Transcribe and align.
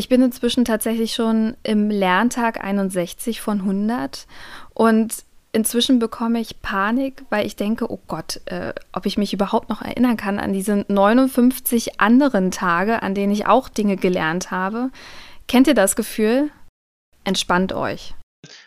Ich 0.00 0.08
bin 0.08 0.22
inzwischen 0.22 0.64
tatsächlich 0.64 1.12
schon 1.12 1.58
im 1.62 1.90
Lerntag 1.90 2.64
61 2.64 3.42
von 3.42 3.58
100 3.58 4.26
und 4.72 5.12
inzwischen 5.52 5.98
bekomme 5.98 6.40
ich 6.40 6.62
Panik, 6.62 7.22
weil 7.28 7.44
ich 7.44 7.54
denke, 7.54 7.92
oh 7.92 8.00
Gott, 8.08 8.40
äh, 8.46 8.72
ob 8.94 9.04
ich 9.04 9.18
mich 9.18 9.34
überhaupt 9.34 9.68
noch 9.68 9.82
erinnern 9.82 10.16
kann 10.16 10.38
an 10.38 10.54
diese 10.54 10.86
59 10.88 12.00
anderen 12.00 12.50
Tage, 12.50 13.02
an 13.02 13.14
denen 13.14 13.30
ich 13.30 13.44
auch 13.44 13.68
Dinge 13.68 13.98
gelernt 13.98 14.50
habe. 14.50 14.88
Kennt 15.48 15.66
ihr 15.66 15.74
das 15.74 15.96
Gefühl? 15.96 16.50
Entspannt 17.24 17.74
euch. 17.74 18.14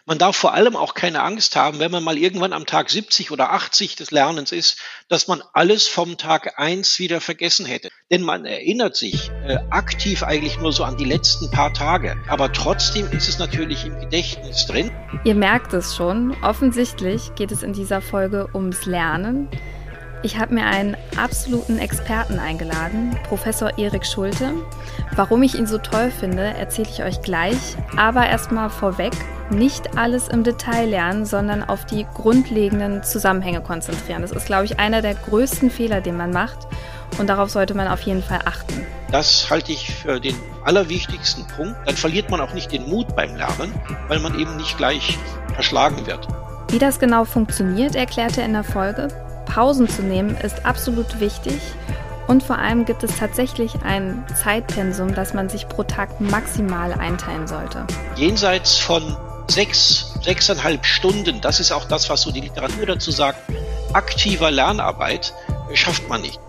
Man 0.05 0.19
darf 0.19 0.35
vor 0.35 0.53
allem 0.53 0.75
auch 0.75 0.93
keine 0.93 1.23
Angst 1.23 1.55
haben, 1.55 1.79
wenn 1.79 1.89
man 1.89 2.03
mal 2.03 2.17
irgendwann 2.17 2.53
am 2.53 2.67
Tag 2.67 2.91
70 2.91 3.31
oder 3.31 3.53
80 3.53 3.95
des 3.95 4.11
Lernens 4.11 4.51
ist, 4.51 4.77
dass 5.07 5.27
man 5.27 5.41
alles 5.53 5.87
vom 5.87 6.17
Tag 6.17 6.59
1 6.59 6.99
wieder 6.99 7.21
vergessen 7.21 7.65
hätte. 7.65 7.89
Denn 8.11 8.21
man 8.21 8.45
erinnert 8.45 8.95
sich 8.95 9.31
äh, 9.47 9.57
aktiv 9.71 10.21
eigentlich 10.21 10.59
nur 10.59 10.73
so 10.73 10.83
an 10.83 10.97
die 10.97 11.05
letzten 11.05 11.49
paar 11.49 11.73
Tage. 11.73 12.17
Aber 12.27 12.53
trotzdem 12.53 13.09
ist 13.11 13.27
es 13.27 13.39
natürlich 13.39 13.85
im 13.85 13.99
Gedächtnis 13.99 14.67
drin. 14.67 14.91
Ihr 15.23 15.35
merkt 15.35 15.73
es 15.73 15.95
schon, 15.95 16.35
offensichtlich 16.43 17.33
geht 17.35 17.51
es 17.51 17.63
in 17.63 17.73
dieser 17.73 18.01
Folge 18.01 18.49
ums 18.53 18.85
Lernen. 18.85 19.49
Ich 20.25 20.39
habe 20.39 20.53
mir 20.53 20.65
einen 20.65 20.95
absoluten 21.17 21.79
Experten 21.79 22.39
eingeladen, 22.39 23.19
Professor 23.27 23.77
Erik 23.77 24.05
Schulte. 24.05 24.53
Warum 25.17 25.43
ich 25.43 25.55
ihn 25.55 25.67
so 25.67 25.77
toll 25.77 26.11
finde, 26.11 26.43
erzähle 26.43 26.87
ich 26.89 27.03
euch 27.03 27.21
gleich. 27.21 27.57
Aber 27.97 28.25
erstmal 28.25 28.69
vorweg, 28.69 29.11
nicht 29.49 29.97
alles 29.97 30.29
im 30.29 30.45
Detail 30.45 30.87
lernen, 30.87 31.25
sondern 31.25 31.61
auf 31.61 31.85
die 31.85 32.07
grundlegenden 32.13 33.03
Zusammenhänge 33.03 33.59
konzentrieren. 33.59 34.21
Das 34.21 34.31
ist, 34.31 34.45
glaube 34.45 34.63
ich, 34.63 34.79
einer 34.79 35.01
der 35.01 35.15
größten 35.15 35.69
Fehler, 35.69 35.99
den 35.99 36.15
man 36.15 36.31
macht. 36.31 36.67
Und 37.19 37.27
darauf 37.27 37.49
sollte 37.49 37.73
man 37.73 37.89
auf 37.89 37.99
jeden 38.01 38.23
Fall 38.23 38.39
achten. 38.45 38.85
Das 39.11 39.49
halte 39.49 39.73
ich 39.73 39.93
für 39.93 40.21
den 40.21 40.35
allerwichtigsten 40.63 41.45
Punkt. 41.47 41.75
Dann 41.85 41.97
verliert 41.97 42.29
man 42.29 42.39
auch 42.39 42.53
nicht 42.53 42.71
den 42.71 42.87
Mut 42.87 43.13
beim 43.13 43.35
Lernen, 43.35 43.73
weil 44.07 44.19
man 44.19 44.39
eben 44.39 44.55
nicht 44.55 44.77
gleich 44.77 45.19
erschlagen 45.57 46.07
wird. 46.07 46.29
Wie 46.69 46.79
das 46.79 46.97
genau 46.97 47.25
funktioniert, 47.25 47.95
erklärt 47.95 48.37
er 48.37 48.45
in 48.45 48.53
der 48.53 48.63
Folge. 48.63 49.09
Pausen 49.45 49.87
zu 49.87 50.01
nehmen 50.01 50.35
ist 50.37 50.65
absolut 50.65 51.19
wichtig 51.19 51.59
und 52.27 52.43
vor 52.43 52.57
allem 52.57 52.85
gibt 52.85 53.03
es 53.03 53.17
tatsächlich 53.17 53.73
ein 53.83 54.25
Zeitpensum, 54.41 55.13
das 55.13 55.33
man 55.33 55.49
sich 55.49 55.67
pro 55.67 55.83
Tag 55.83 56.21
maximal 56.21 56.93
einteilen 56.93 57.47
sollte. 57.47 57.85
Jenseits 58.15 58.77
von 58.77 59.17
sechs, 59.47 60.13
sechseinhalb 60.21 60.85
Stunden, 60.85 61.41
das 61.41 61.59
ist 61.59 61.71
auch 61.71 61.85
das, 61.85 62.09
was 62.09 62.21
so 62.21 62.31
die 62.31 62.41
Literatur 62.41 62.85
dazu 62.85 63.11
sagt, 63.11 63.39
aktiver 63.93 64.51
Lernarbeit 64.51 65.33
schafft 65.73 66.07
man 66.07 66.21
nicht. 66.21 66.39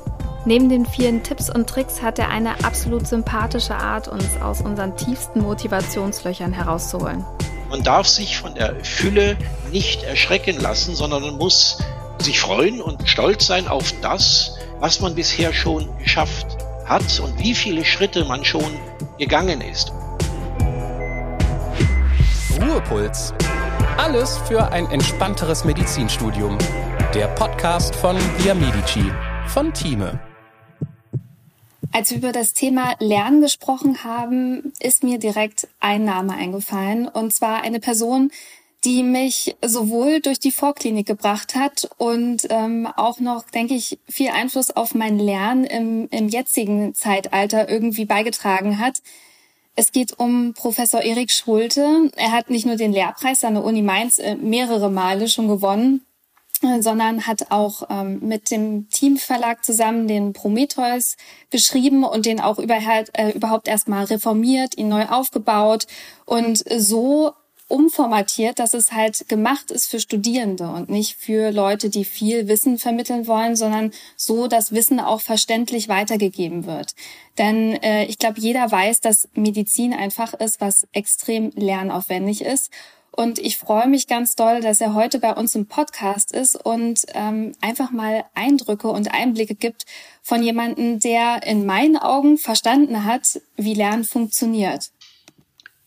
Neben 0.47 0.69
den 0.69 0.85
vielen 0.85 1.23
Tipps 1.23 1.49
und 1.49 1.69
Tricks 1.69 2.03
hat 2.03 2.19
er 2.19 2.29
eine 2.29 2.65
absolut 2.65 3.07
sympathische 3.07 3.75
Art, 3.75 4.09
uns 4.09 4.41
aus 4.43 4.61
unseren 4.61 4.95
tiefsten 4.95 5.41
Motivationslöchern 5.41 6.53
herauszuholen. 6.53 7.25
Man 7.71 7.83
darf 7.83 8.07
sich 8.07 8.37
von 8.37 8.55
der 8.55 8.77
Fülle 8.85 9.39
nicht 9.73 10.03
erschrecken 10.03 10.61
lassen, 10.61 10.95
sondern 10.95 11.23
man 11.23 11.39
muss 11.39 11.79
sich 12.25 12.41
freuen 12.41 12.81
und 12.81 13.07
stolz 13.07 13.47
sein 13.47 13.69
auf 13.69 13.93
das, 14.01 14.57
was 14.81 15.01
man 15.01 15.15
bisher 15.15 15.53
schon 15.53 15.89
geschafft 15.99 16.47
hat 16.87 17.21
und 17.21 17.39
wie 17.39 17.55
viele 17.55 17.85
Schritte 17.85 18.25
man 18.25 18.45
schon 18.45 18.73
gegangen 19.19 19.61
ist. 19.61 19.93
Ruhepuls. 22.61 23.35
Alles 23.99 24.39
für 24.49 24.73
ein 24.73 24.87
entspannteres 24.91 25.65
Medizinstudium. 25.65 26.57
Der 27.13 27.29
Podcast 27.29 27.95
von 27.95 28.17
Via 28.39 28.55
Medici 28.55 29.05
von 29.49 29.73
Thieme. 29.75 30.19
Als 31.93 32.11
wir 32.11 32.19
über 32.19 32.33
das 32.33 32.55
Thema 32.55 32.97
Lernen 32.99 33.43
gesprochen 33.43 34.03
haben, 34.03 34.73
ist 34.81 35.05
mir 35.05 35.19
direkt 35.19 35.69
ein 35.79 36.05
Name 36.05 36.33
eingefallen. 36.33 37.07
Und 37.07 37.33
zwar 37.33 37.63
eine 37.63 37.81
Person, 37.81 38.33
die 38.85 39.03
mich 39.03 39.57
sowohl 39.65 40.21
durch 40.21 40.39
die 40.39 40.51
Vorklinik 40.51 41.07
gebracht 41.07 41.55
hat 41.55 41.89
und 41.97 42.47
ähm, 42.51 42.87
auch 42.97 43.19
noch, 43.19 43.45
denke 43.51 43.75
ich, 43.75 43.99
viel 44.09 44.29
Einfluss 44.29 44.71
auf 44.71 44.95
mein 44.95 45.19
Lernen 45.19 45.65
im, 45.65 46.09
im 46.11 46.29
jetzigen 46.29 46.95
Zeitalter 46.95 47.69
irgendwie 47.69 48.05
beigetragen 48.05 48.79
hat. 48.79 49.01
Es 49.75 49.91
geht 49.91 50.19
um 50.19 50.53
Professor 50.55 51.01
Erik 51.01 51.33
Schulte. 51.33 52.11
Er 52.17 52.33
hat 52.33 52.51
nicht 52.51 52.67
nur 52.67 52.77
den 52.77 52.93
Lehrpreis 52.93 53.43
an 53.43 53.55
der 53.55 53.65
Uni 53.65 53.83
Mainz 53.83 54.19
äh, 54.19 54.37
mehrere 54.37 54.91
Male 54.91 55.29
schon 55.29 55.49
gewonnen, 55.49 56.05
äh, 56.63 56.83
sondern 56.83 57.27
hat 57.27 57.51
auch 57.51 57.85
ähm, 57.89 58.21
mit 58.21 58.51
dem 58.51 58.89
Teamverlag 58.91 59.65
zusammen 59.65 60.07
den 60.07 60.35
Prometheus 60.35 61.17
geschrieben 61.51 62.05
und 62.05 62.27
den 62.27 62.41
auch 62.41 62.59
überhaupt, 62.59 63.11
äh, 63.15 63.31
überhaupt 63.31 63.67
erstmal 63.67 64.05
reformiert, 64.05 64.77
ihn 64.77 64.89
neu 64.89 65.07
aufgebaut 65.07 65.87
und 66.27 66.63
so 66.79 67.33
umformatiert, 67.75 68.61
dass 68.61 68.73
es 68.73 68.93
halt 68.93 69.29
gemacht 69.29 69.73
ist 69.73 69.91
für 69.91 69.99
Studierende 69.99 70.69
und 70.69 70.89
nicht 70.89 71.17
für 71.17 71.51
Leute, 71.51 71.91
die 71.91 72.05
viel 72.05 72.47
Wissen 72.47 72.79
vermitteln 72.79 73.27
wollen, 73.27 73.57
sondern 73.57 73.91
so, 74.17 74.47
dass 74.47 74.71
Wissen 74.71 75.01
auch 75.01 75.21
verständlich 75.21 75.89
weitergegeben 75.89 76.67
wird. 76.67 76.95
Denn 77.37 77.73
äh, 77.83 78.05
ich 78.05 78.19
glaube, 78.19 78.39
jeder 78.39 78.71
weiß, 78.71 79.01
dass 79.01 79.29
Medizin 79.35 79.93
ein 79.93 80.13
Fach 80.13 80.35
ist, 80.35 80.61
was 80.61 80.87
extrem 80.93 81.51
lernaufwendig 81.57 82.43
ist. 82.43 82.71
Und 83.11 83.41
ich 83.41 83.59
freue 83.59 83.89
mich 83.89 84.07
ganz 84.07 84.37
doll, 84.37 84.61
dass 84.61 84.81
er 84.81 84.95
heute 84.95 85.19
bei 85.19 85.33
uns 85.33 85.57
im 85.57 85.67
Podcast 85.67 86.31
ist 86.31 86.55
und 86.55 87.01
ähm, 87.15 87.53
einfach 87.61 87.91
mal 87.91 88.25
Eindrücke 88.35 88.89
und 88.89 89.13
Einblicke 89.13 89.57
gibt 89.57 89.85
von 90.23 90.45
jemandem, 90.45 91.01
der 91.01 91.45
in 91.45 91.67
meinen 91.67 91.97
Augen 91.97 92.39
verstanden 92.39 93.05
hat, 93.05 93.41
wie 93.57 93.75
Lernen 93.75 94.05
funktioniert. 94.05 94.91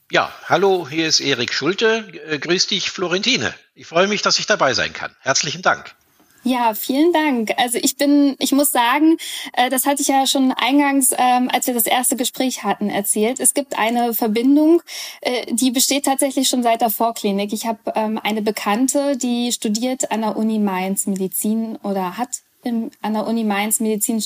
Ja, 0.09 0.31
hallo, 0.45 0.87
hier 0.89 1.05
ist 1.05 1.19
Erik 1.19 1.53
Schulte. 1.53 2.07
Äh, 2.29 2.39
grüß 2.39 2.67
dich, 2.67 2.91
Florentine. 2.91 3.53
Ich 3.75 3.87
freue 3.87 4.07
mich, 4.07 4.21
dass 4.21 4.39
ich 4.39 4.45
dabei 4.45 4.73
sein 4.73 4.93
kann. 4.93 5.13
Herzlichen 5.19 5.61
Dank. 5.61 5.95
Ja, 6.43 6.75
vielen 6.75 7.11
Dank. 7.11 7.51
Also 7.57 7.77
ich 7.77 7.97
bin, 7.97 8.37
ich 8.39 8.53
muss 8.53 8.71
sagen, 8.71 9.17
äh, 9.51 9.69
das 9.69 9.85
hatte 9.85 10.01
ich 10.01 10.07
ja 10.07 10.25
schon 10.25 10.53
eingangs, 10.53 11.11
ähm, 11.17 11.49
als 11.51 11.67
wir 11.67 11.73
das 11.73 11.87
erste 11.87 12.15
Gespräch 12.15 12.63
hatten, 12.63 12.89
erzählt. 12.89 13.41
Es 13.41 13.53
gibt 13.53 13.77
eine 13.77 14.13
Verbindung, 14.13 14.81
äh, 15.19 15.45
die 15.53 15.71
besteht 15.71 16.05
tatsächlich 16.05 16.47
schon 16.47 16.63
seit 16.63 16.79
der 16.79 16.89
Vorklinik. 16.89 17.51
Ich 17.51 17.65
habe 17.65 17.79
ähm, 17.95 18.17
eine 18.23 18.41
Bekannte, 18.41 19.17
die 19.17 19.51
studiert 19.51 20.09
an 20.09 20.21
der 20.21 20.37
Uni 20.37 20.57
Mainz 20.57 21.05
Medizin 21.05 21.75
oder 21.83 22.17
hat 22.17 22.29
an 22.63 23.13
der 23.13 23.27
Uni 23.27 23.43
Mainz 23.43 23.81
Medizin, 23.81 24.23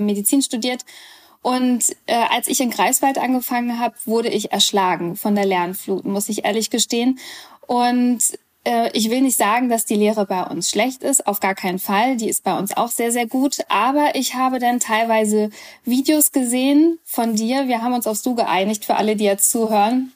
Medizin 0.00 0.42
studiert 0.42 0.84
und 1.44 1.94
äh, 2.06 2.14
als 2.30 2.48
ich 2.48 2.58
in 2.62 2.70
Greifswald 2.70 3.18
angefangen 3.18 3.78
habe, 3.78 3.94
wurde 4.06 4.30
ich 4.30 4.50
erschlagen 4.50 5.14
von 5.14 5.34
der 5.34 5.44
Lernflut, 5.44 6.06
muss 6.06 6.30
ich 6.30 6.46
ehrlich 6.46 6.70
gestehen. 6.70 7.18
Und 7.66 8.22
äh, 8.64 8.88
ich 8.94 9.10
will 9.10 9.20
nicht 9.20 9.36
sagen, 9.36 9.68
dass 9.68 9.84
die 9.84 9.96
Lehre 9.96 10.24
bei 10.24 10.42
uns 10.44 10.70
schlecht 10.70 11.02
ist, 11.02 11.26
auf 11.26 11.40
gar 11.40 11.54
keinen 11.54 11.78
Fall. 11.78 12.16
Die 12.16 12.30
ist 12.30 12.44
bei 12.44 12.58
uns 12.58 12.74
auch 12.74 12.88
sehr, 12.88 13.12
sehr 13.12 13.26
gut. 13.26 13.58
Aber 13.68 14.14
ich 14.14 14.34
habe 14.34 14.58
dann 14.58 14.80
teilweise 14.80 15.50
Videos 15.84 16.32
gesehen 16.32 16.98
von 17.04 17.36
dir. 17.36 17.68
Wir 17.68 17.82
haben 17.82 17.92
uns 17.92 18.06
aufs 18.06 18.22
Du 18.22 18.34
geeinigt 18.34 18.86
für 18.86 18.96
alle, 18.96 19.14
die 19.14 19.24
jetzt 19.24 19.50
zuhören 19.50 20.14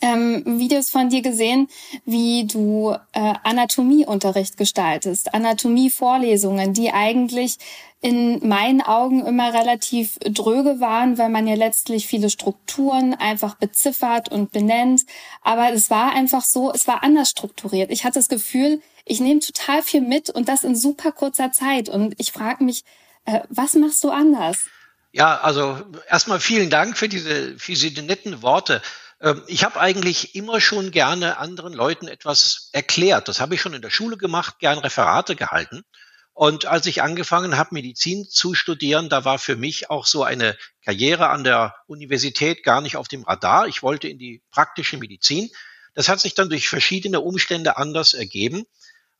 ähm, 0.00 0.42
Videos 0.58 0.90
von 0.90 1.08
dir 1.08 1.22
gesehen, 1.22 1.68
wie 2.04 2.46
du 2.46 2.94
äh, 3.12 3.34
Anatomieunterricht 3.42 4.56
gestaltest, 4.56 5.34
Anatomievorlesungen, 5.34 6.72
die 6.72 6.92
eigentlich 6.92 7.58
in 8.00 8.46
meinen 8.46 8.82
Augen 8.82 9.24
immer 9.26 9.54
relativ 9.54 10.18
dröge 10.20 10.80
waren, 10.80 11.18
weil 11.18 11.30
man 11.30 11.46
ja 11.46 11.54
letztlich 11.54 12.06
viele 12.06 12.30
Strukturen 12.30 13.14
einfach 13.14 13.54
beziffert 13.54 14.30
und 14.30 14.52
benennt. 14.52 15.02
Aber 15.42 15.72
es 15.72 15.90
war 15.90 16.12
einfach 16.12 16.42
so, 16.42 16.72
es 16.72 16.86
war 16.86 17.02
anders 17.02 17.30
strukturiert. 17.30 17.90
Ich 17.90 18.04
hatte 18.04 18.18
das 18.18 18.28
Gefühl, 18.28 18.80
ich 19.04 19.20
nehme 19.20 19.40
total 19.40 19.82
viel 19.82 20.02
mit 20.02 20.30
und 20.30 20.48
das 20.48 20.62
in 20.62 20.76
super 20.76 21.12
kurzer 21.12 21.52
Zeit. 21.52 21.88
Und 21.88 22.14
ich 22.18 22.32
frage 22.32 22.64
mich, 22.64 22.84
äh, 23.24 23.40
was 23.48 23.74
machst 23.74 24.04
du 24.04 24.10
anders? 24.10 24.66
Ja, 25.12 25.38
also 25.40 25.80
erstmal 26.08 26.40
vielen 26.40 26.68
Dank 26.68 26.98
für 26.98 27.08
diese, 27.08 27.58
für 27.58 27.72
diese 27.72 28.02
netten 28.02 28.42
Worte. 28.42 28.82
Ähm, 29.20 29.42
ich 29.46 29.64
habe 29.64 29.80
eigentlich 29.80 30.34
immer 30.34 30.60
schon 30.60 30.90
gerne 30.90 31.38
anderen 31.38 31.72
Leuten 31.72 32.08
etwas 32.08 32.68
erklärt. 32.72 33.28
Das 33.28 33.40
habe 33.40 33.54
ich 33.54 33.62
schon 33.62 33.74
in 33.74 33.82
der 33.82 33.90
Schule 33.90 34.16
gemacht, 34.16 34.58
gern 34.58 34.78
Referate 34.78 35.36
gehalten. 35.36 35.82
Und 36.36 36.66
als 36.66 36.84
ich 36.84 37.00
angefangen 37.00 37.56
habe, 37.56 37.70
Medizin 37.72 38.28
zu 38.28 38.52
studieren, 38.52 39.08
da 39.08 39.24
war 39.24 39.38
für 39.38 39.56
mich 39.56 39.88
auch 39.88 40.04
so 40.04 40.22
eine 40.22 40.54
Karriere 40.84 41.30
an 41.30 41.44
der 41.44 41.74
Universität 41.86 42.62
gar 42.62 42.82
nicht 42.82 42.98
auf 42.98 43.08
dem 43.08 43.22
Radar. 43.22 43.68
Ich 43.68 43.82
wollte 43.82 44.06
in 44.06 44.18
die 44.18 44.42
praktische 44.50 44.98
Medizin. 44.98 45.48
Das 45.94 46.10
hat 46.10 46.20
sich 46.20 46.34
dann 46.34 46.50
durch 46.50 46.68
verschiedene 46.68 47.22
Umstände 47.22 47.78
anders 47.78 48.12
ergeben. 48.12 48.66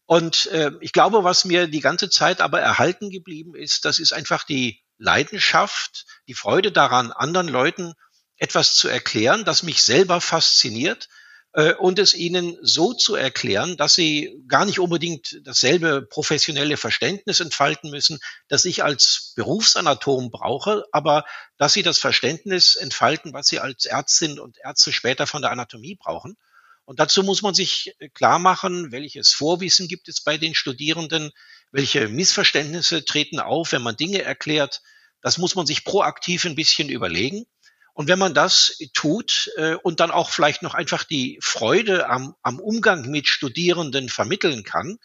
Und 0.04 0.44
äh, 0.48 0.72
ich 0.82 0.92
glaube, 0.92 1.24
was 1.24 1.46
mir 1.46 1.68
die 1.68 1.80
ganze 1.80 2.10
Zeit 2.10 2.42
aber 2.42 2.60
erhalten 2.60 3.08
geblieben 3.08 3.54
ist, 3.54 3.86
das 3.86 3.98
ist 3.98 4.12
einfach 4.12 4.44
die 4.44 4.82
Leidenschaft, 4.98 6.04
die 6.28 6.34
Freude 6.34 6.70
daran, 6.70 7.12
anderen 7.12 7.48
Leuten 7.48 7.94
etwas 8.36 8.74
zu 8.74 8.88
erklären, 8.88 9.46
das 9.46 9.62
mich 9.62 9.82
selber 9.82 10.20
fasziniert, 10.20 11.08
äh, 11.56 11.72
und 11.72 11.98
es 11.98 12.12
ihnen 12.12 12.58
so 12.60 12.92
zu 12.92 13.14
erklären, 13.14 13.78
dass 13.78 13.94
sie 13.94 14.42
gar 14.46 14.66
nicht 14.66 14.78
unbedingt 14.78 15.40
dasselbe 15.42 16.02
professionelle 16.02 16.76
Verständnis 16.76 17.40
entfalten 17.40 17.90
müssen, 17.90 18.18
das 18.48 18.66
ich 18.66 18.84
als 18.84 19.32
Berufsanatom 19.36 20.30
brauche, 20.30 20.84
aber 20.92 21.24
dass 21.56 21.72
sie 21.72 21.82
das 21.82 21.98
Verständnis 21.98 22.76
entfalten, 22.76 23.32
was 23.32 23.46
sie 23.46 23.58
als 23.58 23.86
Ärztin 23.86 24.38
und 24.38 24.58
Ärzte 24.62 24.92
später 24.92 25.26
von 25.26 25.40
der 25.40 25.50
Anatomie 25.50 25.96
brauchen. 25.96 26.36
Und 26.84 27.00
dazu 27.00 27.22
muss 27.22 27.40
man 27.40 27.54
sich 27.54 27.96
klar 28.12 28.38
machen, 28.38 28.92
welches 28.92 29.32
Vorwissen 29.32 29.88
gibt 29.88 30.08
es 30.08 30.20
bei 30.20 30.36
den 30.36 30.54
Studierenden, 30.54 31.32
welche 31.72 32.08
Missverständnisse 32.08 33.04
treten 33.06 33.40
auf, 33.40 33.72
wenn 33.72 33.82
man 33.82 33.96
Dinge 33.96 34.20
erklärt. 34.20 34.82
Das 35.22 35.38
muss 35.38 35.54
man 35.54 35.66
sich 35.66 35.84
proaktiv 35.84 36.44
ein 36.44 36.54
bisschen 36.54 36.90
überlegen. 36.90 37.46
Und 37.96 38.08
wenn 38.08 38.18
man 38.18 38.34
das 38.34 38.76
tut 38.92 39.50
äh, 39.56 39.74
und 39.76 40.00
dann 40.00 40.10
auch 40.10 40.28
vielleicht 40.28 40.60
noch 40.60 40.74
einfach 40.74 41.02
die 41.02 41.38
Freude 41.40 42.10
am, 42.10 42.34
am 42.42 42.60
Umgang 42.60 43.08
mit 43.08 43.26
Studierenden 43.26 44.10
vermitteln 44.10 44.64
kann, 44.64 44.98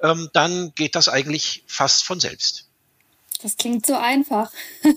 ähm, 0.00 0.28
dann 0.32 0.74
geht 0.74 0.96
das 0.96 1.08
eigentlich 1.08 1.62
fast 1.68 2.04
von 2.04 2.18
selbst. 2.18 2.66
Das 3.44 3.56
klingt 3.56 3.86
so 3.86 3.94
einfach. 3.94 4.50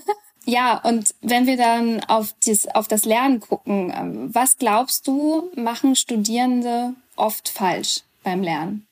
ja, 0.44 0.76
und 0.78 1.14
wenn 1.20 1.46
wir 1.46 1.56
dann 1.56 2.02
auf, 2.06 2.34
dies, 2.44 2.66
auf 2.66 2.88
das 2.88 3.04
Lernen 3.04 3.38
gucken, 3.38 3.94
ähm, 3.96 4.34
was 4.34 4.58
glaubst 4.58 5.06
du, 5.06 5.52
machen 5.54 5.94
Studierende 5.94 6.94
oft 7.14 7.48
falsch 7.48 8.00
beim 8.24 8.42
Lernen? 8.42 8.88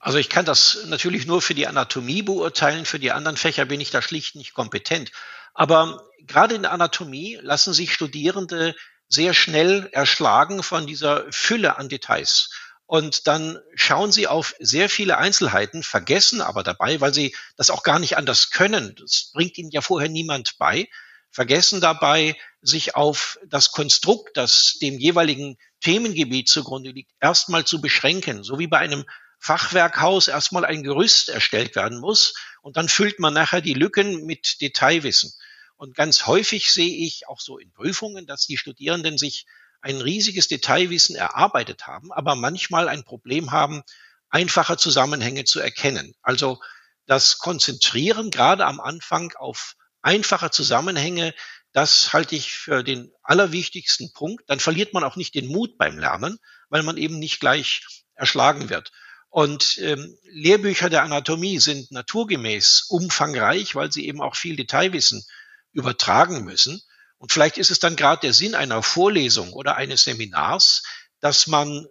Also 0.00 0.18
ich 0.18 0.28
kann 0.28 0.44
das 0.44 0.78
natürlich 0.86 1.28
nur 1.28 1.42
für 1.42 1.54
die 1.54 1.68
Anatomie 1.68 2.22
beurteilen, 2.22 2.86
für 2.86 2.98
die 2.98 3.12
anderen 3.12 3.36
Fächer 3.36 3.66
bin 3.66 3.80
ich 3.80 3.92
da 3.92 4.02
schlicht 4.02 4.34
nicht 4.34 4.52
kompetent. 4.52 5.12
Aber 5.54 6.09
gerade 6.26 6.54
in 6.54 6.62
der 6.62 6.72
Anatomie 6.72 7.38
lassen 7.42 7.72
sich 7.72 7.92
Studierende 7.92 8.74
sehr 9.08 9.34
schnell 9.34 9.88
erschlagen 9.92 10.62
von 10.62 10.86
dieser 10.86 11.26
Fülle 11.30 11.76
an 11.78 11.88
Details. 11.88 12.50
Und 12.86 13.28
dann 13.28 13.58
schauen 13.74 14.10
sie 14.10 14.26
auf 14.26 14.54
sehr 14.58 14.88
viele 14.88 15.16
Einzelheiten, 15.18 15.82
vergessen 15.82 16.40
aber 16.40 16.62
dabei, 16.62 17.00
weil 17.00 17.14
sie 17.14 17.34
das 17.56 17.70
auch 17.70 17.82
gar 17.82 17.98
nicht 17.98 18.16
anders 18.16 18.50
können. 18.50 18.96
Das 18.96 19.30
bringt 19.32 19.58
ihnen 19.58 19.70
ja 19.70 19.80
vorher 19.80 20.08
niemand 20.08 20.58
bei. 20.58 20.88
Vergessen 21.30 21.80
dabei, 21.80 22.36
sich 22.62 22.96
auf 22.96 23.38
das 23.46 23.70
Konstrukt, 23.70 24.36
das 24.36 24.78
dem 24.82 24.98
jeweiligen 24.98 25.56
Themengebiet 25.80 26.48
zugrunde 26.48 26.90
liegt, 26.90 27.12
erstmal 27.20 27.64
zu 27.64 27.80
beschränken. 27.80 28.42
So 28.42 28.58
wie 28.58 28.66
bei 28.66 28.78
einem 28.78 29.04
Fachwerkhaus 29.38 30.28
erstmal 30.28 30.64
ein 30.64 30.82
Gerüst 30.82 31.28
erstellt 31.28 31.76
werden 31.76 31.98
muss 31.98 32.34
und 32.60 32.76
dann 32.76 32.88
füllt 32.88 33.20
man 33.20 33.32
nachher 33.32 33.60
die 33.60 33.74
Lücken 33.74 34.26
mit 34.26 34.60
Detailwissen. 34.60 35.32
Und 35.80 35.94
ganz 35.94 36.26
häufig 36.26 36.70
sehe 36.70 37.06
ich 37.06 37.26
auch 37.26 37.40
so 37.40 37.56
in 37.56 37.72
Prüfungen, 37.72 38.26
dass 38.26 38.44
die 38.44 38.58
Studierenden 38.58 39.16
sich 39.16 39.46
ein 39.80 40.02
riesiges 40.02 40.46
Detailwissen 40.46 41.16
erarbeitet 41.16 41.86
haben, 41.86 42.12
aber 42.12 42.34
manchmal 42.34 42.86
ein 42.86 43.02
Problem 43.02 43.50
haben, 43.50 43.82
einfache 44.28 44.76
Zusammenhänge 44.76 45.44
zu 45.44 45.58
erkennen. 45.58 46.12
Also 46.20 46.60
das 47.06 47.38
Konzentrieren 47.38 48.30
gerade 48.30 48.66
am 48.66 48.78
Anfang 48.78 49.32
auf 49.36 49.74
einfache 50.02 50.50
Zusammenhänge, 50.50 51.32
das 51.72 52.12
halte 52.12 52.36
ich 52.36 52.52
für 52.52 52.82
den 52.82 53.10
allerwichtigsten 53.22 54.12
Punkt. 54.12 54.44
Dann 54.50 54.60
verliert 54.60 54.92
man 54.92 55.02
auch 55.02 55.16
nicht 55.16 55.34
den 55.34 55.46
Mut 55.46 55.78
beim 55.78 55.98
Lernen, 55.98 56.38
weil 56.68 56.82
man 56.82 56.98
eben 56.98 57.18
nicht 57.18 57.40
gleich 57.40 57.86
erschlagen 58.14 58.68
wird. 58.68 58.92
Und 59.30 59.78
ähm, 59.78 60.14
Lehrbücher 60.24 60.90
der 60.90 61.04
Anatomie 61.04 61.58
sind 61.58 61.90
naturgemäß 61.90 62.84
umfangreich, 62.90 63.74
weil 63.76 63.90
sie 63.90 64.06
eben 64.06 64.20
auch 64.20 64.36
viel 64.36 64.56
Detailwissen 64.56 65.24
übertragen 65.72 66.44
müssen. 66.44 66.82
Und 67.18 67.32
vielleicht 67.32 67.58
ist 67.58 67.70
es 67.70 67.80
dann 67.80 67.96
gerade 67.96 68.22
der 68.22 68.32
Sinn 68.32 68.54
einer 68.54 68.82
Vorlesung 68.82 69.52
oder 69.52 69.76
eines 69.76 70.04
Seminars, 70.04 70.82
dass 71.20 71.46
man 71.46 71.84
äh, 71.84 71.88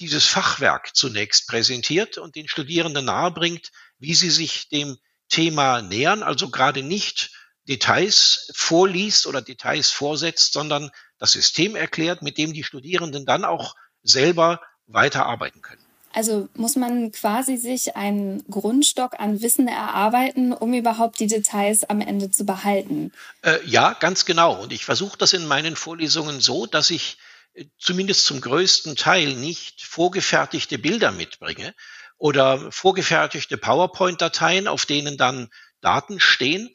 dieses 0.00 0.26
Fachwerk 0.26 0.94
zunächst 0.94 1.48
präsentiert 1.48 2.18
und 2.18 2.36
den 2.36 2.48
Studierenden 2.48 3.04
nahebringt, 3.04 3.70
wie 3.98 4.14
sie 4.14 4.30
sich 4.30 4.68
dem 4.68 4.96
Thema 5.28 5.82
nähern, 5.82 6.22
also 6.22 6.48
gerade 6.48 6.82
nicht 6.82 7.32
Details 7.68 8.50
vorliest 8.54 9.26
oder 9.26 9.42
Details 9.42 9.90
vorsetzt, 9.90 10.52
sondern 10.52 10.90
das 11.18 11.32
System 11.32 11.76
erklärt, 11.76 12.22
mit 12.22 12.38
dem 12.38 12.52
die 12.54 12.64
Studierenden 12.64 13.26
dann 13.26 13.44
auch 13.44 13.74
selber 14.02 14.60
weiterarbeiten 14.86 15.60
können. 15.60 15.87
Also 16.18 16.48
muss 16.54 16.74
man 16.74 17.12
quasi 17.12 17.56
sich 17.56 17.94
einen 17.94 18.42
Grundstock 18.50 19.20
an 19.20 19.40
Wissen 19.40 19.68
erarbeiten, 19.68 20.52
um 20.52 20.74
überhaupt 20.74 21.20
die 21.20 21.28
Details 21.28 21.84
am 21.84 22.00
Ende 22.00 22.28
zu 22.28 22.44
behalten. 22.44 23.12
Äh, 23.42 23.64
ja, 23.64 23.92
ganz 23.92 24.24
genau. 24.24 24.60
Und 24.60 24.72
ich 24.72 24.84
versuche 24.84 25.16
das 25.16 25.32
in 25.32 25.46
meinen 25.46 25.76
Vorlesungen 25.76 26.40
so, 26.40 26.66
dass 26.66 26.90
ich 26.90 27.18
äh, 27.54 27.66
zumindest 27.78 28.24
zum 28.24 28.40
größten 28.40 28.96
Teil 28.96 29.36
nicht 29.36 29.82
vorgefertigte 29.82 30.76
Bilder 30.76 31.12
mitbringe 31.12 31.72
oder 32.16 32.72
vorgefertigte 32.72 33.56
PowerPoint-Dateien, 33.56 34.66
auf 34.66 34.86
denen 34.86 35.18
dann 35.18 35.50
Daten 35.82 36.18
stehen, 36.18 36.68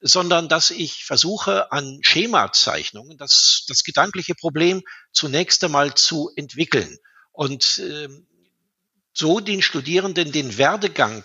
sondern 0.00 0.48
dass 0.48 0.72
ich 0.72 1.04
versuche, 1.04 1.70
an 1.70 2.00
Schemazeichnungen 2.02 3.16
das, 3.16 3.64
das 3.68 3.84
gedankliche 3.84 4.34
Problem 4.34 4.82
zunächst 5.12 5.62
einmal 5.62 5.94
zu 5.94 6.32
entwickeln. 6.34 6.98
Und 7.30 7.78
äh, 7.78 8.08
so 9.18 9.40
den 9.40 9.62
Studierenden 9.62 10.30
den 10.30 10.58
Werdegang 10.58 11.24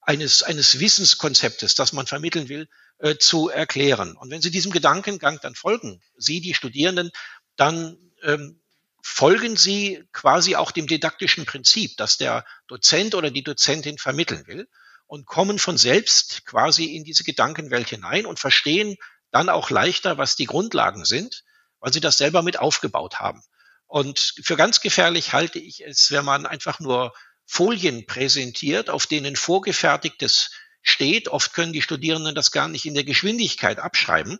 eines, 0.00 0.42
eines 0.42 0.80
Wissenskonzeptes, 0.80 1.74
das 1.74 1.92
man 1.92 2.06
vermitteln 2.06 2.48
will, 2.48 2.68
äh, 2.98 3.16
zu 3.16 3.50
erklären. 3.50 4.16
Und 4.16 4.30
wenn 4.30 4.40
Sie 4.40 4.50
diesem 4.50 4.72
Gedankengang 4.72 5.38
dann 5.42 5.54
folgen, 5.54 6.00
Sie, 6.16 6.40
die 6.40 6.54
Studierenden, 6.54 7.10
dann 7.56 7.98
ähm, 8.22 8.60
folgen 9.02 9.56
Sie 9.56 10.02
quasi 10.12 10.56
auch 10.56 10.70
dem 10.70 10.86
didaktischen 10.86 11.44
Prinzip, 11.44 11.96
das 11.98 12.16
der 12.16 12.46
Dozent 12.66 13.14
oder 13.14 13.30
die 13.30 13.44
Dozentin 13.44 13.98
vermitteln 13.98 14.46
will 14.46 14.66
und 15.06 15.26
kommen 15.26 15.58
von 15.58 15.76
selbst 15.76 16.46
quasi 16.46 16.96
in 16.96 17.04
diese 17.04 17.24
Gedankenwelt 17.24 17.90
hinein 17.90 18.24
und 18.24 18.38
verstehen 18.38 18.96
dann 19.30 19.50
auch 19.50 19.68
leichter, 19.68 20.16
was 20.16 20.36
die 20.36 20.46
Grundlagen 20.46 21.04
sind, 21.04 21.44
weil 21.80 21.92
sie 21.92 22.00
das 22.00 22.16
selber 22.16 22.42
mit 22.42 22.58
aufgebaut 22.58 23.20
haben. 23.20 23.42
Und 23.86 24.34
für 24.42 24.56
ganz 24.56 24.80
gefährlich 24.80 25.32
halte 25.32 25.58
ich 25.58 25.84
es, 25.84 26.10
wenn 26.10 26.24
man 26.24 26.46
einfach 26.46 26.80
nur 26.80 27.12
Folien 27.46 28.06
präsentiert, 28.06 28.90
auf 28.90 29.06
denen 29.06 29.36
vorgefertigtes 29.36 30.50
steht. 30.82 31.28
Oft 31.28 31.54
können 31.54 31.72
die 31.72 31.82
Studierenden 31.82 32.34
das 32.34 32.50
gar 32.50 32.68
nicht 32.68 32.86
in 32.86 32.94
der 32.94 33.04
Geschwindigkeit 33.04 33.78
abschreiben. 33.78 34.38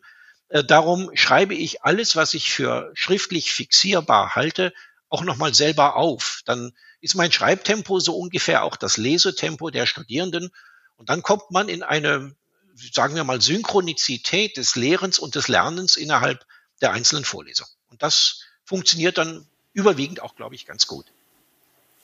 Äh, 0.49 0.65
darum 0.65 1.11
schreibe 1.15 1.55
ich 1.55 1.83
alles, 1.83 2.17
was 2.17 2.35
ich 2.35 2.51
für 2.51 2.91
schriftlich 2.95 3.53
fixierbar 3.53 4.35
halte, 4.35 4.73
auch 5.09 5.23
nochmal 5.23 5.55
selber 5.55 5.97
auf. 5.97 6.43
Dann 6.45 6.73
ist 7.01 7.15
mein 7.15 7.33
Schreibtempo 7.33 8.01
so 8.01 8.17
ungefähr 8.17 8.65
auch 8.65 8.77
das 8.77 8.97
Lesetempo 8.97 9.71
der 9.71 9.87
Studierenden. 9.87 10.50
Und 10.97 11.09
dann 11.09 11.23
kommt 11.23 11.50
man 11.50 11.69
in 11.69 11.83
eine, 11.83 12.35
sagen 12.75 13.15
wir 13.15 13.25
mal, 13.25 13.41
Synchronizität 13.41 14.57
des 14.57 14.77
Lehrens 14.77 15.19
und 15.19 15.35
des 15.35 15.49
Lernens 15.49 15.97
innerhalb 15.97 16.45
der 16.81 16.93
einzelnen 16.93 17.25
Vorlesungen. 17.25 17.71
Und 17.89 18.03
das 18.03 18.41
funktioniert 18.65 19.19
dann 19.19 19.47
überwiegend 19.73 20.23
auch, 20.23 20.35
glaube 20.37 20.55
ich, 20.55 20.67
ganz 20.67 20.87
gut 20.87 21.07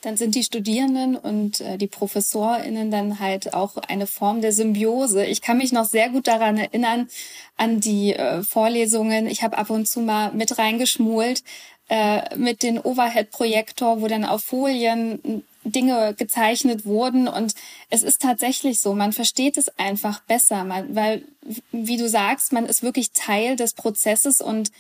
dann 0.03 0.17
sind 0.17 0.35
die 0.35 0.45
Studierenden 0.45 1.17
und 1.17 1.61
äh, 1.61 1.77
die 1.77 1.87
ProfessorInnen 1.87 2.91
dann 2.91 3.21
halt 3.21 3.55
auch 3.55 3.77
eine 3.77 4.07
Form 4.07 4.41
der 4.41 4.53
Symbiose. 4.53 5.27
Ich 5.27 5.43
kann 5.43 5.59
mich 5.59 5.73
noch 5.73 5.85
sehr 5.85 6.09
gut 6.09 6.27
daran 6.27 6.57
erinnern, 6.57 7.09
an 7.57 7.81
die 7.81 8.15
äh, 8.15 8.43
Vorlesungen. 8.43 9.27
Ich 9.27 9.43
habe 9.43 9.59
ab 9.59 9.71
und 9.71 9.87
zu 9.87 10.01
mal 10.01 10.33
mit 10.33 10.59
reingeschmult 10.59 11.43
äh, 11.91 12.37
mit 12.37 12.63
den 12.63 12.79
Overhead-Projektor, 12.79 14.01
wo 14.01 14.07
dann 14.07 14.25
auf 14.25 14.43
Folien 14.43 15.45
Dinge 15.65 16.15
gezeichnet 16.15 16.87
wurden. 16.87 17.29
Und 17.29 17.55
es 17.91 18.03
ist 18.03 18.23
tatsächlich 18.23 18.81
so, 18.81 18.95
man 18.95 19.13
versteht 19.13 19.57
es 19.57 19.77
einfach 19.79 20.21
besser, 20.21 20.65
man, 20.65 20.95
weil, 20.95 21.25
wie 21.73 21.97
du 21.97 22.09
sagst, 22.09 22.53
man 22.53 22.67
ist 22.67 22.83
wirklich 22.83 23.13
Teil 23.13 23.57
des 23.57 23.75
Prozesses 23.75 24.41
und 24.41 24.71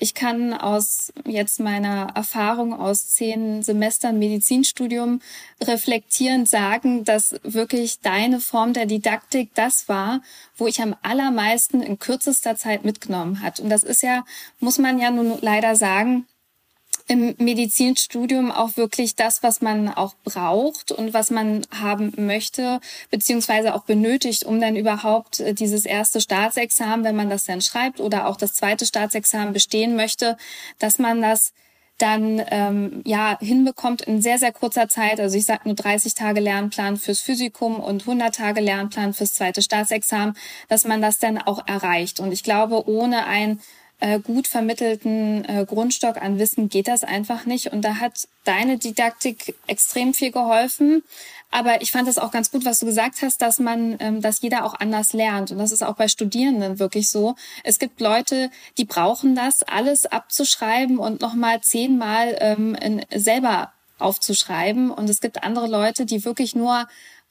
ich 0.00 0.14
kann 0.14 0.52
aus 0.52 1.12
jetzt 1.26 1.58
meiner 1.60 2.08
Erfahrung 2.14 2.72
aus 2.72 3.08
zehn 3.08 3.62
Semestern 3.62 4.18
Medizinstudium 4.18 5.20
reflektierend 5.62 6.48
sagen, 6.48 7.04
dass 7.04 7.34
wirklich 7.42 8.00
deine 8.00 8.40
Form 8.40 8.72
der 8.72 8.86
Didaktik 8.86 9.50
das 9.54 9.88
war, 9.88 10.22
wo 10.56 10.66
ich 10.66 10.80
am 10.80 10.94
allermeisten 11.02 11.82
in 11.82 11.98
kürzester 11.98 12.56
Zeit 12.56 12.84
mitgenommen 12.84 13.42
hat. 13.42 13.58
Und 13.60 13.70
das 13.70 13.82
ist 13.82 14.02
ja, 14.02 14.24
muss 14.60 14.78
man 14.78 14.98
ja 14.98 15.10
nun 15.10 15.38
leider 15.40 15.74
sagen, 15.74 16.26
im 17.08 17.34
Medizinstudium 17.38 18.52
auch 18.52 18.76
wirklich 18.76 19.16
das, 19.16 19.42
was 19.42 19.62
man 19.62 19.88
auch 19.88 20.14
braucht 20.24 20.92
und 20.92 21.14
was 21.14 21.30
man 21.30 21.66
haben 21.74 22.12
möchte, 22.16 22.80
beziehungsweise 23.10 23.74
auch 23.74 23.84
benötigt, 23.84 24.44
um 24.44 24.60
dann 24.60 24.76
überhaupt 24.76 25.40
äh, 25.40 25.54
dieses 25.54 25.86
erste 25.86 26.20
Staatsexamen, 26.20 27.04
wenn 27.04 27.16
man 27.16 27.30
das 27.30 27.44
dann 27.44 27.62
schreibt 27.62 27.98
oder 27.98 28.28
auch 28.28 28.36
das 28.36 28.52
zweite 28.52 28.84
Staatsexamen 28.84 29.54
bestehen 29.54 29.96
möchte, 29.96 30.36
dass 30.78 30.98
man 30.98 31.22
das 31.22 31.54
dann 31.96 32.40
ähm, 32.50 33.02
ja 33.04 33.36
hinbekommt 33.40 34.02
in 34.02 34.22
sehr 34.22 34.38
sehr 34.38 34.52
kurzer 34.52 34.88
Zeit. 34.88 35.18
Also 35.18 35.36
ich 35.36 35.46
sage 35.46 35.62
nur 35.64 35.74
30 35.74 36.14
Tage 36.14 36.40
Lernplan 36.40 36.96
fürs 36.96 37.20
Physikum 37.20 37.80
und 37.80 38.02
100 38.02 38.34
Tage 38.34 38.60
Lernplan 38.60 39.14
fürs 39.14 39.34
zweite 39.34 39.62
Staatsexamen, 39.62 40.36
dass 40.68 40.84
man 40.84 41.02
das 41.02 41.18
dann 41.18 41.38
auch 41.38 41.66
erreicht. 41.66 42.20
Und 42.20 42.32
ich 42.32 42.44
glaube, 42.44 42.88
ohne 42.88 43.26
ein 43.26 43.60
äh, 44.00 44.20
gut 44.20 44.46
vermittelten 44.46 45.44
äh, 45.44 45.66
Grundstock 45.66 46.22
an 46.22 46.38
Wissen 46.38 46.68
geht 46.68 46.88
das 46.88 47.04
einfach 47.04 47.46
nicht. 47.46 47.72
Und 47.72 47.82
da 47.82 47.96
hat 47.96 48.28
deine 48.44 48.78
Didaktik 48.78 49.54
extrem 49.66 50.14
viel 50.14 50.30
geholfen. 50.30 51.02
Aber 51.50 51.80
ich 51.82 51.90
fand 51.90 52.08
es 52.08 52.18
auch 52.18 52.30
ganz 52.30 52.50
gut, 52.50 52.64
was 52.64 52.78
du 52.78 52.86
gesagt 52.86 53.22
hast, 53.22 53.40
dass 53.40 53.58
man, 53.58 53.96
ähm, 54.00 54.20
dass 54.20 54.40
jeder 54.40 54.64
auch 54.64 54.74
anders 54.78 55.14
lernt. 55.14 55.50
Und 55.50 55.58
das 55.58 55.72
ist 55.72 55.82
auch 55.82 55.96
bei 55.96 56.08
Studierenden 56.08 56.78
wirklich 56.78 57.08
so. 57.08 57.34
Es 57.64 57.78
gibt 57.78 58.00
Leute, 58.00 58.50
die 58.76 58.84
brauchen 58.84 59.34
das, 59.34 59.62
alles 59.62 60.06
abzuschreiben 60.06 60.98
und 60.98 61.20
nochmal 61.20 61.60
zehnmal 61.62 62.36
ähm, 62.40 63.00
selber 63.14 63.72
aufzuschreiben. 63.98 64.90
Und 64.90 65.10
es 65.10 65.20
gibt 65.20 65.42
andere 65.42 65.66
Leute, 65.66 66.06
die 66.06 66.24
wirklich 66.24 66.54
nur 66.54 66.86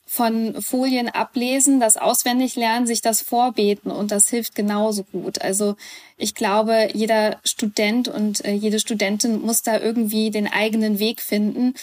von 0.08 0.62
Folien 0.62 1.10
ablesen, 1.10 1.82
das 1.82 1.98
auswendig 1.98 2.56
lernen, 2.56 2.88
sich 2.88 3.02
das 3.02 3.22
vorbeten 3.22 3.92
und 3.92 4.12
das 4.12 4.30
hilft 4.30 4.56
genauso 4.56 5.04
gut. 5.04 5.42
Also 5.42 5.76
ich 6.16 6.34
glaube, 6.34 6.88
jeder 6.94 7.40
Student 7.44 8.08
und 8.08 8.44
äh, 8.46 8.54
jede 8.54 8.80
Studentin 8.80 9.42
muss 9.42 9.64
da 9.64 9.78
irgendwie 9.78 10.32
den 10.32 10.48
eigenen 10.48 10.98
Weg 10.98 11.22
finden. 11.22 11.74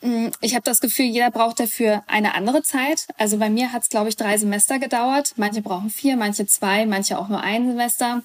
Mm, 0.00 0.26
ich 0.40 0.54
habe 0.54 0.64
das 0.64 0.80
Gefühl, 0.80 1.06
jeder 1.06 1.30
braucht 1.30 1.60
dafür 1.60 2.02
eine 2.08 2.34
andere 2.34 2.62
Zeit. 2.62 3.06
Also 3.16 3.38
bei 3.38 3.48
mir 3.48 3.72
hat 3.72 3.82
es, 3.82 3.88
glaube 3.88 4.08
ich, 4.08 4.16
drei 4.16 4.36
Semester 4.36 4.80
gedauert. 4.80 5.34
Manche 5.36 5.62
brauchen 5.62 5.88
vier, 5.88 6.16
manche 6.16 6.46
zwei, 6.46 6.84
manche 6.84 7.16
auch 7.16 7.28
nur 7.28 7.40
ein 7.40 7.68
Semester. 7.68 8.24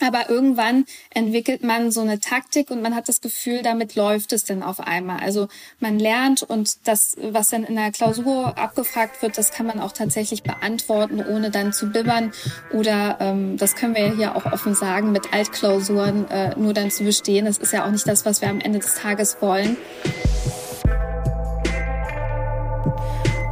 Aber 0.00 0.30
irgendwann 0.30 0.84
entwickelt 1.10 1.64
man 1.64 1.90
so 1.90 2.00
eine 2.00 2.20
Taktik 2.20 2.70
und 2.70 2.82
man 2.82 2.94
hat 2.94 3.08
das 3.08 3.20
Gefühl, 3.20 3.62
damit 3.62 3.94
läuft 3.94 4.32
es 4.32 4.44
dann 4.44 4.62
auf 4.62 4.80
einmal. 4.80 5.20
Also 5.20 5.48
man 5.80 5.98
lernt 5.98 6.42
und 6.42 6.86
das, 6.86 7.16
was 7.20 7.48
dann 7.48 7.64
in 7.64 7.74
der 7.74 7.90
Klausur 7.90 8.56
abgefragt 8.56 9.22
wird, 9.22 9.36
das 9.36 9.50
kann 9.50 9.66
man 9.66 9.80
auch 9.80 9.92
tatsächlich 9.92 10.42
beantworten, 10.42 11.24
ohne 11.24 11.50
dann 11.50 11.72
zu 11.72 11.90
bibbern. 11.90 12.32
Oder 12.72 13.16
ähm, 13.20 13.56
das 13.56 13.74
können 13.74 13.94
wir 13.94 14.06
ja 14.06 14.14
hier 14.14 14.36
auch 14.36 14.46
offen 14.46 14.74
sagen, 14.74 15.12
mit 15.12 15.32
Altklausuren 15.32 16.30
äh, 16.30 16.56
nur 16.56 16.74
dann 16.74 16.90
zu 16.90 17.04
bestehen. 17.04 17.46
Das 17.46 17.58
ist 17.58 17.72
ja 17.72 17.84
auch 17.84 17.90
nicht 17.90 18.06
das, 18.06 18.24
was 18.24 18.40
wir 18.40 18.48
am 18.50 18.60
Ende 18.60 18.78
des 18.78 18.94
Tages 18.94 19.38
wollen. 19.40 19.76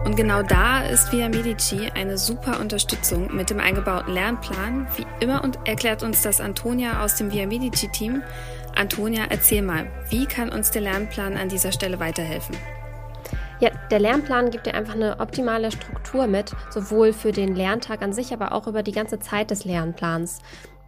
Und 0.07 0.15
genau 0.15 0.41
da 0.41 0.85
ist 0.85 1.11
Via 1.11 1.29
Medici 1.29 1.91
eine 1.93 2.17
super 2.17 2.61
Unterstützung 2.61 3.35
mit 3.35 3.51
dem 3.51 3.59
eingebauten 3.59 4.15
Lernplan. 4.15 4.87
Wie 4.95 5.05
immer 5.19 5.43
und 5.43 5.59
erklärt 5.67 6.05
uns 6.05 6.23
das 6.23 6.41
Antonia 6.41 7.05
aus 7.05 7.17
dem 7.17 7.33
Via 7.33 7.45
Medici 7.45 7.89
Team. 7.89 8.23
Antonia, 8.77 9.25
erzähl 9.29 9.63
mal, 9.63 9.89
wie 10.09 10.27
kann 10.27 10.51
uns 10.51 10.71
der 10.71 10.83
Lernplan 10.83 11.37
an 11.37 11.49
dieser 11.49 11.73
Stelle 11.73 11.99
weiterhelfen? 11.99 12.57
Ja, 13.59 13.71
der 13.91 13.99
Lernplan 13.99 14.53
gibt 14.53 14.67
dir 14.67 14.75
einfach 14.75 14.95
eine 14.95 15.19
optimale 15.19 15.73
Struktur 15.73 16.29
mit, 16.29 16.55
sowohl 16.71 17.13
für 17.13 17.33
den 17.33 17.57
Lerntag 17.57 18.01
an 18.01 18.13
sich, 18.13 18.33
aber 18.33 18.53
auch 18.53 18.69
über 18.69 18.85
die 18.85 18.93
ganze 18.93 19.19
Zeit 19.19 19.51
des 19.51 19.65
Lernplans. 19.65 20.39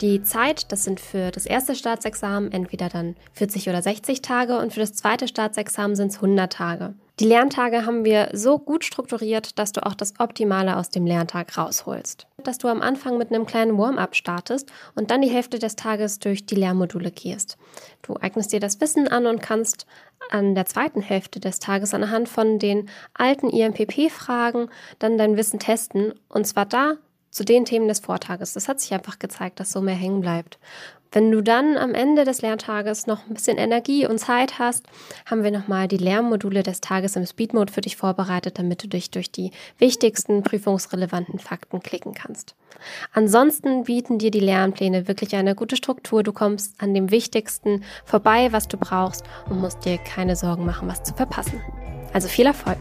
Die 0.01 0.23
Zeit, 0.23 0.71
das 0.71 0.85
sind 0.85 1.01
für 1.01 1.33
das 1.33 1.45
erste 1.45 1.75
Staatsexamen 1.75 2.53
entweder 2.53 2.89
dann 2.89 3.17
40 3.33 3.69
oder 3.69 3.83
60 3.83 4.23
Tage 4.23 4.59
und 4.59 4.73
für 4.73 4.81
das 4.81 4.95
zweite 4.95 5.27
Staatsexamen 5.27 5.97
sind 5.97 6.13
es 6.13 6.17
100 6.19 6.53
Tage. 6.53 6.95
Die 7.21 7.27
Lerntage 7.27 7.85
haben 7.85 8.05
wir 8.05 8.29
so 8.33 8.61
gut 8.61 8.85
strukturiert, 8.85 9.59
dass 9.59 9.73
du 9.73 9.85
auch 9.85 9.95
das 9.95 10.21
Optimale 10.21 10.77
aus 10.77 10.91
dem 10.91 11.05
Lerntag 11.05 11.59
rausholst. 11.59 12.29
Dass 12.45 12.59
du 12.59 12.69
am 12.69 12.81
Anfang 12.81 13.19
mit 13.19 13.33
einem 13.33 13.45
kleinen 13.45 13.77
Warm-up 13.77 14.15
startest 14.15 14.71
und 14.95 15.11
dann 15.11 15.23
die 15.23 15.31
Hälfte 15.31 15.59
des 15.59 15.75
Tages 15.75 16.21
durch 16.21 16.47
die 16.47 16.55
Lehrmodule 16.55 17.11
gehst. 17.11 17.59
Du 18.03 18.15
eignest 18.15 18.53
dir 18.53 18.61
das 18.61 18.81
Wissen 18.81 19.09
an 19.09 19.27
und 19.27 19.43
kannst 19.43 19.85
an 20.31 20.55
der 20.55 20.67
zweiten 20.67 21.01
Hälfte 21.01 21.41
des 21.41 21.59
Tages 21.59 21.93
anhand 21.93 22.29
von 22.29 22.61
den 22.61 22.89
alten 23.15 23.51
IMPP-Fragen 23.51 24.69
dann 25.01 25.19
dein 25.19 25.37
Wissen 25.37 25.59
testen 25.59 26.15
und 26.29 26.47
zwar 26.47 26.67
da 26.67 26.99
zu 27.31 27.45
den 27.45 27.65
Themen 27.65 27.89
des 27.89 27.99
Vortages. 27.99 28.55
Das 28.55 28.69
hat 28.69 28.81
sich 28.81 28.95
einfach 28.95 29.19
gezeigt, 29.19 29.59
dass 29.59 29.73
so 29.73 29.81
mehr 29.81 29.95
hängen 29.95 30.21
bleibt. 30.21 30.59
Wenn 31.11 31.31
du 31.31 31.43
dann 31.43 31.79
am 31.79 31.95
Ende 31.95 32.25
des 32.25 32.43
Lerntages 32.43 33.07
noch 33.07 33.27
ein 33.27 33.35
bisschen 33.35 33.57
Energie 33.57 34.07
und 34.07 34.19
Zeit 34.19 34.59
hast, 34.59 34.85
haben 35.25 35.43
wir 35.43 35.50
nochmal 35.50 35.88
die 35.88 35.97
Lernmodule 35.97 36.62
des 36.62 36.81
Tages 36.81 37.17
im 37.17 37.25
Speedmode 37.25 37.73
für 37.73 37.81
dich 37.81 37.97
vorbereitet, 37.97 38.59
damit 38.59 38.83
du 38.83 38.88
dich 38.88 39.11
durch 39.11 39.31
die 39.31 39.50
wichtigsten 39.79 40.43
prüfungsrelevanten 40.43 41.38
Fakten 41.38 41.81
klicken 41.81 42.12
kannst. 42.12 42.55
Ansonsten 43.12 43.85
bieten 43.85 44.19
dir 44.19 44.31
die 44.31 44.41
Lernpläne 44.41 45.09
wirklich 45.09 45.35
eine 45.35 45.55
gute 45.55 45.77
Struktur. 45.77 46.23
Du 46.23 46.33
kommst 46.33 46.75
an 46.81 46.93
dem 46.93 47.11
Wichtigsten 47.11 47.85
vorbei, 48.05 48.53
was 48.53 48.69
du 48.69 48.77
brauchst 48.77 49.25
und 49.49 49.61
musst 49.61 49.85
dir 49.85 49.99
keine 49.99 50.37
Sorgen 50.37 50.67
machen, 50.67 50.88
was 50.88 51.03
zu 51.03 51.15
verpassen. 51.15 51.61
Also 52.12 52.29
viel 52.29 52.47
Erfolg! 52.47 52.79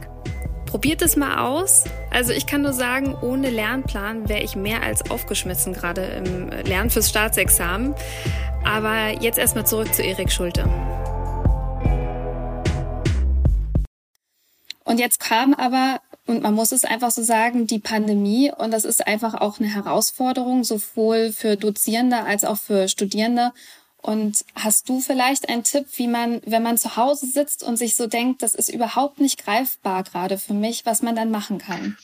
Probiert 0.67 1.01
es 1.01 1.15
mal 1.15 1.47
aus. 1.47 1.85
Also 2.11 2.33
ich 2.33 2.45
kann 2.45 2.61
nur 2.61 2.73
sagen, 2.73 3.15
ohne 3.21 3.49
Lernplan 3.49 4.27
wäre 4.27 4.41
ich 4.41 4.57
mehr 4.57 4.83
als 4.83 5.09
aufgeschmissen, 5.09 5.71
gerade 5.71 6.01
im 6.03 6.49
Lernen 6.49 6.89
fürs 6.89 7.09
Staatsexamen. 7.09 7.95
Aber 8.65 9.21
jetzt 9.21 9.39
erstmal 9.39 9.65
zurück 9.65 9.93
zu 9.93 10.03
Erik 10.03 10.29
Schulte. 10.29 10.69
Und 14.83 14.99
jetzt 14.99 15.21
kam 15.21 15.53
aber, 15.53 16.01
und 16.25 16.43
man 16.43 16.53
muss 16.53 16.73
es 16.73 16.83
einfach 16.83 17.11
so 17.11 17.23
sagen, 17.23 17.65
die 17.65 17.79
Pandemie. 17.79 18.51
Und 18.55 18.71
das 18.71 18.83
ist 18.83 19.07
einfach 19.07 19.35
auch 19.35 19.59
eine 19.59 19.73
Herausforderung, 19.73 20.65
sowohl 20.65 21.31
für 21.31 21.55
Dozierende 21.55 22.23
als 22.23 22.43
auch 22.43 22.57
für 22.57 22.89
Studierende. 22.89 23.53
Und 23.97 24.45
hast 24.55 24.89
du 24.89 25.01
vielleicht 25.01 25.49
einen 25.49 25.63
Tipp, 25.63 25.87
wie 25.95 26.07
man, 26.07 26.41
wenn 26.45 26.63
man 26.63 26.77
zu 26.77 26.95
Hause 26.95 27.25
sitzt 27.25 27.63
und 27.63 27.77
sich 27.77 27.95
so 27.95 28.07
denkt, 28.07 28.41
das 28.41 28.53
ist 28.53 28.69
überhaupt 28.69 29.19
nicht 29.19 29.43
greifbar 29.43 30.03
gerade 30.03 30.37
für 30.37 30.53
mich, 30.53 30.85
was 30.85 31.01
man 31.01 31.15
dann 31.15 31.31
machen 31.31 31.57
kann? 31.57 31.97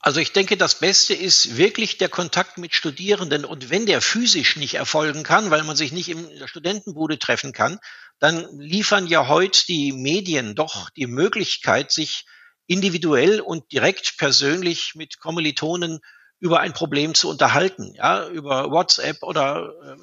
Also 0.00 0.20
ich 0.20 0.32
denke, 0.32 0.56
das 0.56 0.78
Beste 0.78 1.14
ist 1.14 1.56
wirklich 1.56 1.98
der 1.98 2.08
Kontakt 2.08 2.56
mit 2.58 2.74
Studierenden. 2.74 3.44
Und 3.44 3.70
wenn 3.70 3.86
der 3.86 4.00
physisch 4.00 4.56
nicht 4.56 4.74
erfolgen 4.74 5.22
kann, 5.22 5.50
weil 5.50 5.64
man 5.64 5.76
sich 5.76 5.92
nicht 5.92 6.08
in 6.08 6.28
der 6.38 6.48
Studentenbude 6.48 7.18
treffen 7.18 7.52
kann, 7.52 7.78
dann 8.18 8.46
liefern 8.58 9.06
ja 9.06 9.28
heute 9.28 9.64
die 9.66 9.92
Medien 9.92 10.54
doch 10.54 10.90
die 10.90 11.06
Möglichkeit, 11.06 11.90
sich 11.90 12.26
individuell 12.66 13.40
und 13.40 13.72
direkt 13.72 14.18
persönlich 14.18 14.94
mit 14.94 15.18
Kommilitonen 15.18 16.00
über 16.40 16.60
ein 16.60 16.72
Problem 16.72 17.14
zu 17.14 17.28
unterhalten, 17.28 17.94
ja, 17.94 18.28
über 18.28 18.70
WhatsApp 18.70 19.22
oder 19.22 19.72
äh, 19.84 19.96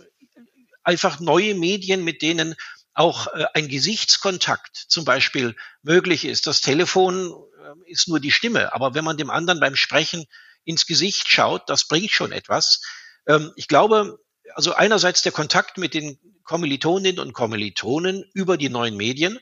einfach 0.85 1.19
neue 1.19 1.55
Medien, 1.55 2.03
mit 2.03 2.21
denen 2.21 2.55
auch 2.93 3.27
äh, 3.27 3.45
ein 3.53 3.67
Gesichtskontakt 3.67 4.75
zum 4.87 5.05
Beispiel 5.05 5.55
möglich 5.83 6.25
ist. 6.25 6.47
Das 6.47 6.61
Telefon 6.61 7.31
äh, 7.31 7.91
ist 7.91 8.07
nur 8.07 8.19
die 8.19 8.31
Stimme, 8.31 8.73
aber 8.73 8.93
wenn 8.93 9.03
man 9.03 9.17
dem 9.17 9.29
anderen 9.29 9.59
beim 9.59 9.75
Sprechen 9.75 10.25
ins 10.63 10.85
Gesicht 10.85 11.27
schaut, 11.27 11.69
das 11.69 11.87
bringt 11.87 12.11
schon 12.11 12.31
etwas. 12.31 12.81
Ähm, 13.27 13.51
ich 13.55 13.67
glaube, 13.67 14.19
also 14.53 14.73
einerseits 14.73 15.21
der 15.21 15.31
Kontakt 15.31 15.77
mit 15.77 15.93
den 15.93 16.19
Kommilitoninnen 16.43 17.19
und 17.19 17.33
Kommilitonen 17.33 18.23
über 18.33 18.57
die 18.57 18.69
neuen 18.69 18.95
Medien, 18.95 19.39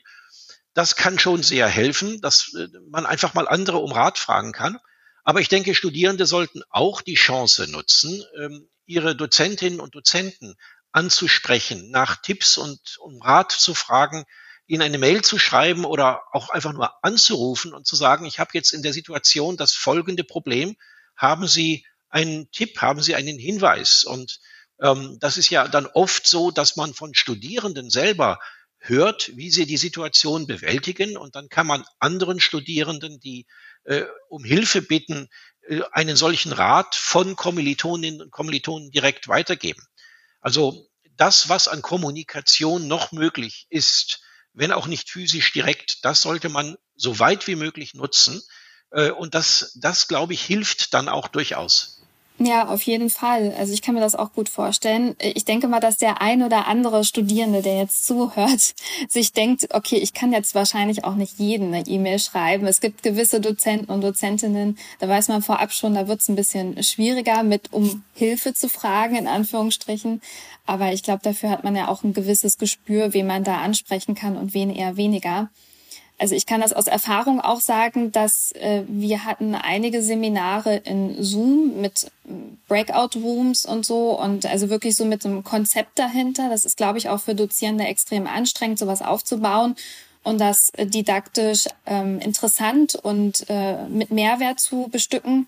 das 0.74 0.96
kann 0.96 1.18
schon 1.18 1.42
sehr 1.42 1.68
helfen, 1.68 2.20
dass 2.20 2.52
äh, 2.54 2.68
man 2.88 3.06
einfach 3.06 3.34
mal 3.34 3.46
andere 3.46 3.78
um 3.78 3.92
Rat 3.92 4.18
fragen 4.18 4.52
kann. 4.52 4.78
Aber 5.22 5.40
ich 5.40 5.48
denke, 5.48 5.74
Studierende 5.74 6.26
sollten 6.26 6.62
auch 6.70 7.00
die 7.00 7.14
Chance 7.14 7.70
nutzen, 7.70 8.24
ähm, 8.38 8.68
ihre 8.84 9.16
Dozentinnen 9.16 9.80
und 9.80 9.94
Dozenten 9.94 10.56
anzusprechen, 10.94 11.90
nach 11.90 12.16
Tipps 12.16 12.56
und 12.56 12.98
um 12.98 13.20
Rat 13.20 13.52
zu 13.52 13.74
fragen, 13.74 14.24
ihnen 14.66 14.82
eine 14.82 14.98
Mail 14.98 15.22
zu 15.22 15.38
schreiben 15.38 15.84
oder 15.84 16.22
auch 16.32 16.48
einfach 16.50 16.72
nur 16.72 17.04
anzurufen 17.04 17.74
und 17.74 17.86
zu 17.86 17.96
sagen, 17.96 18.24
ich 18.24 18.38
habe 18.38 18.52
jetzt 18.54 18.72
in 18.72 18.82
der 18.82 18.92
Situation 18.92 19.56
das 19.56 19.72
folgende 19.72 20.24
Problem, 20.24 20.76
haben 21.16 21.46
Sie 21.46 21.84
einen 22.08 22.50
Tipp, 22.52 22.80
haben 22.80 23.02
Sie 23.02 23.14
einen 23.14 23.38
Hinweis? 23.38 24.04
Und 24.04 24.40
ähm, 24.80 25.18
das 25.20 25.36
ist 25.36 25.50
ja 25.50 25.66
dann 25.68 25.86
oft 25.86 26.26
so, 26.26 26.50
dass 26.50 26.76
man 26.76 26.94
von 26.94 27.12
Studierenden 27.12 27.90
selber 27.90 28.38
hört, 28.78 29.36
wie 29.36 29.50
sie 29.50 29.66
die 29.66 29.78
Situation 29.78 30.46
bewältigen 30.46 31.16
und 31.16 31.34
dann 31.36 31.48
kann 31.48 31.66
man 31.66 31.84
anderen 31.98 32.38
Studierenden, 32.38 33.18
die 33.18 33.46
äh, 33.84 34.04
um 34.28 34.44
Hilfe 34.44 34.82
bitten, 34.82 35.28
äh, 35.68 35.80
einen 35.90 36.16
solchen 36.16 36.52
Rat 36.52 36.94
von 36.94 37.34
Kommilitoninnen 37.34 38.20
und 38.20 38.30
Kommilitonen 38.30 38.90
direkt 38.90 39.26
weitergeben. 39.26 39.82
Also 40.44 40.86
das, 41.16 41.48
was 41.48 41.68
an 41.68 41.80
Kommunikation 41.80 42.86
noch 42.86 43.12
möglich 43.12 43.66
ist, 43.70 44.20
wenn 44.52 44.72
auch 44.72 44.86
nicht 44.86 45.08
physisch 45.08 45.52
direkt, 45.54 46.04
das 46.04 46.20
sollte 46.20 46.50
man 46.50 46.76
so 46.94 47.18
weit 47.18 47.46
wie 47.46 47.56
möglich 47.56 47.94
nutzen. 47.94 48.42
Äh, 48.90 49.10
und 49.10 49.34
das, 49.34 49.72
das 49.80 50.06
glaube 50.06 50.34
ich, 50.34 50.42
hilft 50.42 50.92
dann 50.92 51.08
auch 51.08 51.28
durchaus. 51.28 52.03
Ja, 52.38 52.66
auf 52.66 52.82
jeden 52.82 53.10
Fall. 53.10 53.54
Also 53.56 53.72
ich 53.72 53.80
kann 53.80 53.94
mir 53.94 54.00
das 54.00 54.16
auch 54.16 54.32
gut 54.32 54.48
vorstellen. 54.48 55.14
Ich 55.20 55.44
denke 55.44 55.68
mal, 55.68 55.78
dass 55.78 55.98
der 55.98 56.20
ein 56.20 56.42
oder 56.42 56.66
andere 56.66 57.04
Studierende, 57.04 57.62
der 57.62 57.78
jetzt 57.78 58.06
zuhört, 58.06 58.74
sich 59.08 59.32
denkt, 59.32 59.68
okay, 59.72 59.96
ich 59.96 60.14
kann 60.14 60.32
jetzt 60.32 60.52
wahrscheinlich 60.56 61.04
auch 61.04 61.14
nicht 61.14 61.38
jeden 61.38 61.72
eine 61.72 61.86
E-Mail 61.86 62.18
schreiben. 62.18 62.66
Es 62.66 62.80
gibt 62.80 63.04
gewisse 63.04 63.40
Dozenten 63.40 63.90
und 63.90 64.02
Dozentinnen, 64.02 64.76
da 64.98 65.08
weiß 65.08 65.28
man 65.28 65.42
vorab 65.42 65.72
schon, 65.72 65.94
da 65.94 66.08
wird 66.08 66.22
es 66.22 66.28
ein 66.28 66.34
bisschen 66.34 66.82
schwieriger, 66.82 67.44
mit 67.44 67.72
um 67.72 68.02
Hilfe 68.14 68.52
zu 68.52 68.68
fragen, 68.68 69.14
in 69.14 69.28
Anführungsstrichen. 69.28 70.20
Aber 70.66 70.92
ich 70.92 71.04
glaube, 71.04 71.20
dafür 71.22 71.50
hat 71.50 71.62
man 71.62 71.76
ja 71.76 71.86
auch 71.86 72.02
ein 72.02 72.14
gewisses 72.14 72.58
Gespür, 72.58 73.14
wen 73.14 73.28
man 73.28 73.44
da 73.44 73.58
ansprechen 73.58 74.16
kann 74.16 74.36
und 74.36 74.54
wen 74.54 74.74
eher 74.74 74.96
weniger. 74.96 75.50
Also 76.16 76.36
ich 76.36 76.46
kann 76.46 76.60
das 76.60 76.72
aus 76.72 76.86
Erfahrung 76.86 77.40
auch 77.40 77.60
sagen, 77.60 78.12
dass 78.12 78.52
äh, 78.52 78.84
wir 78.86 79.24
hatten 79.24 79.54
einige 79.54 80.00
Seminare 80.00 80.76
in 80.76 81.22
Zoom 81.22 81.80
mit 81.80 82.10
Breakout 82.74 83.20
Rooms 83.20 83.64
und 83.64 83.86
so 83.86 84.18
und 84.18 84.46
also 84.46 84.68
wirklich 84.68 84.96
so 84.96 85.04
mit 85.04 85.24
einem 85.24 85.44
Konzept 85.44 85.96
dahinter. 85.96 86.48
Das 86.48 86.64
ist, 86.64 86.76
glaube 86.76 86.98
ich, 86.98 87.08
auch 87.08 87.20
für 87.20 87.36
Dozierende 87.36 87.84
extrem 87.84 88.26
anstrengend, 88.26 88.80
sowas 88.80 89.00
aufzubauen 89.00 89.76
und 90.24 90.40
das 90.40 90.72
didaktisch 90.76 91.66
ähm, 91.86 92.18
interessant 92.18 92.96
und 92.96 93.48
äh, 93.48 93.84
mit 93.86 94.10
Mehrwert 94.10 94.58
zu 94.58 94.88
bestücken. 94.90 95.46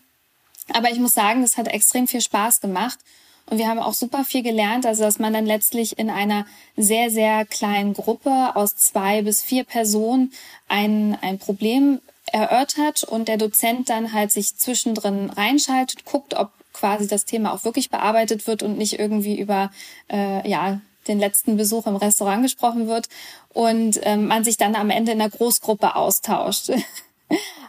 Aber 0.73 0.89
ich 0.93 1.01
muss 1.01 1.15
sagen, 1.15 1.43
es 1.43 1.57
hat 1.57 1.67
extrem 1.67 2.07
viel 2.07 2.21
Spaß 2.21 2.61
gemacht. 2.61 3.01
Und 3.47 3.59
wir 3.59 3.67
haben 3.67 3.81
auch 3.81 3.95
super 3.95 4.25
viel 4.25 4.45
gelernt, 4.45 4.87
also 4.87 5.03
dass 5.03 5.19
man 5.19 5.33
dann 5.33 5.47
letztlich 5.47 5.99
in 5.99 6.11
einer 6.11 6.47
sehr, 6.77 7.11
sehr 7.11 7.45
kleinen 7.45 7.93
Gruppe 7.95 8.55
aus 8.55 8.77
zwei 8.77 9.23
bis 9.23 9.43
vier 9.43 9.65
Personen 9.65 10.33
ein, 10.69 11.19
ein 11.23 11.39
Problem 11.39 12.01
erörtert 12.33 13.05
und 13.05 13.29
der 13.29 13.37
Dozent 13.37 13.89
dann 13.89 14.13
halt 14.13 14.31
sich 14.33 14.57
zwischendrin 14.57 15.31
reinschaltet, 15.31 16.05
guckt, 16.05 16.35
ob 16.35 16.51
quasi 16.77 17.07
das 17.07 17.25
Thema 17.25 17.53
auch 17.53 17.65
wirklich 17.65 17.91
bearbeitet 17.91 18.47
wird 18.47 18.63
und 18.63 18.79
nicht 18.79 18.99
irgendwie 18.99 19.39
über 19.39 19.71
äh, 20.11 20.49
ja 20.49 20.81
den 21.09 21.19
letzten 21.19 21.57
Besuch 21.57 21.87
im 21.87 21.97
Restaurant 21.97 22.43
gesprochen 22.43 22.89
wird 22.89 23.09
und 23.53 23.99
ähm, 24.03 24.27
man 24.27 24.45
sich 24.45 24.57
dann 24.57 24.75
am 24.75 24.91
Ende 24.91 25.13
in 25.13 25.19
der 25.19 25.31
Großgruppe 25.31 25.97
austauscht. 25.97 26.71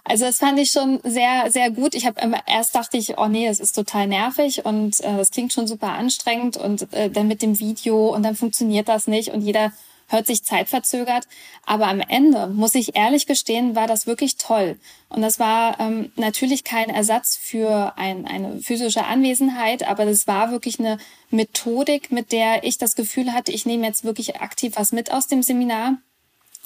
Also 0.09 0.23
das 0.23 0.37
fand 0.37 0.57
ich 0.57 0.71
schon 0.71 0.99
sehr, 1.03 1.51
sehr 1.51 1.69
gut. 1.69 1.93
Ich 1.93 2.05
habe 2.05 2.21
erst 2.45 2.75
dachte 2.75 2.95
ich, 2.95 3.17
oh 3.17 3.27
nee, 3.27 3.47
das 3.47 3.59
ist 3.59 3.73
total 3.73 4.07
nervig 4.07 4.63
und 4.63 5.01
äh, 5.01 5.17
das 5.17 5.31
klingt 5.31 5.51
schon 5.51 5.67
super 5.67 5.89
anstrengend 5.89 6.55
und 6.55 6.93
äh, 6.93 7.09
dann 7.09 7.27
mit 7.27 7.41
dem 7.41 7.59
Video 7.59 8.13
und 8.15 8.23
dann 8.23 8.35
funktioniert 8.35 8.87
das 8.87 9.07
nicht 9.07 9.31
und 9.31 9.41
jeder 9.41 9.73
hört 10.07 10.27
sich 10.27 10.43
zeitverzögert. 10.43 11.27
Aber 11.65 11.87
am 11.87 11.99
Ende, 11.99 12.47
muss 12.47 12.75
ich 12.75 12.95
ehrlich 12.95 13.25
gestehen, 13.25 13.75
war 13.75 13.87
das 13.87 14.07
wirklich 14.07 14.37
toll. 14.37 14.79
Und 15.09 15.21
das 15.21 15.39
war 15.39 15.79
ähm, 15.79 16.11
natürlich 16.15 16.63
kein 16.63 16.89
Ersatz 16.89 17.37
für 17.41 17.93
ein, 17.97 18.25
eine 18.25 18.59
physische 18.59 19.05
Anwesenheit, 19.05 19.87
aber 19.87 20.05
das 20.05 20.27
war 20.27 20.51
wirklich 20.51 20.79
eine 20.79 20.97
Methodik, 21.29 22.11
mit 22.11 22.31
der 22.31 22.63
ich 22.63 22.77
das 22.77 22.95
Gefühl 22.95 23.33
hatte, 23.33 23.51
ich 23.51 23.65
nehme 23.65 23.85
jetzt 23.85 24.03
wirklich 24.03 24.41
aktiv 24.41 24.73
was 24.75 24.91
mit 24.91 25.11
aus 25.11 25.27
dem 25.27 25.43
Seminar 25.43 25.97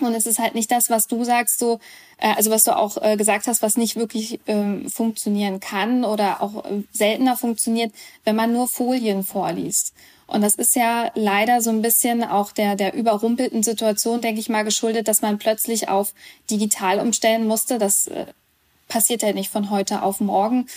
und 0.02 0.16
es 0.16 0.26
ist 0.26 0.40
halt 0.40 0.56
nicht 0.56 0.72
das, 0.72 0.90
was 0.90 1.08
du 1.08 1.24
sagst, 1.24 1.60
so, 1.60 1.80
äh, 2.18 2.34
also 2.36 2.50
was 2.52 2.64
du 2.64 2.76
auch 2.76 2.98
äh, 3.02 3.18
gesagt 3.18 3.48
hast, 3.48 3.62
was 3.62 3.78
nicht 3.78 3.96
wirklich 3.96 4.40
ähm, 4.48 4.90
funktionieren 4.90 5.60
kann 5.60 6.04
oder 6.04 6.42
auch 6.42 6.66
äh, 6.66 6.84
seltener 6.92 7.38
funktioniert, 7.38 7.94
wenn 8.24 8.36
man 8.36 8.54
nur 8.54 8.68
Folien 8.68 9.24
vorliest. 9.24 9.94
Und 10.32 10.42
das 10.42 10.56
ist 10.56 10.76
ja 10.78 11.12
leider 11.14 11.62
so 11.62 11.70
ein 11.72 11.82
bisschen 11.82 12.24
auch 12.24 12.54
der, 12.54 12.78
der 12.78 12.94
überrumpelten 12.94 13.64
Situation, 13.64 14.22
denke 14.22 14.40
ich 14.40 14.48
mal, 14.48 14.64
geschuldet, 14.64 15.10
dass 15.10 15.22
man 15.22 15.38
plötzlich 15.38 15.90
auf 15.90 16.14
digital 16.50 17.00
umstellen 17.00 17.46
musste. 17.46 17.78
Das 17.78 18.08
äh, 18.08 18.26
passiert 18.88 19.24
ja 19.24 19.34
nicht 19.34 19.52
von 19.52 19.70
heute 19.70 20.04
auf 20.04 20.22
morgen. 20.22 20.68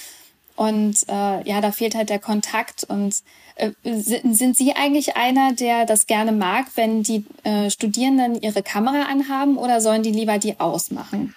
Und 0.57 0.97
äh, 1.09 1.49
ja, 1.49 1.61
da 1.61 1.71
fehlt 1.71 1.95
halt 1.95 2.11
der 2.11 2.19
Kontakt. 2.19 2.83
Und 2.83 3.17
äh, 3.55 3.71
sind 3.85 4.57
Sie 4.57 4.75
eigentlich 4.75 5.17
einer, 5.17 5.53
der 5.53 5.87
das 5.87 6.09
gerne 6.09 6.33
mag, 6.33 6.67
wenn 6.75 7.05
die 7.05 7.25
äh, 7.45 7.71
Studierenden 7.71 8.41
ihre 8.41 8.65
Kamera 8.65 9.05
anhaben 9.05 9.57
oder 9.57 9.81
sollen 9.81 10.03
die 10.03 10.13
lieber 10.13 10.39
die 10.39 10.59
ausmachen? 10.59 11.35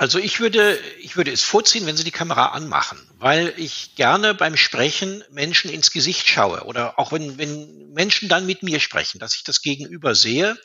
Also 0.00 0.18
ich 0.18 0.40
würde, 0.40 0.78
ich 1.00 1.18
würde 1.18 1.30
es 1.30 1.42
vorziehen, 1.42 1.84
wenn 1.84 1.94
Sie 1.94 2.04
die 2.04 2.10
Kamera 2.10 2.52
anmachen, 2.52 2.98
weil 3.18 3.52
ich 3.58 3.96
gerne 3.96 4.32
beim 4.32 4.56
Sprechen 4.56 5.22
Menschen 5.30 5.70
ins 5.70 5.90
Gesicht 5.90 6.26
schaue 6.26 6.62
oder 6.64 6.98
auch 6.98 7.12
wenn, 7.12 7.36
wenn 7.36 7.90
Menschen 7.92 8.30
dann 8.30 8.46
mit 8.46 8.62
mir 8.62 8.80
sprechen, 8.80 9.18
dass 9.18 9.34
ich 9.34 9.44
das 9.44 9.60
Gegenüber 9.60 10.14
sehe 10.14 10.56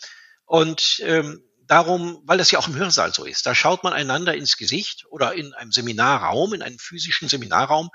und 0.45 1.01
ähm, 1.03 1.43
darum, 1.67 2.21
weil 2.23 2.37
das 2.37 2.49
ja 2.51 2.59
auch 2.59 2.69
im 2.69 2.77
Hörsaal 2.77 3.13
so 3.13 3.25
ist. 3.25 3.45
Da 3.45 3.53
schaut 3.53 3.83
man 3.83 3.91
einander 3.91 4.35
ins 4.35 4.55
Gesicht 4.55 5.03
oder 5.09 5.33
in 5.33 5.53
einem 5.53 5.73
Seminarraum, 5.73 6.53
in 6.53 6.61
einem 6.61 6.79
physischen 6.79 7.27
Seminarraum. 7.27 7.89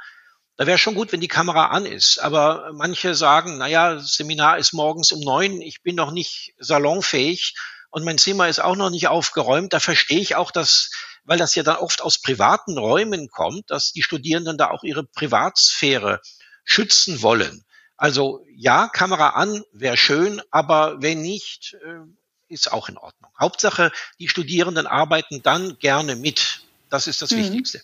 Da 0.59 0.67
wäre 0.67 0.77
schon 0.77 0.95
gut, 0.95 1.11
wenn 1.11 1.23
die 1.23 1.29
Kamera 1.29 1.69
an 1.69 1.87
ist. 1.87 2.19
Aber 2.19 2.71
manche 2.75 3.15
sagen, 3.15 3.57
naja, 3.57 3.99
Seminar 3.99 4.59
ist 4.59 4.75
morgens 4.75 5.11
um 5.11 5.21
neun, 5.21 5.63
ich 5.63 5.81
bin 5.83 5.95
noch 5.95 6.11
nicht 6.11 6.53
salonfähig 6.59 7.55
und 7.89 8.05
mein 8.05 8.19
Zimmer 8.19 8.49
ist 8.49 8.61
auch 8.61 8.77
noch 8.77 8.91
nicht 8.91 9.09
aufgeräumt. 9.09 9.73
Da 9.73 9.81
verstehe 9.81 10.21
ich 10.21 10.37
auch, 10.37 10.51
dass, 10.51 10.91
weil 11.31 11.39
das 11.39 11.55
ja 11.55 11.63
dann 11.63 11.77
oft 11.77 12.03
aus 12.03 12.19
privaten 12.19 12.77
Räumen 12.77 13.29
kommt, 13.29 13.71
dass 13.71 13.93
die 13.93 14.03
Studierenden 14.03 14.59
da 14.59 14.73
auch 14.73 14.83
ihre 14.83 15.05
Privatsphäre 15.05 16.21
schützen 16.65 17.23
wollen. 17.23 17.65
Also 17.97 18.45
ja, 18.57 18.89
Kamera 18.89 19.29
an 19.29 19.63
wäre 19.71 19.97
schön, 19.97 20.43
aber 20.51 21.01
wenn 21.01 21.23
nicht, 21.23 21.77
äh, 21.85 22.53
ist 22.53 22.73
auch 22.73 22.89
in 22.89 22.99
Ordnung. 22.99 23.31
Hauptsache, 23.39 23.93
die 24.19 24.27
Studierenden 24.27 24.89
arbeiten 24.89 25.41
dann 25.41 25.79
gerne 25.79 26.17
mit. 26.17 26.65
Das 26.89 27.07
ist 27.07 27.23
das 27.23 27.31
mhm. 27.31 27.45
Wichtigste. 27.45 27.81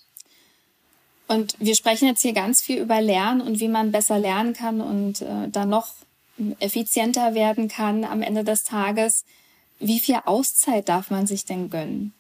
Und 1.29 1.55
wir 1.61 1.77
sprechen 1.77 2.09
jetzt 2.09 2.23
hier 2.23 2.33
ganz 2.33 2.61
viel 2.63 2.81
über 2.81 3.01
Lernen 3.01 3.41
und 3.41 3.61
wie 3.61 3.69
man 3.69 3.93
besser 3.93 4.19
lernen 4.19 4.55
kann 4.55 4.81
und 4.81 5.23
äh, 5.23 5.49
dann 5.51 5.69
noch 5.69 5.95
effizienter 6.59 7.37
werden 7.37 7.69
kann 7.69 8.03
am 8.03 8.23
Ende 8.23 8.43
des 8.43 8.65
Tages. 8.65 9.25
Wie 9.79 10.01
viel 10.01 10.19
Auszeit 10.25 10.89
darf 10.89 11.11
man 11.11 11.29
sich 11.29 11.45
denn 11.45 11.71
gönnen? 11.71 12.13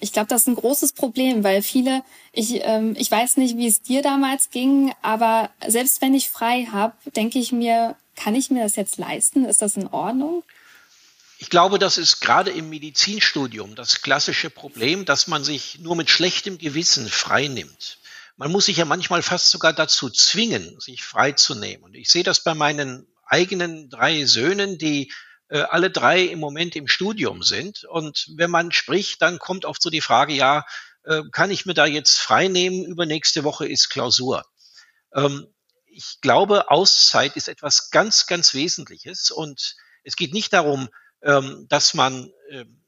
Ich 0.00 0.12
glaube, 0.12 0.28
das 0.28 0.42
ist 0.42 0.48
ein 0.48 0.54
großes 0.54 0.92
Problem, 0.92 1.42
weil 1.44 1.62
viele, 1.62 2.02
ich, 2.32 2.60
ähm, 2.62 2.94
ich 2.98 3.10
weiß 3.10 3.36
nicht, 3.36 3.56
wie 3.56 3.66
es 3.66 3.82
dir 3.82 4.02
damals 4.02 4.50
ging, 4.50 4.94
aber 5.02 5.50
selbst 5.66 6.00
wenn 6.00 6.14
ich 6.14 6.30
frei 6.30 6.68
habe, 6.70 6.94
denke 7.16 7.38
ich 7.38 7.52
mir, 7.52 7.96
kann 8.14 8.34
ich 8.34 8.50
mir 8.50 8.62
das 8.62 8.76
jetzt 8.76 8.98
leisten? 8.98 9.44
Ist 9.44 9.62
das 9.62 9.76
in 9.76 9.88
Ordnung? 9.88 10.44
Ich 11.38 11.50
glaube, 11.50 11.78
das 11.78 11.98
ist 11.98 12.20
gerade 12.20 12.50
im 12.50 12.68
Medizinstudium 12.68 13.76
das 13.76 14.02
klassische 14.02 14.50
Problem, 14.50 15.04
dass 15.04 15.28
man 15.28 15.44
sich 15.44 15.78
nur 15.78 15.94
mit 15.94 16.10
schlechtem 16.10 16.58
Gewissen 16.58 17.08
frei 17.08 17.46
nimmt. 17.46 17.98
Man 18.36 18.50
muss 18.50 18.66
sich 18.66 18.76
ja 18.76 18.84
manchmal 18.84 19.22
fast 19.22 19.50
sogar 19.50 19.72
dazu 19.72 20.10
zwingen, 20.10 20.78
sich 20.80 21.04
frei 21.04 21.32
zu 21.32 21.54
nehmen. 21.54 21.84
Und 21.84 21.94
ich 21.94 22.10
sehe 22.10 22.24
das 22.24 22.42
bei 22.42 22.54
meinen 22.54 23.06
eigenen 23.24 23.88
drei 23.88 24.24
Söhnen, 24.24 24.78
die 24.78 25.12
äh, 25.48 25.60
alle 25.60 25.90
drei 25.90 26.22
im 26.22 26.40
Moment 26.40 26.76
im 26.76 26.88
Studium 26.88 27.42
sind. 27.42 27.84
Und 27.84 28.26
wenn 28.36 28.50
man 28.50 28.72
spricht, 28.72 29.22
dann 29.22 29.38
kommt 29.38 29.64
oft 29.64 29.82
so 29.82 29.90
die 29.90 30.00
Frage, 30.00 30.32
ja, 30.34 30.64
äh, 31.04 31.22
kann 31.32 31.50
ich 31.50 31.66
mir 31.66 31.74
da 31.74 31.86
jetzt 31.86 32.18
frei 32.18 32.48
nehmen? 32.48 32.84
Übernächste 32.84 33.44
Woche 33.44 33.66
ist 33.66 33.88
Klausur. 33.88 34.44
Ähm, 35.14 35.46
ich 35.86 36.20
glaube, 36.20 36.70
Auszeit 36.70 37.36
ist 37.36 37.48
etwas 37.48 37.90
ganz, 37.90 38.26
ganz 38.26 38.54
Wesentliches. 38.54 39.30
Und 39.30 39.76
es 40.04 40.16
geht 40.16 40.32
nicht 40.32 40.52
darum, 40.52 40.88
ähm, 41.22 41.66
dass 41.68 41.94
man 41.94 42.30
ähm, 42.50 42.82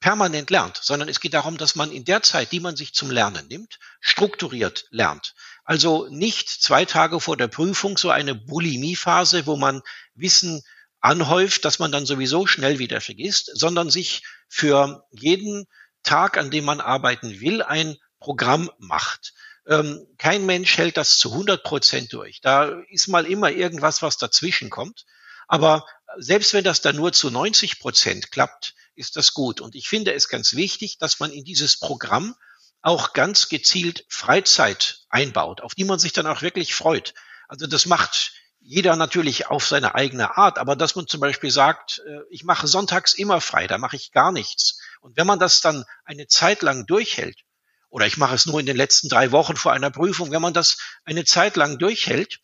permanent 0.00 0.48
lernt, 0.48 0.78
sondern 0.82 1.08
es 1.08 1.20
geht 1.20 1.34
darum, 1.34 1.58
dass 1.58 1.74
man 1.74 1.92
in 1.92 2.04
der 2.04 2.22
Zeit, 2.22 2.52
die 2.52 2.60
man 2.60 2.74
sich 2.74 2.94
zum 2.94 3.10
Lernen 3.10 3.46
nimmt, 3.48 3.78
strukturiert 4.00 4.86
lernt. 4.90 5.34
Also 5.64 6.08
nicht 6.08 6.48
zwei 6.48 6.86
Tage 6.86 7.20
vor 7.20 7.36
der 7.36 7.48
Prüfung 7.48 7.98
so 7.98 8.10
eine 8.10 8.34
Bulimie-Phase, 8.34 9.46
wo 9.46 9.56
man 9.56 9.82
Wissen 10.14 10.62
anhäuft, 11.00 11.64
dass 11.64 11.78
man 11.78 11.92
dann 11.92 12.06
sowieso 12.06 12.46
schnell 12.46 12.78
wieder 12.78 13.00
vergisst, 13.00 13.50
sondern 13.54 13.90
sich 13.90 14.22
für 14.48 15.06
jeden 15.10 15.66
Tag, 16.02 16.38
an 16.38 16.50
dem 16.50 16.64
man 16.64 16.80
arbeiten 16.80 17.40
will, 17.40 17.62
ein 17.62 17.96
Programm 18.18 18.70
macht. 18.78 19.32
Ähm, 19.66 20.06
kein 20.18 20.46
Mensch 20.46 20.76
hält 20.78 20.96
das 20.96 21.18
zu 21.18 21.32
100 21.32 21.62
Prozent 21.62 22.12
durch. 22.12 22.40
Da 22.40 22.80
ist 22.88 23.08
mal 23.08 23.26
immer 23.26 23.50
irgendwas, 23.50 24.02
was 24.02 24.18
dazwischen 24.18 24.70
kommt. 24.70 25.04
Aber 25.48 25.86
selbst 26.18 26.54
wenn 26.54 26.64
das 26.64 26.80
dann 26.80 26.96
nur 26.96 27.12
zu 27.12 27.30
90 27.30 27.80
Prozent 27.80 28.30
klappt, 28.30 28.74
ist 28.94 29.16
das 29.16 29.34
gut. 29.34 29.60
Und 29.60 29.74
ich 29.74 29.88
finde 29.88 30.12
es 30.12 30.28
ganz 30.28 30.54
wichtig, 30.54 30.98
dass 30.98 31.20
man 31.20 31.32
in 31.32 31.44
dieses 31.44 31.78
Programm 31.78 32.34
auch 32.82 33.12
ganz 33.12 33.48
gezielt 33.48 34.04
Freizeit 34.08 35.00
einbaut, 35.08 35.60
auf 35.60 35.74
die 35.74 35.84
man 35.84 35.98
sich 35.98 36.12
dann 36.12 36.26
auch 36.26 36.42
wirklich 36.42 36.74
freut. 36.74 37.14
Also 37.48 37.66
das 37.66 37.86
macht 37.86 38.32
jeder 38.60 38.94
natürlich 38.96 39.48
auf 39.48 39.66
seine 39.66 39.94
eigene 39.94 40.36
Art, 40.36 40.58
aber 40.58 40.76
dass 40.76 40.94
man 40.94 41.06
zum 41.06 41.20
Beispiel 41.20 41.50
sagt, 41.50 42.02
äh, 42.06 42.20
ich 42.30 42.44
mache 42.44 42.66
sonntags 42.66 43.14
immer 43.14 43.40
frei, 43.40 43.66
da 43.66 43.78
mache 43.78 43.96
ich 43.96 44.12
gar 44.12 44.32
nichts. 44.32 44.80
Und 45.00 45.16
wenn 45.16 45.26
man 45.26 45.38
das 45.38 45.60
dann 45.60 45.84
eine 46.04 46.26
Zeit 46.26 46.62
lang 46.62 46.86
durchhält, 46.86 47.40
oder 47.88 48.06
ich 48.06 48.18
mache 48.18 48.34
es 48.34 48.46
nur 48.46 48.60
in 48.60 48.66
den 48.66 48.76
letzten 48.76 49.08
drei 49.08 49.32
Wochen 49.32 49.56
vor 49.56 49.72
einer 49.72 49.90
Prüfung, 49.90 50.30
wenn 50.30 50.42
man 50.42 50.54
das 50.54 50.78
eine 51.04 51.24
Zeit 51.24 51.56
lang 51.56 51.78
durchhält, 51.78 52.38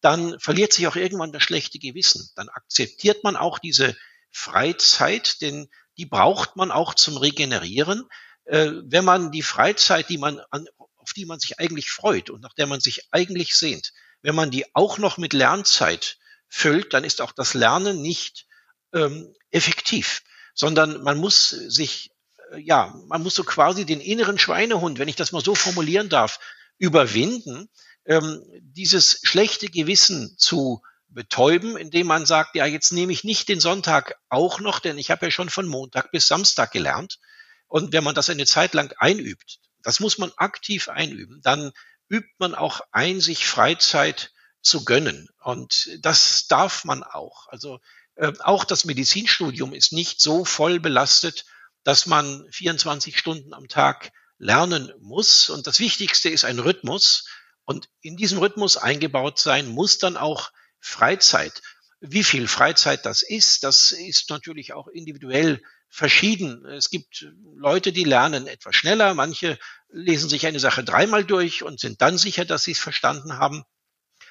dann 0.00 0.38
verliert 0.38 0.72
sich 0.72 0.86
auch 0.86 0.96
irgendwann 0.96 1.32
das 1.32 1.42
schlechte 1.42 1.78
Gewissen. 1.78 2.28
Dann 2.36 2.48
akzeptiert 2.48 3.24
man 3.24 3.36
auch 3.36 3.58
diese 3.58 3.96
Freizeit, 4.30 5.40
denn 5.40 5.68
die 5.96 6.06
braucht 6.06 6.56
man 6.56 6.70
auch 6.70 6.94
zum 6.94 7.16
Regenerieren. 7.16 8.08
Äh, 8.44 8.72
wenn 8.84 9.04
man 9.04 9.32
die 9.32 9.42
Freizeit, 9.42 10.08
die 10.08 10.18
man 10.18 10.40
an, 10.50 10.66
auf 10.96 11.12
die 11.12 11.26
man 11.26 11.40
sich 11.40 11.58
eigentlich 11.58 11.90
freut 11.90 12.30
und 12.30 12.40
nach 12.40 12.54
der 12.54 12.66
man 12.66 12.80
sich 12.80 13.08
eigentlich 13.10 13.56
sehnt, 13.56 13.92
wenn 14.22 14.34
man 14.34 14.50
die 14.50 14.64
auch 14.74 14.98
noch 14.98 15.18
mit 15.18 15.32
Lernzeit 15.32 16.18
füllt, 16.48 16.94
dann 16.94 17.04
ist 17.04 17.20
auch 17.20 17.32
das 17.32 17.54
Lernen 17.54 18.00
nicht 18.00 18.46
ähm, 18.92 19.34
effektiv, 19.50 20.22
sondern 20.54 21.02
man 21.02 21.18
muss 21.18 21.50
sich, 21.50 22.10
äh, 22.52 22.60
ja, 22.60 22.94
man 23.06 23.22
muss 23.22 23.34
so 23.34 23.44
quasi 23.44 23.84
den 23.84 24.00
inneren 24.00 24.38
Schweinehund, 24.38 24.98
wenn 24.98 25.08
ich 25.08 25.16
das 25.16 25.32
mal 25.32 25.44
so 25.44 25.54
formulieren 25.54 26.08
darf, 26.08 26.38
überwinden 26.78 27.68
ähm, 28.04 28.42
dieses 28.60 29.20
schlechte 29.22 29.68
Gewissen 29.68 30.36
zu 30.38 30.82
betäuben, 31.08 31.76
indem 31.76 32.06
man 32.06 32.26
sagt, 32.26 32.54
ja, 32.54 32.66
jetzt 32.66 32.92
nehme 32.92 33.12
ich 33.12 33.24
nicht 33.24 33.48
den 33.48 33.60
Sonntag 33.60 34.16
auch 34.28 34.60
noch, 34.60 34.78
denn 34.80 34.98
ich 34.98 35.10
habe 35.10 35.26
ja 35.26 35.30
schon 35.30 35.50
von 35.50 35.66
Montag 35.66 36.10
bis 36.10 36.26
Samstag 36.26 36.72
gelernt. 36.72 37.18
Und 37.66 37.92
wenn 37.92 38.04
man 38.04 38.14
das 38.14 38.30
eine 38.30 38.46
Zeit 38.46 38.74
lang 38.74 38.94
einübt, 38.98 39.58
das 39.82 40.00
muss 40.00 40.18
man 40.18 40.32
aktiv 40.36 40.88
einüben, 40.88 41.40
dann 41.42 41.72
übt 42.12 42.30
man 42.38 42.54
auch 42.54 42.82
ein, 42.92 43.20
sich 43.20 43.46
Freizeit 43.46 44.32
zu 44.60 44.84
gönnen. 44.84 45.28
Und 45.42 45.90
das 46.02 46.46
darf 46.46 46.84
man 46.84 47.02
auch. 47.02 47.48
Also 47.48 47.80
äh, 48.14 48.32
auch 48.40 48.64
das 48.64 48.84
Medizinstudium 48.84 49.72
ist 49.72 49.92
nicht 49.92 50.20
so 50.20 50.44
voll 50.44 50.78
belastet, 50.78 51.46
dass 51.84 52.06
man 52.06 52.46
24 52.50 53.18
Stunden 53.18 53.54
am 53.54 53.66
Tag 53.66 54.12
lernen 54.38 54.92
muss. 55.00 55.48
Und 55.48 55.66
das 55.66 55.80
Wichtigste 55.80 56.28
ist 56.28 56.44
ein 56.44 56.58
Rhythmus. 56.58 57.26
Und 57.64 57.88
in 58.02 58.16
diesem 58.16 58.38
Rhythmus 58.38 58.76
eingebaut 58.76 59.38
sein 59.38 59.68
muss 59.68 59.98
dann 59.98 60.16
auch 60.16 60.52
Freizeit. 60.80 61.62
Wie 62.00 62.24
viel 62.24 62.46
Freizeit 62.46 63.06
das 63.06 63.22
ist, 63.22 63.62
das 63.64 63.92
ist 63.92 64.28
natürlich 64.30 64.72
auch 64.72 64.88
individuell 64.88 65.62
verschieden. 65.92 66.64
Es 66.64 66.88
gibt 66.88 67.26
Leute, 67.54 67.92
die 67.92 68.04
lernen 68.04 68.46
etwas 68.46 68.74
schneller, 68.74 69.12
manche 69.12 69.58
lesen 69.90 70.30
sich 70.30 70.46
eine 70.46 70.58
Sache 70.58 70.82
dreimal 70.82 71.22
durch 71.22 71.62
und 71.62 71.80
sind 71.80 72.00
dann 72.00 72.16
sicher, 72.16 72.46
dass 72.46 72.64
sie 72.64 72.72
es 72.72 72.78
verstanden 72.78 73.34
haben. 73.34 73.62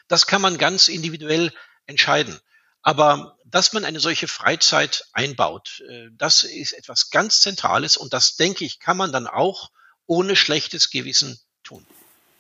Das 0.08 0.26
kann 0.26 0.42
man 0.42 0.58
ganz 0.58 0.88
individuell 0.88 1.54
entscheiden. 1.86 2.40
Aber 2.82 3.38
dass 3.46 3.74
man 3.74 3.86
eine 3.86 4.00
solche 4.00 4.28
Freizeit 4.28 5.06
einbaut, 5.14 5.84
äh, 5.88 6.08
das 6.14 6.44
ist 6.44 6.74
etwas 6.74 7.12
ganz 7.12 7.42
Zentrales 7.42 7.96
und 7.96 8.12
das, 8.12 8.38
denke 8.38 8.66
ich, 8.66 8.80
kann 8.80 8.98
man 8.98 9.12
dann 9.12 9.28
auch 9.28 9.70
ohne 10.08 10.36
schlechtes 10.36 10.90
Gewissen 10.90 11.40
tun. 11.64 11.86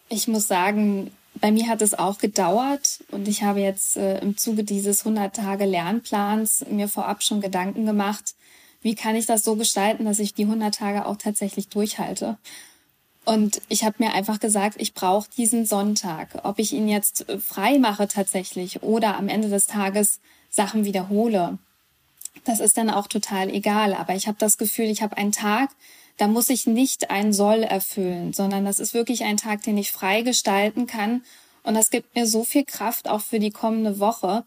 Ich 0.09 0.27
muss 0.27 0.47
sagen, 0.47 1.15
bei 1.35 1.51
mir 1.51 1.67
hat 1.67 1.83
es 1.83 1.93
auch 1.93 2.17
gedauert 2.17 3.01
und 3.11 3.27
ich 3.27 3.43
habe 3.43 3.59
jetzt 3.59 3.97
äh, 3.97 4.17
im 4.17 4.35
Zuge 4.35 4.63
dieses 4.63 5.01
100 5.01 5.35
Tage 5.35 5.65
Lernplans 5.65 6.65
mir 6.67 6.89
vorab 6.89 7.21
schon 7.21 7.39
Gedanken 7.39 7.85
gemacht, 7.85 8.33
wie 8.81 8.95
kann 8.95 9.15
ich 9.15 9.25
das 9.25 9.43
so 9.43 9.55
gestalten, 9.55 10.05
dass 10.05 10.19
ich 10.19 10.33
die 10.33 10.43
100 10.43 10.73
Tage 10.73 11.05
auch 11.05 11.17
tatsächlich 11.17 11.67
durchhalte. 11.67 12.37
Und 13.23 13.61
ich 13.69 13.83
habe 13.83 13.97
mir 13.99 14.13
einfach 14.13 14.39
gesagt, 14.39 14.77
ich 14.79 14.93
brauche 14.93 15.29
diesen 15.37 15.65
Sonntag. 15.65 16.39
Ob 16.43 16.57
ich 16.57 16.73
ihn 16.73 16.87
jetzt 16.87 17.29
äh, 17.29 17.39
frei 17.39 17.77
mache 17.77 18.07
tatsächlich 18.07 18.81
oder 18.81 19.17
am 19.17 19.27
Ende 19.27 19.49
des 19.49 19.67
Tages 19.67 20.19
Sachen 20.49 20.85
wiederhole, 20.85 21.59
das 22.45 22.59
ist 22.59 22.77
dann 22.77 22.89
auch 22.89 23.07
total 23.07 23.49
egal. 23.49 23.93
Aber 23.93 24.15
ich 24.15 24.27
habe 24.27 24.37
das 24.39 24.57
Gefühl, 24.57 24.85
ich 24.85 25.03
habe 25.03 25.17
einen 25.17 25.31
Tag, 25.31 25.69
da 26.17 26.27
muss 26.27 26.49
ich 26.49 26.65
nicht 26.65 27.11
ein 27.11 27.31
Soll 27.31 27.63
erfüllen, 27.63 28.33
sondern 28.33 28.65
das 28.65 28.79
ist 28.79 28.93
wirklich 28.93 29.23
ein 29.23 29.37
Tag, 29.37 29.61
den 29.63 29.77
ich 29.77 29.91
frei 29.91 30.23
gestalten 30.23 30.87
kann. 30.87 31.23
Und 31.63 31.75
das 31.75 31.91
gibt 31.91 32.15
mir 32.15 32.25
so 32.25 32.43
viel 32.43 32.65
Kraft 32.65 33.07
auch 33.07 33.21
für 33.21 33.39
die 33.39 33.51
kommende 33.51 33.99
Woche, 33.99 34.43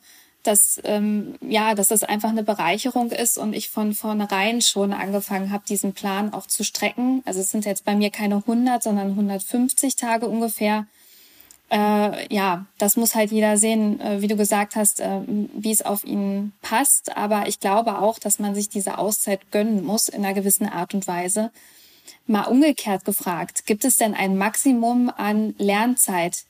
dass 0.46 0.80
ähm, 0.84 1.34
ja, 1.40 1.74
dass 1.74 1.88
das 1.88 2.02
einfach 2.02 2.30
eine 2.30 2.42
Bereicherung 2.42 3.10
ist 3.10 3.38
und 3.38 3.54
ich 3.54 3.70
von 3.70 3.94
vornherein 3.94 4.60
schon 4.60 4.92
angefangen 4.92 5.50
habe, 5.50 5.64
diesen 5.68 5.92
Plan 5.92 6.32
auch 6.32 6.46
zu 6.46 6.64
strecken. 6.64 7.22
Also 7.24 7.40
es 7.40 7.50
sind 7.50 7.64
jetzt 7.64 7.84
bei 7.84 7.94
mir 7.94 8.10
keine 8.10 8.36
100, 8.36 8.82
sondern 8.82 9.10
150 9.10 9.96
Tage 9.96 10.26
ungefähr. 10.28 10.86
Äh, 11.70 12.32
ja, 12.32 12.66
das 12.78 12.96
muss 12.96 13.14
halt 13.14 13.32
jeder 13.32 13.56
sehen, 13.56 14.00
äh, 14.00 14.20
wie 14.20 14.28
du 14.28 14.36
gesagt 14.36 14.76
hast, 14.76 15.00
äh, 15.00 15.20
wie 15.26 15.72
es 15.72 15.82
auf 15.82 16.04
ihn 16.04 16.52
passt. 16.62 17.16
Aber 17.16 17.48
ich 17.48 17.58
glaube 17.60 17.98
auch, 17.98 18.18
dass 18.18 18.38
man 18.38 18.54
sich 18.54 18.68
diese 18.68 18.98
Auszeit 18.98 19.50
gönnen 19.50 19.84
muss 19.84 20.08
in 20.08 20.24
einer 20.24 20.34
gewissen 20.34 20.68
Art 20.68 20.94
und 20.94 21.06
Weise. 21.06 21.50
Mal 22.26 22.44
umgekehrt 22.44 23.04
gefragt, 23.04 23.66
gibt 23.66 23.84
es 23.84 23.96
denn 23.96 24.14
ein 24.14 24.36
Maximum 24.36 25.10
an 25.14 25.54
Lernzeit, 25.58 26.44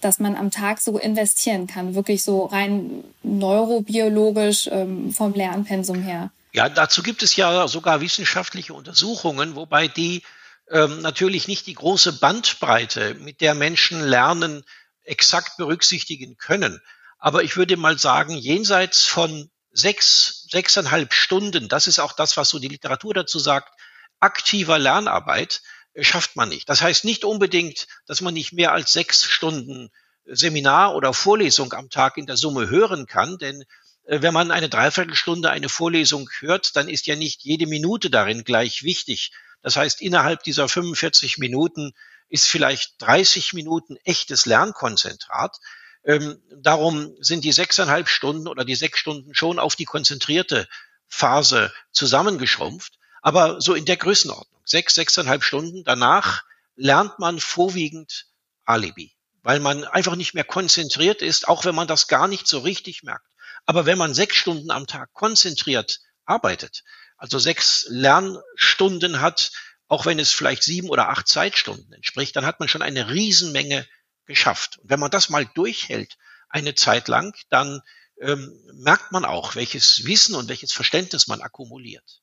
dass 0.00 0.18
man 0.18 0.36
am 0.36 0.50
Tag 0.50 0.80
so 0.80 0.98
investieren 0.98 1.66
kann, 1.66 1.94
wirklich 1.94 2.22
so 2.22 2.46
rein 2.46 3.04
neurobiologisch 3.22 4.68
ähm, 4.70 5.12
vom 5.12 5.34
Lernpensum 5.34 6.02
her. 6.02 6.30
Ja, 6.52 6.68
dazu 6.68 7.02
gibt 7.02 7.22
es 7.22 7.36
ja 7.36 7.68
sogar 7.68 8.00
wissenschaftliche 8.00 8.74
Untersuchungen, 8.74 9.54
wobei 9.54 9.86
die 9.88 10.22
ähm, 10.70 11.00
natürlich 11.00 11.48
nicht 11.48 11.66
die 11.66 11.74
große 11.74 12.14
Bandbreite, 12.14 13.14
mit 13.14 13.40
der 13.40 13.54
Menschen 13.54 14.00
lernen, 14.00 14.64
exakt 15.04 15.56
berücksichtigen 15.56 16.36
können. 16.36 16.80
Aber 17.18 17.42
ich 17.42 17.56
würde 17.56 17.76
mal 17.76 17.98
sagen, 17.98 18.36
jenseits 18.36 19.04
von 19.04 19.50
sechs, 19.72 20.46
sechseinhalb 20.50 21.12
Stunden, 21.12 21.68
das 21.68 21.86
ist 21.86 21.98
auch 21.98 22.12
das, 22.12 22.36
was 22.36 22.48
so 22.48 22.58
die 22.58 22.68
Literatur 22.68 23.14
dazu 23.14 23.38
sagt, 23.38 23.72
aktiver 24.20 24.78
Lernarbeit, 24.78 25.62
schafft 25.98 26.36
man 26.36 26.48
nicht. 26.48 26.68
Das 26.68 26.82
heißt 26.82 27.04
nicht 27.04 27.24
unbedingt, 27.24 27.86
dass 28.06 28.20
man 28.20 28.34
nicht 28.34 28.52
mehr 28.52 28.72
als 28.72 28.92
sechs 28.92 29.24
Stunden 29.24 29.90
Seminar 30.24 30.94
oder 30.94 31.12
Vorlesung 31.12 31.72
am 31.72 31.90
Tag 31.90 32.16
in 32.16 32.26
der 32.26 32.36
Summe 32.36 32.68
hören 32.68 33.06
kann, 33.06 33.38
denn 33.38 33.64
äh, 34.04 34.22
wenn 34.22 34.34
man 34.34 34.50
eine 34.50 34.68
Dreiviertelstunde 34.68 35.50
eine 35.50 35.68
Vorlesung 35.68 36.28
hört, 36.40 36.76
dann 36.76 36.88
ist 36.88 37.06
ja 37.06 37.16
nicht 37.16 37.42
jede 37.42 37.66
Minute 37.66 38.10
darin 38.10 38.44
gleich 38.44 38.82
wichtig. 38.82 39.32
Das 39.62 39.76
heißt, 39.76 40.00
innerhalb 40.00 40.42
dieser 40.42 40.68
45 40.68 41.38
Minuten 41.38 41.92
ist 42.28 42.46
vielleicht 42.46 42.94
30 43.02 43.52
Minuten 43.52 43.96
echtes 44.04 44.46
Lernkonzentrat. 44.46 45.58
Ähm, 46.04 46.40
darum 46.56 47.14
sind 47.20 47.44
die 47.44 47.52
sechseinhalb 47.52 48.08
Stunden 48.08 48.48
oder 48.48 48.64
die 48.64 48.76
sechs 48.76 48.98
Stunden 48.98 49.34
schon 49.34 49.58
auf 49.58 49.76
die 49.76 49.84
konzentrierte 49.84 50.66
Phase 51.08 51.72
zusammengeschrumpft. 51.90 52.99
Aber 53.22 53.60
so 53.60 53.74
in 53.74 53.84
der 53.84 53.96
Größenordnung. 53.96 54.60
Sechs, 54.64 54.94
sechseinhalb 54.94 55.42
Stunden. 55.42 55.84
Danach 55.84 56.42
lernt 56.76 57.18
man 57.18 57.40
vorwiegend 57.40 58.26
Alibi, 58.64 59.12
weil 59.42 59.60
man 59.60 59.84
einfach 59.84 60.16
nicht 60.16 60.34
mehr 60.34 60.44
konzentriert 60.44 61.22
ist, 61.22 61.48
auch 61.48 61.64
wenn 61.64 61.74
man 61.74 61.88
das 61.88 62.08
gar 62.08 62.28
nicht 62.28 62.46
so 62.46 62.60
richtig 62.60 63.02
merkt. 63.02 63.26
Aber 63.66 63.86
wenn 63.86 63.98
man 63.98 64.14
sechs 64.14 64.36
Stunden 64.36 64.70
am 64.70 64.86
Tag 64.86 65.12
konzentriert 65.12 66.00
arbeitet, 66.24 66.84
also 67.16 67.38
sechs 67.38 67.86
Lernstunden 67.88 69.20
hat, 69.20 69.52
auch 69.88 70.06
wenn 70.06 70.18
es 70.18 70.32
vielleicht 70.32 70.62
sieben 70.62 70.88
oder 70.88 71.08
acht 71.08 71.28
Zeitstunden 71.28 71.92
entspricht, 71.92 72.36
dann 72.36 72.46
hat 72.46 72.60
man 72.60 72.68
schon 72.68 72.82
eine 72.82 73.10
Riesenmenge 73.10 73.86
geschafft. 74.24 74.78
Und 74.78 74.88
wenn 74.88 75.00
man 75.00 75.10
das 75.10 75.28
mal 75.28 75.44
durchhält, 75.54 76.16
eine 76.48 76.74
Zeit 76.74 77.08
lang, 77.08 77.36
dann 77.48 77.82
ähm, 78.20 78.52
merkt 78.74 79.12
man 79.12 79.24
auch, 79.24 79.54
welches 79.54 80.04
Wissen 80.04 80.34
und 80.34 80.48
welches 80.48 80.72
Verständnis 80.72 81.26
man 81.26 81.40
akkumuliert. 81.40 82.19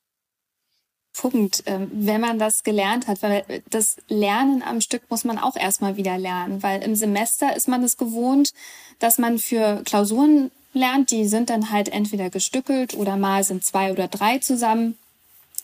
Punkt, 1.17 1.63
ähm, 1.65 1.89
wenn 1.91 2.21
man 2.21 2.39
das 2.39 2.63
gelernt 2.63 3.07
hat, 3.07 3.21
weil 3.21 3.43
das 3.69 3.97
Lernen 4.07 4.61
am 4.61 4.81
Stück 4.81 5.01
muss 5.09 5.23
man 5.23 5.37
auch 5.37 5.55
erstmal 5.55 5.97
wieder 5.97 6.17
lernen, 6.17 6.63
weil 6.63 6.83
im 6.83 6.95
Semester 6.95 7.55
ist 7.55 7.67
man 7.67 7.83
es 7.83 7.97
gewohnt, 7.97 8.53
dass 8.99 9.17
man 9.17 9.39
für 9.39 9.81
Klausuren 9.83 10.51
lernt, 10.73 11.11
die 11.11 11.25
sind 11.25 11.49
dann 11.49 11.71
halt 11.71 11.89
entweder 11.89 12.29
gestückelt 12.29 12.93
oder 12.93 13.17
mal 13.17 13.43
sind 13.43 13.65
zwei 13.65 13.91
oder 13.91 14.07
drei 14.07 14.37
zusammen. 14.37 14.97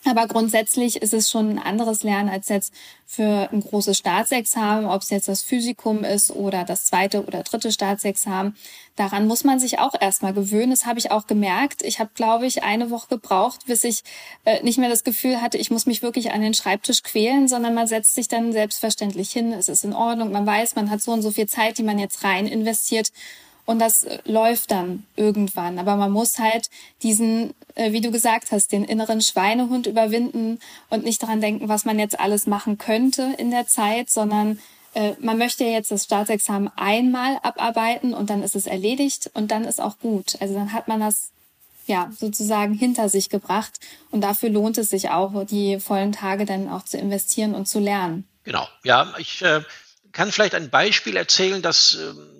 Aber 0.06 0.26
grundsätzlich 0.26 0.96
ist 1.00 1.14
es 1.14 1.30
schon 1.30 1.50
ein 1.50 1.58
anderes 1.58 2.02
Lernen 2.02 2.28
als 2.28 2.48
jetzt 2.50 2.74
für 3.06 3.48
ein 3.50 3.60
großes 3.60 3.96
Staatsexamen, 3.96 4.84
ob 4.84 5.02
es 5.02 5.10
jetzt 5.10 5.28
das 5.28 5.42
Physikum 5.42 6.04
ist 6.04 6.30
oder 6.30 6.64
das 6.64 6.84
zweite 6.84 7.24
oder 7.24 7.42
dritte 7.42 7.72
Staatsexamen. 7.72 8.54
Daran 8.96 9.26
muss 9.26 9.44
man 9.44 9.58
sich 9.58 9.78
auch 9.78 9.94
erstmal 9.98 10.34
gewöhnen. 10.34 10.70
Das 10.70 10.84
habe 10.84 10.98
ich 10.98 11.10
auch 11.10 11.26
gemerkt. 11.26 11.82
Ich 11.82 12.00
habe, 12.00 12.10
glaube 12.14 12.46
ich, 12.46 12.62
eine 12.62 12.90
Woche 12.90 13.08
gebraucht, 13.08 13.66
bis 13.66 13.82
ich 13.82 14.02
äh, 14.44 14.62
nicht 14.62 14.78
mehr 14.78 14.90
das 14.90 15.04
Gefühl 15.04 15.40
hatte, 15.40 15.56
ich 15.56 15.70
muss 15.70 15.86
mich 15.86 16.02
wirklich 16.02 16.32
an 16.32 16.42
den 16.42 16.54
Schreibtisch 16.54 17.02
quälen, 17.02 17.48
sondern 17.48 17.74
man 17.74 17.86
setzt 17.86 18.14
sich 18.14 18.28
dann 18.28 18.52
selbstverständlich 18.52 19.30
hin. 19.30 19.52
Es 19.52 19.68
ist 19.68 19.84
in 19.84 19.94
Ordnung. 19.94 20.32
Man 20.32 20.44
weiß, 20.44 20.76
man 20.76 20.90
hat 20.90 21.00
so 21.00 21.12
und 21.12 21.22
so 21.22 21.30
viel 21.30 21.46
Zeit, 21.46 21.78
die 21.78 21.82
man 21.82 21.98
jetzt 21.98 22.24
rein 22.24 22.46
investiert 22.46 23.10
und 23.66 23.78
das 23.78 24.04
äh, 24.04 24.18
läuft 24.24 24.70
dann 24.70 25.06
irgendwann. 25.16 25.78
Aber 25.78 25.96
man 25.96 26.12
muss 26.12 26.38
halt 26.38 26.68
diesen, 27.02 27.54
äh, 27.74 27.92
wie 27.92 28.00
du 28.00 28.10
gesagt 28.10 28.52
hast, 28.52 28.72
den 28.72 28.84
inneren 28.84 29.20
Schweinehund 29.20 29.86
überwinden 29.86 30.58
und 30.90 31.04
nicht 31.04 31.22
daran 31.22 31.40
denken, 31.40 31.68
was 31.68 31.84
man 31.84 31.98
jetzt 31.98 32.18
alles 32.18 32.46
machen 32.46 32.78
könnte 32.78 33.34
in 33.38 33.50
der 33.50 33.66
Zeit, 33.66 34.10
sondern 34.10 34.58
äh, 34.94 35.12
man 35.18 35.38
möchte 35.38 35.64
jetzt 35.64 35.90
das 35.90 36.04
Staatsexamen 36.04 36.70
einmal 36.76 37.38
abarbeiten 37.42 38.14
und 38.14 38.30
dann 38.30 38.42
ist 38.42 38.54
es 38.54 38.66
erledigt 38.66 39.30
und 39.34 39.50
dann 39.50 39.64
ist 39.64 39.80
auch 39.80 39.98
gut. 39.98 40.36
Also 40.40 40.54
dann 40.54 40.72
hat 40.72 40.88
man 40.88 41.00
das 41.00 41.30
ja 41.86 42.10
sozusagen 42.18 42.74
hinter 42.74 43.08
sich 43.08 43.28
gebracht 43.28 43.78
und 44.10 44.22
dafür 44.22 44.50
lohnt 44.50 44.78
es 44.78 44.88
sich 44.88 45.10
auch, 45.10 45.44
die 45.44 45.80
vollen 45.80 46.12
Tage 46.12 46.46
dann 46.46 46.68
auch 46.68 46.84
zu 46.84 46.96
investieren 46.96 47.54
und 47.54 47.66
zu 47.66 47.78
lernen. 47.78 48.26
Genau, 48.44 48.66
ja, 48.84 49.12
ich 49.18 49.42
äh, 49.42 49.62
kann 50.12 50.30
vielleicht 50.30 50.54
ein 50.54 50.70
Beispiel 50.70 51.16
erzählen, 51.16 51.60
dass 51.60 51.94
ähm, 51.94 52.33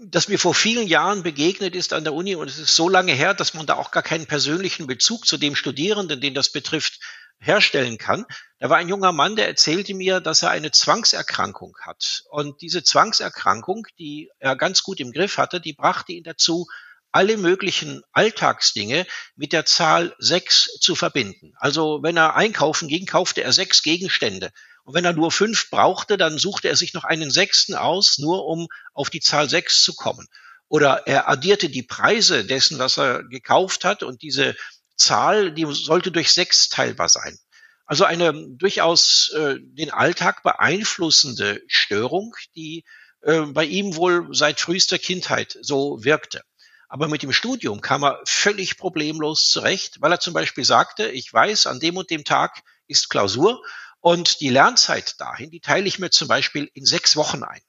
das 0.00 0.28
mir 0.28 0.38
vor 0.38 0.54
vielen 0.54 0.86
Jahren 0.86 1.22
begegnet 1.22 1.74
ist 1.74 1.92
an 1.92 2.04
der 2.04 2.14
Uni 2.14 2.34
und 2.34 2.48
es 2.48 2.58
ist 2.58 2.74
so 2.74 2.88
lange 2.88 3.12
her, 3.12 3.34
dass 3.34 3.54
man 3.54 3.66
da 3.66 3.74
auch 3.74 3.90
gar 3.90 4.02
keinen 4.02 4.26
persönlichen 4.26 4.86
Bezug 4.86 5.26
zu 5.26 5.36
dem 5.36 5.54
Studierenden, 5.54 6.20
den 6.20 6.34
das 6.34 6.50
betrifft, 6.50 7.00
herstellen 7.40 7.98
kann. 7.98 8.26
Da 8.58 8.68
war 8.68 8.78
ein 8.78 8.88
junger 8.88 9.12
Mann, 9.12 9.36
der 9.36 9.46
erzählte 9.46 9.94
mir, 9.94 10.20
dass 10.20 10.42
er 10.42 10.50
eine 10.50 10.72
Zwangserkrankung 10.72 11.76
hat. 11.80 12.24
Und 12.30 12.60
diese 12.60 12.82
Zwangserkrankung, 12.82 13.86
die 13.98 14.30
er 14.38 14.56
ganz 14.56 14.82
gut 14.82 15.00
im 15.00 15.12
Griff 15.12 15.38
hatte, 15.38 15.60
die 15.60 15.72
brachte 15.72 16.12
ihn 16.12 16.24
dazu, 16.24 16.66
alle 17.12 17.36
möglichen 17.36 18.02
Alltagsdinge 18.12 19.06
mit 19.34 19.52
der 19.52 19.64
Zahl 19.64 20.14
sechs 20.18 20.78
zu 20.80 20.94
verbinden. 20.94 21.54
Also 21.56 22.02
wenn 22.02 22.16
er 22.16 22.36
einkaufen 22.36 22.88
ging, 22.88 23.06
kaufte 23.06 23.42
er 23.42 23.52
sechs 23.52 23.82
Gegenstände. 23.82 24.52
Und 24.88 24.94
wenn 24.94 25.04
er 25.04 25.12
nur 25.12 25.30
fünf 25.30 25.68
brauchte, 25.68 26.16
dann 26.16 26.38
suchte 26.38 26.68
er 26.68 26.74
sich 26.74 26.94
noch 26.94 27.04
einen 27.04 27.30
sechsten 27.30 27.74
aus, 27.74 28.16
nur 28.16 28.46
um 28.46 28.68
auf 28.94 29.10
die 29.10 29.20
Zahl 29.20 29.46
sechs 29.50 29.82
zu 29.82 29.94
kommen. 29.94 30.26
Oder 30.66 31.06
er 31.06 31.28
addierte 31.28 31.68
die 31.68 31.82
Preise 31.82 32.46
dessen, 32.46 32.78
was 32.78 32.96
er 32.96 33.22
gekauft 33.24 33.84
hat 33.84 34.02
und 34.02 34.22
diese 34.22 34.56
Zahl, 34.96 35.52
die 35.52 35.66
sollte 35.70 36.10
durch 36.10 36.32
sechs 36.32 36.70
teilbar 36.70 37.10
sein. 37.10 37.38
Also 37.84 38.04
eine 38.04 38.32
durchaus 38.32 39.30
äh, 39.34 39.56
den 39.60 39.90
Alltag 39.90 40.42
beeinflussende 40.42 41.60
Störung, 41.66 42.34
die 42.56 42.86
äh, 43.20 43.42
bei 43.42 43.66
ihm 43.66 43.94
wohl 43.94 44.28
seit 44.30 44.58
frühester 44.58 44.98
Kindheit 44.98 45.58
so 45.60 46.02
wirkte. 46.02 46.40
Aber 46.88 47.08
mit 47.08 47.22
dem 47.22 47.34
Studium 47.34 47.82
kam 47.82 48.04
er 48.04 48.22
völlig 48.24 48.78
problemlos 48.78 49.50
zurecht, 49.50 50.00
weil 50.00 50.12
er 50.12 50.20
zum 50.20 50.32
Beispiel 50.32 50.64
sagte, 50.64 51.10
ich 51.10 51.30
weiß, 51.30 51.66
an 51.66 51.78
dem 51.78 51.98
und 51.98 52.08
dem 52.08 52.24
Tag 52.24 52.62
ist 52.86 53.10
Klausur 53.10 53.62
und 54.00 54.40
die 54.40 54.48
Lernzeit 54.48 55.20
dahin, 55.20 55.50
die 55.50 55.60
teile 55.60 55.86
ich 55.86 55.98
mir 55.98 56.10
zum 56.10 56.28
Beispiel 56.28 56.70
in 56.74 56.84
sechs 56.84 57.16
Wochen 57.16 57.42
ein. 57.42 57.60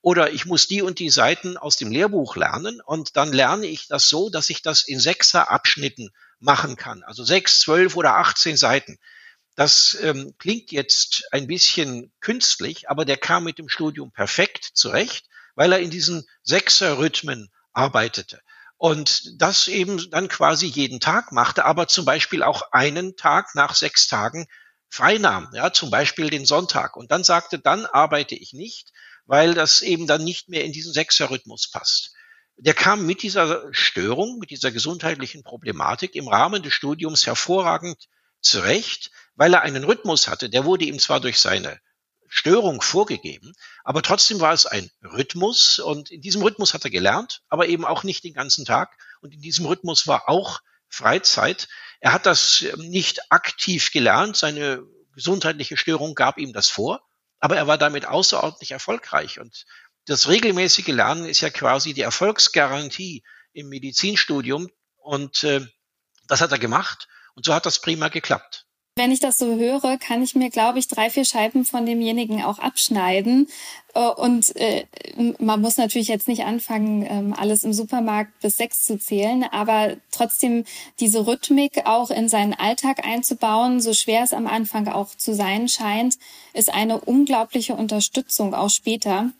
Oder 0.00 0.30
ich 0.30 0.46
muss 0.46 0.68
die 0.68 0.82
und 0.82 1.00
die 1.00 1.10
Seiten 1.10 1.56
aus 1.56 1.76
dem 1.76 1.90
Lehrbuch 1.90 2.36
lernen 2.36 2.80
und 2.80 3.16
dann 3.16 3.32
lerne 3.32 3.66
ich 3.66 3.88
das 3.88 4.08
so, 4.08 4.30
dass 4.30 4.48
ich 4.48 4.62
das 4.62 4.82
in 4.82 5.00
sechser 5.00 5.50
Abschnitten 5.50 6.10
machen 6.38 6.76
kann. 6.76 7.02
Also 7.02 7.24
sechs, 7.24 7.60
zwölf 7.60 7.96
oder 7.96 8.16
achtzehn 8.16 8.56
Seiten. 8.56 8.98
Das 9.56 9.98
ähm, 10.02 10.34
klingt 10.38 10.70
jetzt 10.70 11.24
ein 11.32 11.48
bisschen 11.48 12.12
künstlich, 12.20 12.88
aber 12.88 13.04
der 13.04 13.16
kam 13.16 13.42
mit 13.42 13.58
dem 13.58 13.68
Studium 13.68 14.12
perfekt 14.12 14.64
zurecht, 14.72 15.26
weil 15.56 15.72
er 15.72 15.80
in 15.80 15.90
diesen 15.90 16.28
Sechser-Rhythmen 16.44 17.50
arbeitete. 17.72 18.40
Und 18.76 19.42
das 19.42 19.66
eben 19.66 20.08
dann 20.10 20.28
quasi 20.28 20.66
jeden 20.66 21.00
Tag 21.00 21.32
machte, 21.32 21.64
aber 21.64 21.88
zum 21.88 22.04
Beispiel 22.04 22.44
auch 22.44 22.70
einen 22.70 23.16
Tag 23.16 23.56
nach 23.56 23.74
sechs 23.74 24.06
Tagen 24.06 24.46
freinahm, 24.88 25.48
ja, 25.54 25.72
zum 25.72 25.90
Beispiel 25.90 26.30
den 26.30 26.46
Sonntag. 26.46 26.96
Und 26.96 27.10
dann 27.10 27.24
sagte, 27.24 27.58
dann 27.58 27.86
arbeite 27.86 28.34
ich 28.34 28.52
nicht, 28.52 28.92
weil 29.26 29.54
das 29.54 29.82
eben 29.82 30.06
dann 30.06 30.24
nicht 30.24 30.48
mehr 30.48 30.64
in 30.64 30.72
diesen 30.72 30.92
Sechser-Rhythmus 30.92 31.70
passt. 31.70 32.12
Der 32.56 32.74
kam 32.74 33.06
mit 33.06 33.22
dieser 33.22 33.72
Störung, 33.72 34.38
mit 34.38 34.50
dieser 34.50 34.72
gesundheitlichen 34.72 35.44
Problematik 35.44 36.16
im 36.16 36.26
Rahmen 36.26 36.62
des 36.62 36.74
Studiums 36.74 37.26
hervorragend 37.26 38.08
zurecht, 38.40 39.10
weil 39.36 39.54
er 39.54 39.62
einen 39.62 39.84
Rhythmus 39.84 40.28
hatte. 40.28 40.50
Der 40.50 40.64
wurde 40.64 40.84
ihm 40.84 40.98
zwar 40.98 41.20
durch 41.20 41.38
seine 41.38 41.78
Störung 42.26 42.82
vorgegeben, 42.82 43.54
aber 43.84 44.02
trotzdem 44.02 44.40
war 44.40 44.52
es 44.52 44.66
ein 44.66 44.90
Rhythmus 45.02 45.78
und 45.78 46.10
in 46.10 46.20
diesem 46.20 46.42
Rhythmus 46.42 46.74
hat 46.74 46.84
er 46.84 46.90
gelernt, 46.90 47.42
aber 47.48 47.68
eben 47.68 47.84
auch 47.84 48.02
nicht 48.02 48.24
den 48.24 48.34
ganzen 48.34 48.64
Tag 48.64 48.98
und 49.22 49.32
in 49.32 49.40
diesem 49.40 49.64
Rhythmus 49.64 50.06
war 50.06 50.28
auch 50.28 50.60
Freizeit. 50.88 51.68
Er 52.00 52.12
hat 52.12 52.26
das 52.26 52.64
nicht 52.76 53.30
aktiv 53.30 53.90
gelernt, 53.92 54.36
seine 54.36 54.82
gesundheitliche 55.14 55.76
Störung 55.76 56.14
gab 56.14 56.38
ihm 56.38 56.52
das 56.52 56.68
vor, 56.68 57.02
aber 57.40 57.56
er 57.56 57.66
war 57.66 57.78
damit 57.78 58.06
außerordentlich 58.06 58.70
erfolgreich 58.70 59.40
und 59.40 59.66
das 60.06 60.28
regelmäßige 60.28 60.88
Lernen 60.88 61.26
ist 61.26 61.42
ja 61.42 61.50
quasi 61.50 61.92
die 61.92 62.02
Erfolgsgarantie 62.02 63.24
im 63.52 63.68
Medizinstudium 63.68 64.68
und 64.96 65.42
äh, 65.44 65.66
das 66.26 66.40
hat 66.40 66.52
er 66.52 66.58
gemacht 66.58 67.08
und 67.34 67.44
so 67.44 67.52
hat 67.52 67.66
das 67.66 67.80
prima 67.80 68.08
geklappt. 68.08 68.67
Wenn 68.98 69.12
ich 69.12 69.20
das 69.20 69.38
so 69.38 69.54
höre, 69.54 69.96
kann 69.96 70.24
ich 70.24 70.34
mir, 70.34 70.50
glaube 70.50 70.80
ich, 70.80 70.88
drei, 70.88 71.08
vier 71.08 71.24
Scheiben 71.24 71.64
von 71.64 71.86
demjenigen 71.86 72.42
auch 72.42 72.58
abschneiden. 72.58 73.46
Äh, 73.94 74.08
und 74.08 74.56
äh, 74.56 74.86
man 75.38 75.60
muss 75.60 75.76
natürlich 75.76 76.08
jetzt 76.08 76.26
nicht 76.26 76.44
anfangen, 76.44 77.06
ähm, 77.08 77.32
alles 77.32 77.62
im 77.62 77.72
Supermarkt 77.72 78.40
bis 78.40 78.56
sechs 78.56 78.84
zu 78.84 78.98
zählen, 78.98 79.44
aber 79.44 79.96
trotzdem 80.10 80.64
diese 80.98 81.28
Rhythmik 81.28 81.86
auch 81.86 82.10
in 82.10 82.28
seinen 82.28 82.54
Alltag 82.54 83.06
einzubauen, 83.06 83.80
so 83.80 83.94
schwer 83.94 84.24
es 84.24 84.32
am 84.32 84.48
Anfang 84.48 84.88
auch 84.88 85.14
zu 85.14 85.32
sein 85.32 85.68
scheint, 85.68 86.16
ist 86.52 86.74
eine 86.74 87.00
unglaubliche 87.00 87.76
Unterstützung 87.76 88.52
auch 88.52 88.70
später 88.70 89.30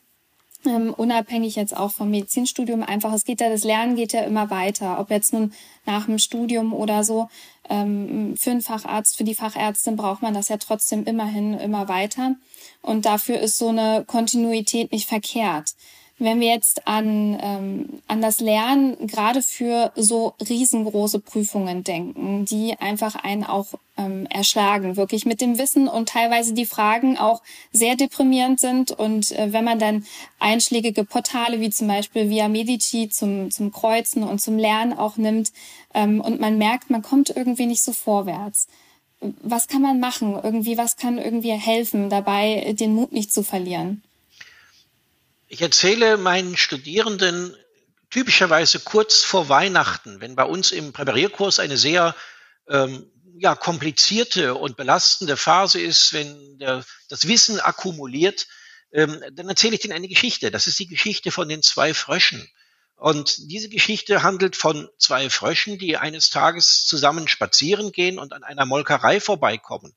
ähm, 0.66 0.92
unabhängig 0.96 1.56
jetzt 1.56 1.76
auch 1.76 1.90
vom 1.90 2.10
Medizinstudium 2.10 2.82
einfach, 2.82 3.12
es 3.12 3.24
geht 3.24 3.40
ja, 3.40 3.48
das 3.48 3.64
Lernen 3.64 3.96
geht 3.96 4.12
ja 4.12 4.22
immer 4.22 4.50
weiter, 4.50 4.98
ob 4.98 5.10
jetzt 5.10 5.32
nun 5.32 5.52
nach 5.86 6.06
dem 6.06 6.18
Studium 6.18 6.72
oder 6.72 7.04
so, 7.04 7.28
ähm, 7.68 8.34
für 8.38 8.50
einen 8.50 8.62
Facharzt, 8.62 9.16
für 9.16 9.24
die 9.24 9.34
Fachärztin 9.34 9.96
braucht 9.96 10.22
man 10.22 10.34
das 10.34 10.48
ja 10.48 10.56
trotzdem 10.56 11.04
immerhin 11.04 11.54
immer 11.54 11.88
weiter 11.88 12.34
und 12.82 13.06
dafür 13.06 13.38
ist 13.38 13.58
so 13.58 13.68
eine 13.68 14.04
Kontinuität 14.06 14.92
nicht 14.92 15.08
verkehrt. 15.08 15.74
Wenn 16.20 16.40
wir 16.40 16.48
jetzt 16.48 16.88
an, 16.88 17.38
ähm, 17.40 18.02
an 18.08 18.20
das 18.20 18.40
Lernen 18.40 19.06
gerade 19.06 19.40
für 19.40 19.92
so 19.94 20.34
riesengroße 20.48 21.20
Prüfungen 21.20 21.84
denken, 21.84 22.44
die 22.44 22.74
einfach 22.80 23.14
einen 23.14 23.44
auch 23.44 23.66
ähm, 23.96 24.26
erschlagen, 24.26 24.96
wirklich 24.96 25.26
mit 25.26 25.40
dem 25.40 25.58
Wissen 25.58 25.86
und 25.86 26.08
teilweise 26.08 26.54
die 26.54 26.66
Fragen 26.66 27.18
auch 27.18 27.40
sehr 27.70 27.94
deprimierend 27.94 28.58
sind. 28.58 28.90
Und 28.90 29.30
äh, 29.30 29.52
wenn 29.52 29.64
man 29.64 29.78
dann 29.78 30.06
einschlägige 30.40 31.04
Portale 31.04 31.60
wie 31.60 31.70
zum 31.70 31.86
Beispiel 31.86 32.28
Via 32.30 32.48
Medici 32.48 33.08
zum, 33.08 33.52
zum 33.52 33.70
Kreuzen 33.70 34.24
und 34.24 34.40
zum 34.40 34.58
Lernen 34.58 34.94
auch 34.94 35.18
nimmt 35.18 35.52
ähm, 35.94 36.20
und 36.20 36.40
man 36.40 36.58
merkt, 36.58 36.90
man 36.90 37.02
kommt 37.02 37.30
irgendwie 37.30 37.66
nicht 37.66 37.82
so 37.82 37.92
vorwärts. 37.92 38.66
Was 39.20 39.68
kann 39.68 39.82
man 39.82 40.00
machen? 40.00 40.38
Irgendwie, 40.42 40.78
was 40.78 40.96
kann 40.96 41.18
irgendwie 41.18 41.52
helfen, 41.52 42.10
dabei 42.10 42.74
den 42.78 42.94
Mut 42.94 43.12
nicht 43.12 43.32
zu 43.32 43.44
verlieren? 43.44 44.02
Ich 45.50 45.62
erzähle 45.62 46.18
meinen 46.18 46.58
Studierenden 46.58 47.56
typischerweise 48.10 48.80
kurz 48.80 49.22
vor 49.22 49.48
Weihnachten, 49.48 50.20
wenn 50.20 50.36
bei 50.36 50.44
uns 50.44 50.72
im 50.72 50.92
Präparierkurs 50.92 51.58
eine 51.58 51.78
sehr 51.78 52.14
ähm, 52.68 53.10
ja, 53.38 53.54
komplizierte 53.54 54.54
und 54.54 54.76
belastende 54.76 55.38
Phase 55.38 55.80
ist, 55.80 56.12
wenn 56.12 56.58
der, 56.58 56.84
das 57.08 57.28
Wissen 57.28 57.60
akkumuliert, 57.60 58.46
ähm, 58.92 59.22
dann 59.32 59.48
erzähle 59.48 59.74
ich 59.74 59.80
denen 59.80 59.94
eine 59.94 60.08
Geschichte. 60.08 60.50
Das 60.50 60.66
ist 60.66 60.78
die 60.78 60.86
Geschichte 60.86 61.30
von 61.30 61.48
den 61.48 61.62
zwei 61.62 61.94
Fröschen. 61.94 62.46
Und 62.96 63.50
diese 63.50 63.70
Geschichte 63.70 64.22
handelt 64.22 64.54
von 64.54 64.90
zwei 64.98 65.30
Fröschen, 65.30 65.78
die 65.78 65.96
eines 65.96 66.28
Tages 66.28 66.84
zusammen 66.84 67.26
spazieren 67.26 67.92
gehen 67.92 68.18
und 68.18 68.34
an 68.34 68.44
einer 68.44 68.66
Molkerei 68.66 69.18
vorbeikommen. 69.18 69.94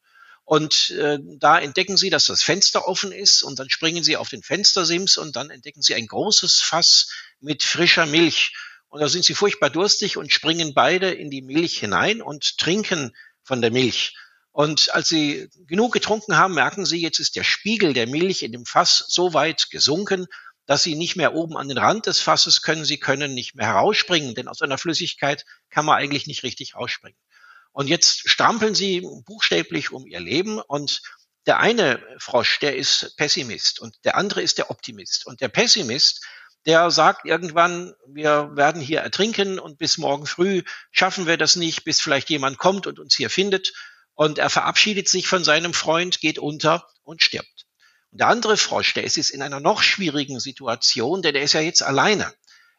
Und 0.51 0.89
äh, 0.89 1.17
da 1.21 1.59
entdecken 1.59 1.95
sie, 1.95 2.09
dass 2.09 2.25
das 2.25 2.43
Fenster 2.43 2.85
offen 2.85 3.13
ist 3.13 3.41
und 3.41 3.57
dann 3.57 3.69
springen 3.69 4.03
sie 4.03 4.17
auf 4.17 4.27
den 4.27 4.43
Fenstersims 4.43 5.15
und 5.15 5.37
dann 5.37 5.49
entdecken 5.49 5.81
sie 5.81 5.95
ein 5.95 6.07
großes 6.07 6.59
Fass 6.59 7.09
mit 7.39 7.63
frischer 7.63 8.05
Milch. 8.05 8.53
Und 8.89 8.99
da 8.99 9.07
sind 9.07 9.23
sie 9.23 9.33
furchtbar 9.33 9.69
durstig 9.69 10.17
und 10.17 10.33
springen 10.33 10.73
beide 10.73 11.09
in 11.09 11.29
die 11.29 11.41
Milch 11.41 11.79
hinein 11.79 12.21
und 12.21 12.57
trinken 12.57 13.15
von 13.43 13.61
der 13.61 13.71
Milch. 13.71 14.13
Und 14.51 14.93
als 14.93 15.07
sie 15.07 15.47
genug 15.67 15.93
getrunken 15.93 16.35
haben, 16.35 16.53
merken 16.53 16.85
sie, 16.85 16.99
jetzt 16.99 17.19
ist 17.19 17.37
der 17.37 17.45
Spiegel 17.45 17.93
der 17.93 18.07
Milch 18.07 18.43
in 18.43 18.51
dem 18.51 18.65
Fass 18.65 19.05
so 19.07 19.33
weit 19.33 19.69
gesunken, 19.69 20.27
dass 20.65 20.83
sie 20.83 20.95
nicht 20.95 21.15
mehr 21.15 21.33
oben 21.33 21.55
an 21.55 21.69
den 21.69 21.77
Rand 21.77 22.07
des 22.07 22.19
Fasses 22.19 22.61
können, 22.61 22.83
sie 22.83 22.99
können 22.99 23.33
nicht 23.33 23.55
mehr 23.55 23.67
herausspringen, 23.67 24.35
denn 24.35 24.49
aus 24.49 24.61
einer 24.61 24.77
Flüssigkeit 24.77 25.45
kann 25.69 25.85
man 25.85 25.97
eigentlich 25.97 26.27
nicht 26.27 26.43
richtig 26.43 26.75
rausspringen. 26.75 27.17
Und 27.71 27.87
jetzt 27.87 28.29
strampeln 28.29 28.75
sie 28.75 29.01
buchstäblich 29.25 29.91
um 29.91 30.05
ihr 30.05 30.19
Leben 30.19 30.59
und 30.59 31.01
der 31.45 31.59
eine 31.59 32.03
Frosch, 32.19 32.59
der 32.59 32.75
ist 32.75 33.15
Pessimist 33.17 33.79
und 33.79 33.95
der 34.03 34.15
andere 34.15 34.41
ist 34.41 34.57
der 34.57 34.69
Optimist. 34.69 35.25
Und 35.25 35.41
der 35.41 35.47
Pessimist, 35.47 36.23
der 36.65 36.91
sagt 36.91 37.25
irgendwann, 37.25 37.93
wir 38.07 38.51
werden 38.55 38.81
hier 38.81 38.99
ertrinken 38.99 39.57
und 39.57 39.79
bis 39.79 39.97
morgen 39.97 40.27
früh 40.27 40.63
schaffen 40.91 41.25
wir 41.25 41.37
das 41.37 41.55
nicht, 41.55 41.83
bis 41.83 41.99
vielleicht 41.99 42.29
jemand 42.29 42.59
kommt 42.59 42.85
und 42.85 42.99
uns 42.99 43.15
hier 43.15 43.29
findet. 43.29 43.73
Und 44.13 44.37
er 44.37 44.49
verabschiedet 44.49 45.09
sich 45.09 45.27
von 45.27 45.43
seinem 45.43 45.73
Freund, 45.73 46.19
geht 46.19 46.37
unter 46.37 46.87
und 47.01 47.23
stirbt. 47.23 47.65
Und 48.11 48.19
der 48.19 48.27
andere 48.27 48.57
Frosch, 48.57 48.93
der 48.93 49.05
ist 49.05 49.15
jetzt 49.15 49.31
in 49.31 49.41
einer 49.41 49.59
noch 49.59 49.81
schwierigen 49.81 50.39
Situation, 50.39 51.21
denn 51.21 51.33
der 51.33 51.43
ist 51.43 51.53
ja 51.53 51.61
jetzt 51.61 51.81
alleine. 51.81 52.31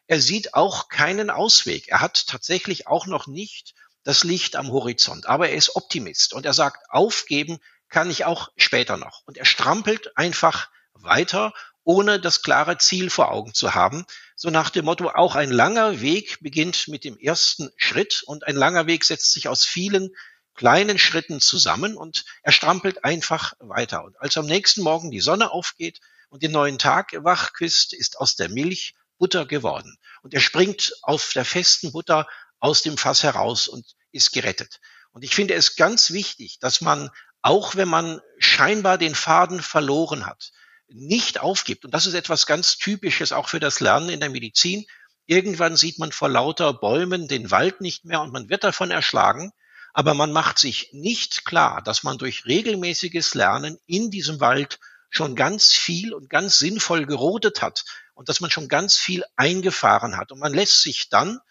Er 0.07 0.21
sieht 0.21 0.53
auch 0.53 0.87
keinen 0.87 1.29
Ausweg. 1.29 1.89
Er 1.89 1.99
hat 1.99 2.27
tatsächlich 2.27 2.87
auch 2.87 3.07
noch 3.07 3.27
nicht 3.27 3.73
das 4.03 4.23
Licht 4.23 4.55
am 4.55 4.71
Horizont. 4.71 5.27
Aber 5.27 5.49
er 5.49 5.55
ist 5.55 5.75
Optimist 5.75 6.33
und 6.33 6.45
er 6.45 6.53
sagt, 6.53 6.89
aufgeben 6.89 7.59
kann 7.89 8.09
ich 8.09 8.25
auch 8.25 8.49
später 8.57 8.97
noch. 8.97 9.21
Und 9.25 9.37
er 9.37 9.45
strampelt 9.45 10.17
einfach 10.17 10.69
weiter, 10.93 11.53
ohne 11.83 12.19
das 12.19 12.41
klare 12.41 12.77
Ziel 12.77 13.09
vor 13.09 13.31
Augen 13.31 13.53
zu 13.53 13.75
haben. 13.75 14.05
So 14.35 14.49
nach 14.49 14.69
dem 14.69 14.85
Motto, 14.85 15.09
auch 15.09 15.35
ein 15.35 15.51
langer 15.51 16.01
Weg 16.01 16.39
beginnt 16.41 16.87
mit 16.87 17.03
dem 17.03 17.17
ersten 17.17 17.69
Schritt 17.75 18.23
und 18.23 18.47
ein 18.47 18.55
langer 18.55 18.87
Weg 18.87 19.03
setzt 19.05 19.33
sich 19.33 19.47
aus 19.47 19.65
vielen 19.65 20.09
kleinen 20.55 20.99
Schritten 20.99 21.41
zusammen 21.41 21.97
und 21.97 22.25
er 22.41 22.51
strampelt 22.51 23.03
einfach 23.03 23.53
weiter. 23.59 24.03
Und 24.03 24.19
als 24.19 24.37
am 24.37 24.45
nächsten 24.45 24.81
Morgen 24.81 25.11
die 25.11 25.19
Sonne 25.19 25.51
aufgeht 25.51 25.99
und 26.29 26.43
den 26.43 26.51
neuen 26.51 26.79
Tag 26.79 27.11
wach 27.23 27.53
küsst, 27.53 27.93
ist 27.93 28.19
aus 28.19 28.35
der 28.35 28.49
Milch 28.49 28.95
Butter 29.17 29.45
geworden. 29.45 29.97
Und 30.21 30.33
er 30.33 30.41
springt 30.41 30.93
auf 31.01 31.31
der 31.33 31.45
festen 31.45 31.91
Butter 31.91 32.27
aus 32.63 32.81
dem 32.81 32.97
Fass 32.97 33.23
heraus 33.23 33.67
und 33.67 33.85
ist 34.13 34.31
gerettet. 34.31 34.79
Und 35.11 35.25
ich 35.25 35.35
finde 35.35 35.53
es 35.53 35.75
ganz 35.75 36.11
wichtig, 36.11 36.59
dass 36.59 36.79
man, 36.79 37.09
auch 37.41 37.75
wenn 37.75 37.89
man 37.89 38.21
scheinbar 38.39 38.97
den 38.97 39.15
Faden 39.15 39.61
verloren 39.61 40.25
hat, 40.25 40.51
nicht 40.87 41.41
aufgibt. 41.41 41.83
Und 41.83 41.93
das 41.93 42.05
ist 42.05 42.13
etwas 42.13 42.45
ganz 42.45 42.77
Typisches 42.77 43.33
auch 43.33 43.49
für 43.49 43.59
das 43.59 43.81
Lernen 43.81 44.07
in 44.07 44.21
der 44.21 44.29
Medizin. 44.29 44.85
Irgendwann 45.25 45.75
sieht 45.75 45.99
man 45.99 46.13
vor 46.13 46.29
lauter 46.29 46.73
Bäumen 46.73 47.27
den 47.27 47.51
Wald 47.51 47.81
nicht 47.81 48.05
mehr 48.05 48.21
und 48.21 48.31
man 48.31 48.47
wird 48.47 48.63
davon 48.63 48.91
erschlagen. 48.91 49.51
Aber 49.93 50.13
man 50.13 50.31
macht 50.31 50.57
sich 50.57 50.89
nicht 50.93 51.43
klar, 51.43 51.81
dass 51.81 52.03
man 52.03 52.17
durch 52.17 52.45
regelmäßiges 52.45 53.33
Lernen 53.33 53.77
in 53.87 54.09
diesem 54.09 54.39
Wald 54.39 54.79
schon 55.09 55.35
ganz 55.35 55.73
viel 55.73 56.13
und 56.13 56.29
ganz 56.29 56.59
sinnvoll 56.59 57.05
gerodet 57.05 57.61
hat 57.61 57.83
und 58.13 58.29
dass 58.29 58.39
man 58.39 58.51
schon 58.51 58.69
ganz 58.69 58.97
viel 58.97 59.25
eingefahren 59.35 60.15
hat. 60.15 60.31
Und 60.31 60.39
man 60.39 60.53
lässt 60.53 60.81
sich 60.81 61.09
dann, 61.09 61.41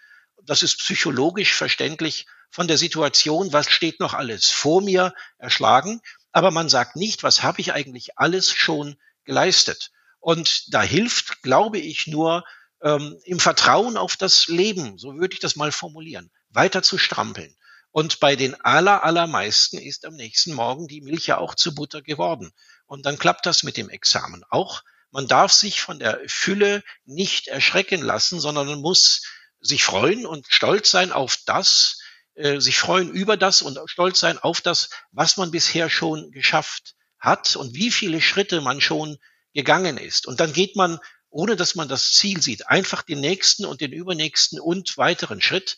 das 0.45 0.63
ist 0.63 0.79
psychologisch 0.79 1.55
verständlich, 1.55 2.27
von 2.51 2.69
der 2.69 2.77
Situation, 2.77 3.53
was 3.53 3.71
steht 3.71 3.99
noch 3.99 4.13
alles 4.13 4.51
vor 4.51 4.83
mir, 4.83 5.15
erschlagen. 5.39 6.01
Aber 6.33 6.51
man 6.51 6.69
sagt 6.69 6.97
nicht, 6.97 7.23
was 7.23 7.43
habe 7.43 7.61
ich 7.61 7.73
eigentlich 7.73 8.19
alles 8.19 8.53
schon 8.53 8.97
geleistet. 9.25 9.91
Und 10.21 10.73
da 10.73 10.83
hilft, 10.83 11.43
glaube 11.43 11.79
ich, 11.79 12.07
nur 12.07 12.45
ähm, 12.83 13.19
im 13.25 13.41
Vertrauen 13.41 13.97
auf 13.97 14.17
das 14.17 14.49
Leben, 14.49 14.99
so 14.99 15.15
würde 15.15 15.35
ich 15.35 15.41
das 15.41 15.57
mal 15.57 15.73
formulieren, 15.73 16.31
weiter 16.51 16.83
zu 16.83 16.99
strampeln. 16.99 17.57
Und 17.91 18.21
bei 18.21 18.37
den 18.37 18.59
aller, 18.63 19.03
allermeisten 19.05 19.79
ist 19.79 20.07
am 20.07 20.15
nächsten 20.15 20.55
Morgen 20.55 20.89
die 20.89 21.01
Milch 21.01 21.27
ja 21.27 21.39
auch 21.39 21.55
zu 21.55 21.75
Butter 21.75 22.03
geworden. 22.03 22.53
Und 22.87 23.05
dann 23.05 23.19
klappt 23.19 23.47
das 23.47 23.63
mit 23.63 23.77
dem 23.77 23.91
Examen 23.91 24.45
auch. 24.49 24.83
Man 25.11 25.29
darf 25.29 25.53
sich 25.53 25.81
von 25.83 25.99
der 25.99 26.21
Fülle 26.27 26.83
nicht 27.05 27.49
erschrecken 27.49 28.01
lassen, 28.01 28.41
sondern 28.41 28.67
man 28.67 28.81
muss 28.81 29.23
sich 29.63 29.85
freuen 29.85 30.27
und 30.27 30.47
stolz 30.49 30.91
sein 30.91 31.13
auf 31.13 31.39
das, 31.47 31.99
äh, 32.35 32.61
sich 32.61 32.79
freuen 32.79 33.11
über 33.11 33.37
das 33.37 33.63
und 33.63 33.79
stolz 33.87 34.21
sein 34.21 34.39
auf 34.39 34.61
das, 34.61 34.91
was 35.13 35.37
man 35.37 35.51
bisher 35.51 35.89
schon 35.89 36.31
geschafft 36.33 36.95
hat 37.19 37.57
und 37.57 37.75
wie 37.75 37.91
viele 37.91 38.21
Schritte 38.21 38.61
man 38.61 38.81
schon 38.81 39.17
gegangen 39.55 39.97
ist. 39.97 40.27
Und 40.27 40.41
dann 40.41 40.53
geht 40.53 40.77
man, 40.77 40.99
ohne 41.31 41.57
dass 41.57 41.75
man 41.75 41.89
das 41.89 42.13
Ziel 42.13 42.43
sieht, 42.43 42.69
einfach 42.69 43.03
den 43.03 43.21
nächsten 43.21 43.65
und 43.65 43.81
den 43.81 43.93
übernächsten 43.93 44.61
und 44.61 44.99
weiteren 44.99 45.41
Schritt 45.41 45.77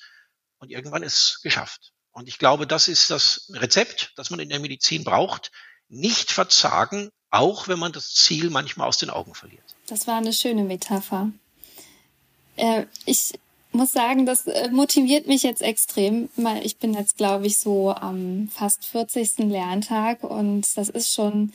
und 0.59 0.70
irgendwann 0.70 1.03
ist 1.03 1.40
geschafft. 1.42 1.92
Und 2.12 2.29
ich 2.29 2.38
glaube, 2.38 2.66
das 2.66 2.88
ist 2.88 3.11
das 3.11 3.51
Rezept, 3.53 4.12
das 4.16 4.31
man 4.31 4.40
in 4.40 4.49
der 4.49 4.61
Medizin 4.61 5.05
braucht. 5.05 5.51
Nicht 5.88 6.31
verzagen, 6.33 7.11
auch 7.31 7.68
wenn 7.68 7.79
man 7.79 7.92
das 7.92 8.14
Ziel 8.14 8.49
manchmal 8.49 8.88
aus 8.88 8.99
den 8.99 9.11
Augen 9.11 9.35
verliert. 9.35 9.64
Das 9.88 10.07
war 10.07 10.16
eine 10.16 10.33
schöne 10.33 10.62
Metapher. 10.62 11.31
Äh, 12.57 12.87
ich 13.05 13.35
muss 13.74 13.92
sagen, 13.92 14.26
das 14.26 14.46
äh, 14.46 14.70
motiviert 14.70 15.26
mich 15.26 15.42
jetzt 15.42 15.62
extrem. 15.62 16.28
Ich 16.62 16.78
bin 16.78 16.94
jetzt, 16.94 17.16
glaube 17.16 17.46
ich, 17.46 17.58
so 17.58 17.90
am 17.90 18.48
fast 18.52 18.84
40. 18.87 19.38
Lerntag 19.38 20.22
und 20.24 20.76
das 20.76 20.88
ist 20.88 21.12
schon, 21.14 21.52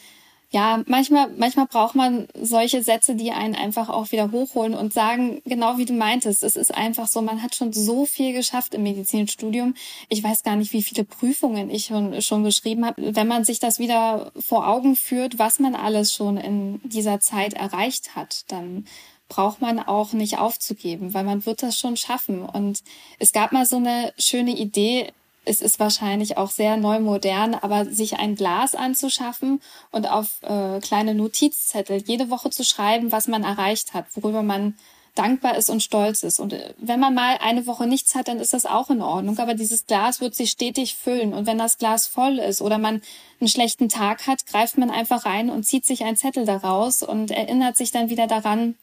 ja, 0.52 0.84
manchmal, 0.88 1.30
manchmal 1.38 1.68
braucht 1.68 1.96
man 1.96 2.28
solche 2.34 2.84
Sätze, 2.84 3.16
die 3.16 3.32
einen 3.32 3.56
einfach 3.56 3.88
auch 3.90 4.12
wieder 4.12 4.32
hochholen 4.32 4.74
und 4.74 4.94
sagen, 4.94 5.42
genau 5.46 5.78
wie 5.78 5.86
du 5.86 5.94
meintest, 5.94 6.44
es 6.44 6.56
ist 6.56 6.76
einfach 6.76 7.08
so, 7.08 7.22
man 7.22 7.44
hat 7.44 7.56
schon 7.56 7.72
so 7.72 8.06
viel 8.06 8.34
geschafft 8.34 8.74
im 8.74 8.84
Medizinstudium. 8.84 9.76
Ich 10.10 10.24
weiß 10.24 10.44
gar 10.44 10.56
nicht, 10.56 10.74
wie 10.74 10.84
viele 10.84 11.04
Prüfungen 11.04 11.70
ich 11.70 11.86
schon, 11.86 12.22
schon 12.22 12.44
geschrieben 12.44 12.86
habe. 12.86 13.16
Wenn 13.16 13.28
man 13.28 13.44
sich 13.44 13.60
das 13.60 13.80
wieder 13.80 14.32
vor 14.40 14.68
Augen 14.68 14.96
führt, 14.96 15.38
was 15.38 15.60
man 15.60 15.76
alles 15.76 16.14
schon 16.14 16.38
in 16.38 16.82
dieser 16.84 17.20
Zeit 17.20 17.54
erreicht 17.54 18.16
hat, 18.16 18.46
dann 18.48 18.86
braucht 19.30 19.62
man 19.62 19.80
auch 19.80 20.12
nicht 20.12 20.40
aufzugeben, 20.40 21.14
weil 21.14 21.24
man 21.24 21.46
wird 21.46 21.64
das 21.64 21.78
schon 21.78 21.96
schaffen. 21.96 22.42
Und 22.42 22.84
es 23.20 23.32
gab 23.32 23.52
mal 23.52 23.66
so 23.66 23.78
eine 23.78 24.12
schöne 24.18 24.52
Idee, 24.52 25.14
es 25.46 25.62
ist 25.62 25.80
wahrscheinlich 25.80 26.38
auch 26.38 26.52
sehr 26.52 26.78
neu 26.78 27.00
modern, 27.00 27.56
aber 27.56 27.86
sich 27.86 28.20
ein 28.20 28.36
Glas 28.36 28.76
anzuschaffen 28.76 29.62
und 29.92 30.08
auf 30.08 30.42
äh, 30.44 30.80
kleine 30.80 31.16
Notizzettel 31.16 32.04
jede 32.06 32.30
Woche 32.30 32.50
zu 32.50 32.64
schreiben, 32.64 33.12
was 33.12 33.28
man 33.28 33.44
erreicht 33.44 33.94
hat, 33.94 34.06
worüber 34.16 34.44
man 34.44 34.76
dankbar 35.16 35.58
ist 35.58 35.70
und 35.70 35.82
stolz 35.82 36.24
ist. 36.24 36.40
Und 36.40 36.54
äh, 36.54 36.74
wenn 36.78 37.00
man 37.00 37.14
mal 37.14 37.38
eine 37.42 37.66
Woche 37.68 37.88
nichts 37.88 38.16
hat, 38.16 38.28
dann 38.28 38.40
ist 38.40 38.54
das 38.54 38.66
auch 38.66 38.90
in 38.90 39.02
Ordnung. 39.02 39.38
Aber 39.40 39.54
dieses 39.54 39.86
Glas 39.86 40.22
wird 40.22 40.36
sich 40.36 40.52
stetig 40.52 40.96
füllen. 40.96 41.34
Und 41.34 41.46
wenn 41.46 41.58
das 41.58 41.78
Glas 41.78 42.08
voll 42.08 42.40
ist 42.40 42.62
oder 42.62 42.78
man 42.78 43.02
einen 43.40 43.48
schlechten 43.48 43.90
Tag 43.90 44.28
hat, 44.28 44.46
greift 44.46 44.78
man 44.78 44.90
einfach 44.90 45.26
rein 45.26 45.50
und 45.50 45.64
zieht 45.64 45.86
sich 45.86 46.04
einen 46.04 46.18
Zettel 46.18 46.46
daraus 46.46 47.02
und 47.04 47.32
erinnert 47.32 47.76
sich 47.76 47.92
dann 47.92 48.10
wieder 48.10 48.28
daran, 48.28 48.76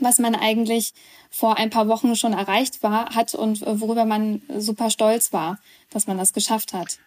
was 0.00 0.18
man 0.18 0.34
eigentlich 0.34 0.94
vor 1.30 1.58
ein 1.58 1.70
paar 1.70 1.88
Wochen 1.88 2.16
schon 2.16 2.32
erreicht 2.32 2.82
war, 2.82 3.14
hat 3.14 3.34
und 3.34 3.60
worüber 3.60 4.04
man 4.04 4.42
super 4.58 4.90
stolz 4.90 5.32
war, 5.32 5.58
dass 5.90 6.06
man 6.06 6.18
das 6.18 6.32
geschafft 6.32 6.72
hat. 6.72 6.98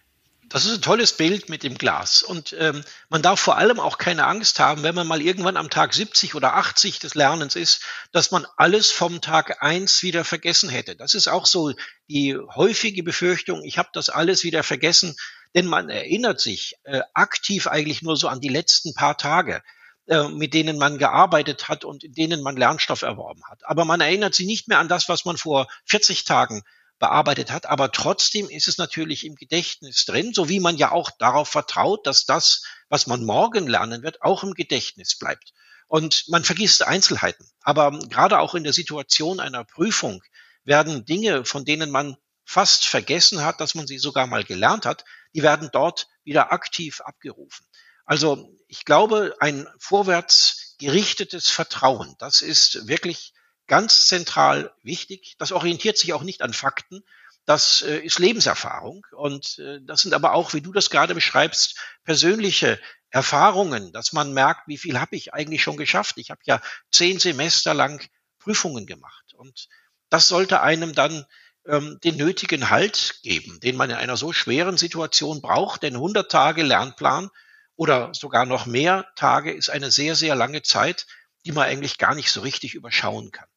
Das 0.50 0.66
ist 0.66 0.76
ein 0.76 0.82
tolles 0.82 1.18
Bild 1.18 1.50
mit 1.50 1.64
dem 1.64 1.78
Glas. 1.78 2.22
Und 2.22 2.56
ähm, 2.60 2.84
man 3.10 3.22
darf 3.22 3.40
vor 3.40 3.58
allem 3.58 3.80
auch 3.80 3.98
keine 3.98 4.28
Angst 4.28 4.60
haben, 4.60 4.84
wenn 4.84 4.94
man 4.94 5.08
mal 5.08 5.22
irgendwann 5.22 5.58
am 5.58 5.72
Tag 5.72 5.94
70 5.94 6.36
oder 6.36 6.56
80 6.56 7.00
des 7.00 7.16
Lernens 7.16 7.56
ist, 7.56 7.82
dass 8.12 8.32
man 8.32 8.46
alles 8.56 8.92
vom 8.92 9.22
Tag 9.22 9.64
eins 9.64 10.04
wieder 10.04 10.24
vergessen 10.24 10.70
hätte. 10.70 10.96
Das 10.96 11.16
ist 11.16 11.28
auch 11.28 11.48
so 11.48 11.74
die 12.10 12.38
häufige 12.38 13.02
Befürchtung, 13.02 13.64
ich 13.64 13.78
habe 13.80 13.90
das 13.94 14.10
alles 14.10 14.44
wieder 14.44 14.62
vergessen, 14.62 15.16
denn 15.56 15.66
man 15.66 15.90
erinnert 15.90 16.40
sich 16.40 16.76
äh, 16.84 17.02
aktiv 17.14 17.68
eigentlich 17.68 18.02
nur 18.02 18.16
so 18.16 18.28
an 18.28 18.42
die 18.42 18.50
letzten 18.50 18.94
paar 18.94 19.18
Tage. 19.18 19.64
Äh, 20.08 20.30
mit 20.30 20.54
denen 20.54 20.78
man 20.78 21.00
gearbeitet 21.00 21.68
hat 21.68 21.84
und 21.84 22.04
in 22.04 22.14
denen 22.14 22.44
man 22.44 22.56
Lernstoff 22.56 23.02
erworben 23.02 23.42
hat. 23.50 23.66
Aber 23.66 23.86
man 23.86 24.02
erinnert 24.02 24.36
sich 24.36 24.46
nicht 24.46 24.68
mehr 24.68 24.78
an 24.78 24.88
das, 24.88 25.10
was 25.10 25.26
man 25.26 25.36
vor 25.36 25.68
40 25.86 26.26
Tagen 26.26 26.62
bearbeitet 27.00 27.52
hat. 27.52 27.66
Aber 27.66 27.92
trotzdem 27.92 28.48
ist 28.48 28.68
es 28.68 28.78
natürlich 28.78 29.26
im 29.26 29.34
Gedächtnis 29.34 30.06
drin, 30.06 30.32
so 30.32 30.48
wie 30.48 30.60
man 30.60 30.78
ja 30.78 30.92
auch 30.92 31.10
darauf 31.18 31.50
vertraut, 31.50 32.06
dass 32.06 32.26
das, 32.26 32.62
was 32.88 33.08
man 33.08 33.26
morgen 33.26 33.66
lernen 33.66 34.04
wird, 34.04 34.22
auch 34.22 34.44
im 34.44 34.54
Gedächtnis 34.54 35.18
bleibt. 35.18 35.54
Und 35.88 36.26
man 36.28 36.44
vergisst 36.44 36.84
Einzelheiten. 36.84 37.50
Aber 37.62 37.90
gerade 38.08 38.38
auch 38.38 38.54
in 38.54 38.64
der 38.64 38.74
Situation 38.74 39.40
einer 39.40 39.64
Prüfung 39.64 40.22
werden 40.66 41.06
Dinge, 41.06 41.46
von 41.46 41.66
denen 41.66 41.90
man 41.90 42.16
fast 42.44 42.86
vergessen 42.86 43.44
hat, 43.44 43.60
dass 43.60 43.74
man 43.74 43.88
sie 43.88 43.98
sogar 43.98 44.28
mal 44.28 44.44
gelernt 44.44 44.86
hat, 44.86 45.04
die 45.34 45.42
werden 45.42 45.70
dort 45.74 46.08
wieder 46.24 46.52
aktiv 46.52 47.02
abgerufen. 47.02 47.66
Also 48.06 48.56
ich 48.68 48.86
glaube, 48.86 49.36
ein 49.40 49.68
vorwärts 49.80 50.76
gerichtetes 50.80 51.50
Vertrauen, 51.50 52.16
das 52.20 52.42
ist 52.42 52.88
wirklich 52.88 53.34
ganz 53.68 54.08
zentral 54.08 54.74
wichtig. 54.84 55.36
Das 55.40 55.52
orientiert 55.52 55.98
sich 55.98 56.14
auch 56.14 56.24
nicht 56.24 56.42
an 56.42 56.54
Fakten. 56.54 57.04
Das 57.46 57.82
äh, 57.82 58.00
ist 58.00 58.20
Lebenserfahrung. 58.20 59.06
Und 59.12 59.60
äh, 59.60 59.80
das 59.82 60.02
sind 60.02 60.14
aber 60.14 60.34
auch, 60.34 60.54
wie 60.54 60.62
du 60.62 60.72
das 60.72 60.90
gerade 60.90 61.14
beschreibst, 61.14 61.80
persönliche 62.04 62.80
Erfahrungen, 63.10 63.92
dass 63.92 64.14
man 64.14 64.34
merkt, 64.34 64.68
wie 64.68 64.78
viel 64.78 65.00
habe 65.00 65.16
ich 65.16 65.34
eigentlich 65.34 65.64
schon 65.64 65.78
geschafft. 65.78 66.18
Ich 66.18 66.32
habe 66.32 66.42
ja 66.46 66.62
zehn 66.92 67.20
Semester 67.20 67.74
lang 67.74 68.06
Prüfungen 68.40 68.86
gemacht. 68.86 69.34
Und 69.36 69.68
das 70.10 70.28
sollte 70.28 70.62
einem 70.62 70.94
dann 70.94 71.26
ähm, 71.66 72.00
den 72.04 72.18
nötigen 72.18 72.70
Halt 72.70 73.20
geben, 73.24 73.60
den 73.60 73.76
man 73.76 73.90
in 73.90 73.96
einer 73.96 74.18
so 74.18 74.34
schweren 74.34 74.78
Situation 74.78 75.42
braucht. 75.42 75.84
Denn 75.84 75.96
100 75.96 76.32
Tage 76.32 76.64
Lernplan 76.64 77.30
oder 77.76 78.14
sogar 78.14 78.46
noch 78.46 78.66
mehr 78.66 79.06
Tage 79.16 79.52
ist 79.52 79.70
eine 79.70 79.92
sehr, 79.92 80.16
sehr 80.16 80.36
lange 80.36 80.62
Zeit, 80.62 81.06
die 81.46 81.52
man 81.52 81.68
eigentlich 81.68 81.98
gar 81.98 82.16
nicht 82.16 82.32
so 82.32 82.42
richtig 82.42 82.74
überschauen 82.74 83.32
kann. 83.32 83.48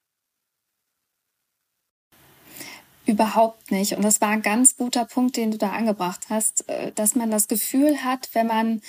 Überhaupt 3.07 3.71
nicht. 3.71 3.95
Und 3.95 4.03
das 4.03 4.21
war 4.21 4.29
ein 4.29 4.43
ganz 4.43 4.77
guter 4.77 5.07
Punkt, 5.07 5.39
den 5.39 5.51
du 5.51 5.57
da 5.57 5.71
angebracht 5.71 6.27
hast, 6.29 6.69
äh, 6.69 6.93
dass 6.93 7.15
man 7.15 7.31
das 7.31 7.49
Gefühl 7.49 8.05
hat, 8.05 8.29
wenn 8.35 8.47
man 8.47 8.83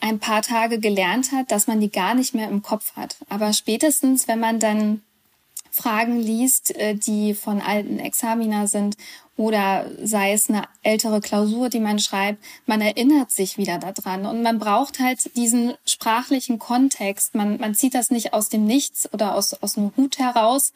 ein 0.00 0.18
paar 0.18 0.42
Tage 0.42 0.80
gelernt 0.80 1.32
hat, 1.32 1.50
dass 1.50 1.66
man 1.66 1.80
die 1.80 1.90
gar 1.90 2.14
nicht 2.14 2.34
mehr 2.34 2.48
im 2.48 2.60
Kopf 2.60 2.94
hat. 2.94 3.16
Aber 3.30 3.54
spätestens, 3.54 4.28
wenn 4.28 4.40
man 4.40 4.60
dann 4.60 5.02
Fragen 5.74 6.20
liest, 6.20 6.76
äh, 6.76 6.94
die 6.94 7.32
von 7.32 7.62
alten 7.62 7.98
Examiner 7.98 8.68
sind 8.68 8.96
oder 9.38 9.86
sei 10.02 10.34
es 10.34 10.50
eine 10.50 10.64
ältere 10.82 11.22
Klausur, 11.22 11.70
die 11.70 11.80
man 11.80 11.98
schreibt, 11.98 12.44
man 12.66 12.82
erinnert 12.82 13.30
sich 13.30 13.56
wieder 13.56 13.78
daran 13.78 14.26
und 14.26 14.42
man 14.42 14.58
braucht 14.58 15.00
halt 15.00 15.34
diesen 15.34 15.72
sprachlichen 15.86 16.58
Kontext. 16.58 17.34
Man, 17.34 17.56
man 17.56 17.74
zieht 17.74 17.94
das 17.94 18.10
nicht 18.10 18.34
aus 18.34 18.50
dem 18.50 18.66
Nichts 18.66 19.10
oder 19.14 19.34
aus, 19.34 19.54
aus 19.54 19.74
dem 19.74 19.92
Hut 19.96 20.18
heraus, 20.18 20.74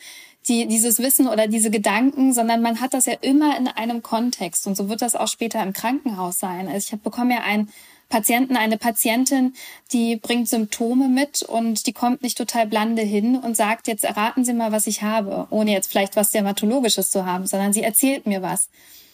die, 0.49 0.67
dieses 0.67 0.99
Wissen 0.99 1.29
oder 1.29 1.47
diese 1.47 1.71
Gedanken, 1.71 2.33
sondern 2.33 2.63
man 2.63 2.81
hat 2.81 2.95
das 2.95 3.05
ja 3.05 3.15
immer 3.21 3.59
in 3.59 3.69
einem 3.69 4.03
Kontext 4.03 4.67
und 4.67 4.77
so 4.77 4.89
wird 4.89 5.03
das 5.03 5.15
auch 5.15 5.29
später 5.29 5.63
im 5.63 5.75
Krankenhaus 5.75 6.39
sein. 6.39 6.69
Also 6.69 6.95
ich 6.95 7.03
bekomme 7.03 7.35
ja 7.35 7.41
ein 7.43 7.69
Patienten, 8.09 8.57
eine 8.57 8.79
Patientin, 8.79 9.55
die 9.93 10.17
bringt 10.17 10.49
Symptome 10.49 11.09
mit 11.09 11.43
und 11.43 11.87
die 11.87 11.93
kommt 11.93 12.23
nicht 12.23 12.39
total 12.39 12.67
blande 12.67 13.03
hin 13.03 13.37
und 13.37 13.57
sagt, 13.57 13.89
jetzt 13.89 14.05
erraten 14.05 14.45
Sie 14.45 14.53
mal, 14.53 14.71
was 14.71 14.87
ich 14.87 15.03
habe, 15.03 15.49
ohne 15.51 15.73
jetzt 15.73 15.91
vielleicht 15.91 16.15
was 16.15 16.31
Dermatologisches 16.31 17.11
zu 17.11 17.27
haben, 17.27 17.47
sondern 17.47 17.73
sie 17.73 17.83
erzählt 17.83 18.27
mir 18.27 18.43
was. 18.43 18.69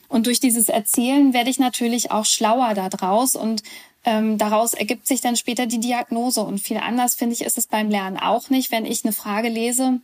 Und 0.09 0.27
durch 0.27 0.41
dieses 0.41 0.69
Erzählen 0.69 1.33
werde 1.33 1.49
ich 1.49 1.59
natürlich 1.59 2.11
auch 2.11 2.27
schlauer 2.27 2.75
daraus 2.75 3.35
und 3.35 3.63
ähm, 4.05 4.37
daraus 4.37 4.75
ergibt 4.75 5.07
sich 5.07 5.23
dann 5.23 5.37
später 5.37 5.67
die 5.67 5.81
Diagnose. 5.81 6.43
Und 6.43 6.59
viel 6.59 6.77
anders, 6.77 7.15
finde 7.15 7.35
ich, 7.35 7.43
ist 7.43 7.57
es 7.57 7.67
beim 7.67 7.89
Lernen 7.89 8.19
auch 8.19 8.51
nicht, 8.51 8.71
wenn 8.73 8.85
ich 8.85 9.05
eine 9.05 9.13
Frage 9.15 9.49
lese 9.49 10.01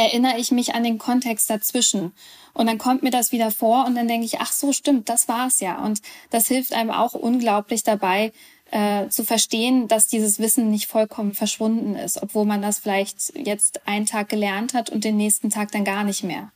erinnere 0.00 0.38
ich 0.38 0.50
mich 0.50 0.74
an 0.74 0.82
den 0.82 0.98
Kontext 0.98 1.50
dazwischen. 1.50 2.12
Und 2.52 2.66
dann 2.66 2.78
kommt 2.78 3.02
mir 3.02 3.10
das 3.10 3.32
wieder 3.32 3.50
vor 3.50 3.84
und 3.86 3.94
dann 3.94 4.08
denke 4.08 4.24
ich, 4.24 4.40
ach 4.40 4.50
so, 4.50 4.72
stimmt, 4.72 5.08
das 5.08 5.28
war's 5.28 5.60
ja. 5.60 5.78
Und 5.78 6.00
das 6.30 6.48
hilft 6.48 6.72
einem 6.72 6.90
auch 6.90 7.12
unglaublich 7.12 7.82
dabei, 7.82 8.32
äh, 8.70 9.08
zu 9.08 9.24
verstehen, 9.24 9.88
dass 9.88 10.06
dieses 10.06 10.38
Wissen 10.38 10.70
nicht 10.70 10.86
vollkommen 10.86 11.34
verschwunden 11.34 11.96
ist, 11.96 12.22
obwohl 12.22 12.44
man 12.44 12.62
das 12.62 12.78
vielleicht 12.78 13.32
jetzt 13.36 13.86
einen 13.86 14.06
Tag 14.06 14.28
gelernt 14.28 14.74
hat 14.74 14.90
und 14.90 15.04
den 15.04 15.16
nächsten 15.16 15.50
Tag 15.50 15.70
dann 15.72 15.84
gar 15.84 16.04
nicht 16.04 16.22
mehr. 16.22 16.50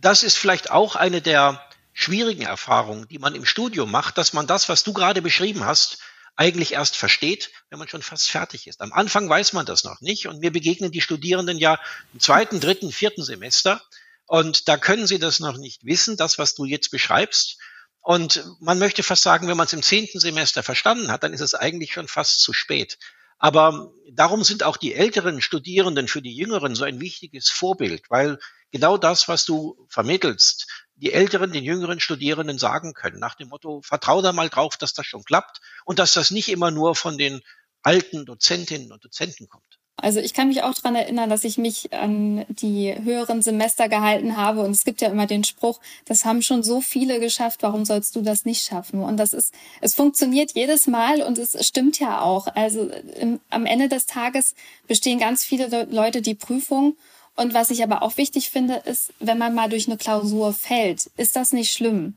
Das 0.00 0.22
ist 0.22 0.36
vielleicht 0.36 0.70
auch 0.70 0.94
eine 0.94 1.20
der 1.20 1.60
schwierigen 1.92 2.42
Erfahrungen, 2.42 3.06
die 3.08 3.18
man 3.18 3.34
im 3.34 3.44
Studium 3.44 3.90
macht, 3.90 4.18
dass 4.18 4.32
man 4.32 4.46
das, 4.46 4.68
was 4.68 4.82
du 4.84 4.92
gerade 4.92 5.20
beschrieben 5.20 5.64
hast, 5.64 5.98
eigentlich 6.36 6.72
erst 6.72 6.96
versteht, 6.96 7.50
wenn 7.70 7.78
man 7.78 7.88
schon 7.88 8.02
fast 8.02 8.30
fertig 8.30 8.66
ist. 8.66 8.80
Am 8.80 8.92
Anfang 8.92 9.28
weiß 9.28 9.52
man 9.52 9.66
das 9.66 9.84
noch 9.84 10.00
nicht 10.00 10.26
und 10.28 10.40
mir 10.40 10.50
begegnen 10.50 10.90
die 10.90 11.00
Studierenden 11.00 11.58
ja 11.58 11.78
im 12.12 12.20
zweiten, 12.20 12.60
dritten, 12.60 12.90
vierten 12.90 13.22
Semester 13.22 13.82
und 14.26 14.68
da 14.68 14.76
können 14.76 15.06
sie 15.06 15.18
das 15.18 15.40
noch 15.40 15.58
nicht 15.58 15.84
wissen, 15.84 16.16
das, 16.16 16.38
was 16.38 16.54
du 16.54 16.64
jetzt 16.64 16.90
beschreibst. 16.90 17.58
Und 18.00 18.44
man 18.60 18.78
möchte 18.78 19.02
fast 19.02 19.22
sagen, 19.22 19.46
wenn 19.46 19.56
man 19.56 19.66
es 19.66 19.72
im 19.72 19.82
zehnten 19.82 20.18
Semester 20.18 20.62
verstanden 20.62 21.10
hat, 21.10 21.22
dann 21.22 21.34
ist 21.34 21.40
es 21.40 21.54
eigentlich 21.54 21.92
schon 21.92 22.08
fast 22.08 22.40
zu 22.40 22.52
spät. 22.52 22.98
Aber 23.38 23.92
darum 24.10 24.44
sind 24.44 24.62
auch 24.62 24.76
die 24.76 24.94
älteren 24.94 25.40
Studierenden 25.40 26.08
für 26.08 26.22
die 26.22 26.34
Jüngeren 26.34 26.74
so 26.74 26.84
ein 26.84 27.00
wichtiges 27.00 27.50
Vorbild, 27.50 28.04
weil 28.08 28.38
genau 28.70 28.96
das, 28.96 29.28
was 29.28 29.44
du 29.44 29.86
vermittelst, 29.88 30.66
die 31.02 31.12
älteren, 31.12 31.52
den 31.52 31.64
jüngeren 31.64 31.98
Studierenden 31.98 32.58
sagen 32.58 32.94
können, 32.94 33.18
nach 33.18 33.34
dem 33.34 33.48
Motto, 33.48 33.82
vertrau 33.82 34.22
da 34.22 34.32
mal 34.32 34.48
drauf, 34.48 34.76
dass 34.76 34.94
das 34.94 35.04
schon 35.04 35.24
klappt 35.24 35.60
und 35.84 35.98
dass 35.98 36.14
das 36.14 36.30
nicht 36.30 36.48
immer 36.48 36.70
nur 36.70 36.94
von 36.94 37.18
den 37.18 37.42
alten 37.82 38.24
Dozentinnen 38.24 38.92
und 38.92 39.04
Dozenten 39.04 39.48
kommt. 39.48 39.80
Also 39.96 40.20
ich 40.20 40.32
kann 40.32 40.48
mich 40.48 40.62
auch 40.62 40.74
dran 40.74 40.94
erinnern, 40.94 41.28
dass 41.28 41.44
ich 41.44 41.58
mich 41.58 41.92
an 41.92 42.46
die 42.48 42.94
höheren 42.94 43.42
Semester 43.42 43.88
gehalten 43.88 44.36
habe. 44.36 44.62
Und 44.62 44.70
es 44.70 44.84
gibt 44.84 45.00
ja 45.00 45.08
immer 45.08 45.26
den 45.26 45.44
Spruch, 45.44 45.80
das 46.06 46.24
haben 46.24 46.42
schon 46.42 46.62
so 46.62 46.80
viele 46.80 47.20
geschafft, 47.20 47.62
warum 47.62 47.84
sollst 47.84 48.16
du 48.16 48.22
das 48.22 48.44
nicht 48.44 48.64
schaffen? 48.64 49.02
Und 49.02 49.16
das 49.16 49.32
ist, 49.32 49.52
es 49.80 49.94
funktioniert 49.94 50.52
jedes 50.54 50.86
Mal 50.86 51.22
und 51.22 51.36
es 51.36 51.66
stimmt 51.66 51.98
ja 51.98 52.20
auch. 52.20 52.46
Also 52.54 52.90
im, 53.16 53.40
am 53.50 53.66
Ende 53.66 53.88
des 53.88 54.06
Tages 54.06 54.54
bestehen 54.88 55.18
ganz 55.18 55.44
viele 55.44 55.86
Leute 55.90 56.22
die 56.22 56.34
Prüfung 56.34 56.96
und 57.36 57.54
was 57.54 57.70
ich 57.70 57.82
aber 57.82 58.02
auch 58.02 58.16
wichtig 58.16 58.50
finde, 58.50 58.74
ist, 58.84 59.12
wenn 59.18 59.38
man 59.38 59.54
mal 59.54 59.68
durch 59.68 59.88
eine 59.88 59.96
Klausur 59.96 60.52
fällt, 60.52 61.06
ist 61.16 61.36
das 61.36 61.52
nicht 61.52 61.72
schlimm. 61.72 62.14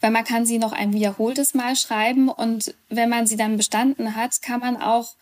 Weil 0.00 0.10
man 0.10 0.24
kann 0.24 0.46
sie 0.46 0.58
noch 0.58 0.72
ein 0.72 0.92
wiederholtes 0.92 1.54
Mal 1.54 1.76
schreiben 1.76 2.28
und 2.28 2.74
wenn 2.88 3.08
man 3.08 3.26
sie 3.26 3.36
dann 3.36 3.56
bestanden 3.56 4.14
hat, 4.14 4.40
kann 4.42 4.60
man 4.60 4.76
auch 4.80 5.14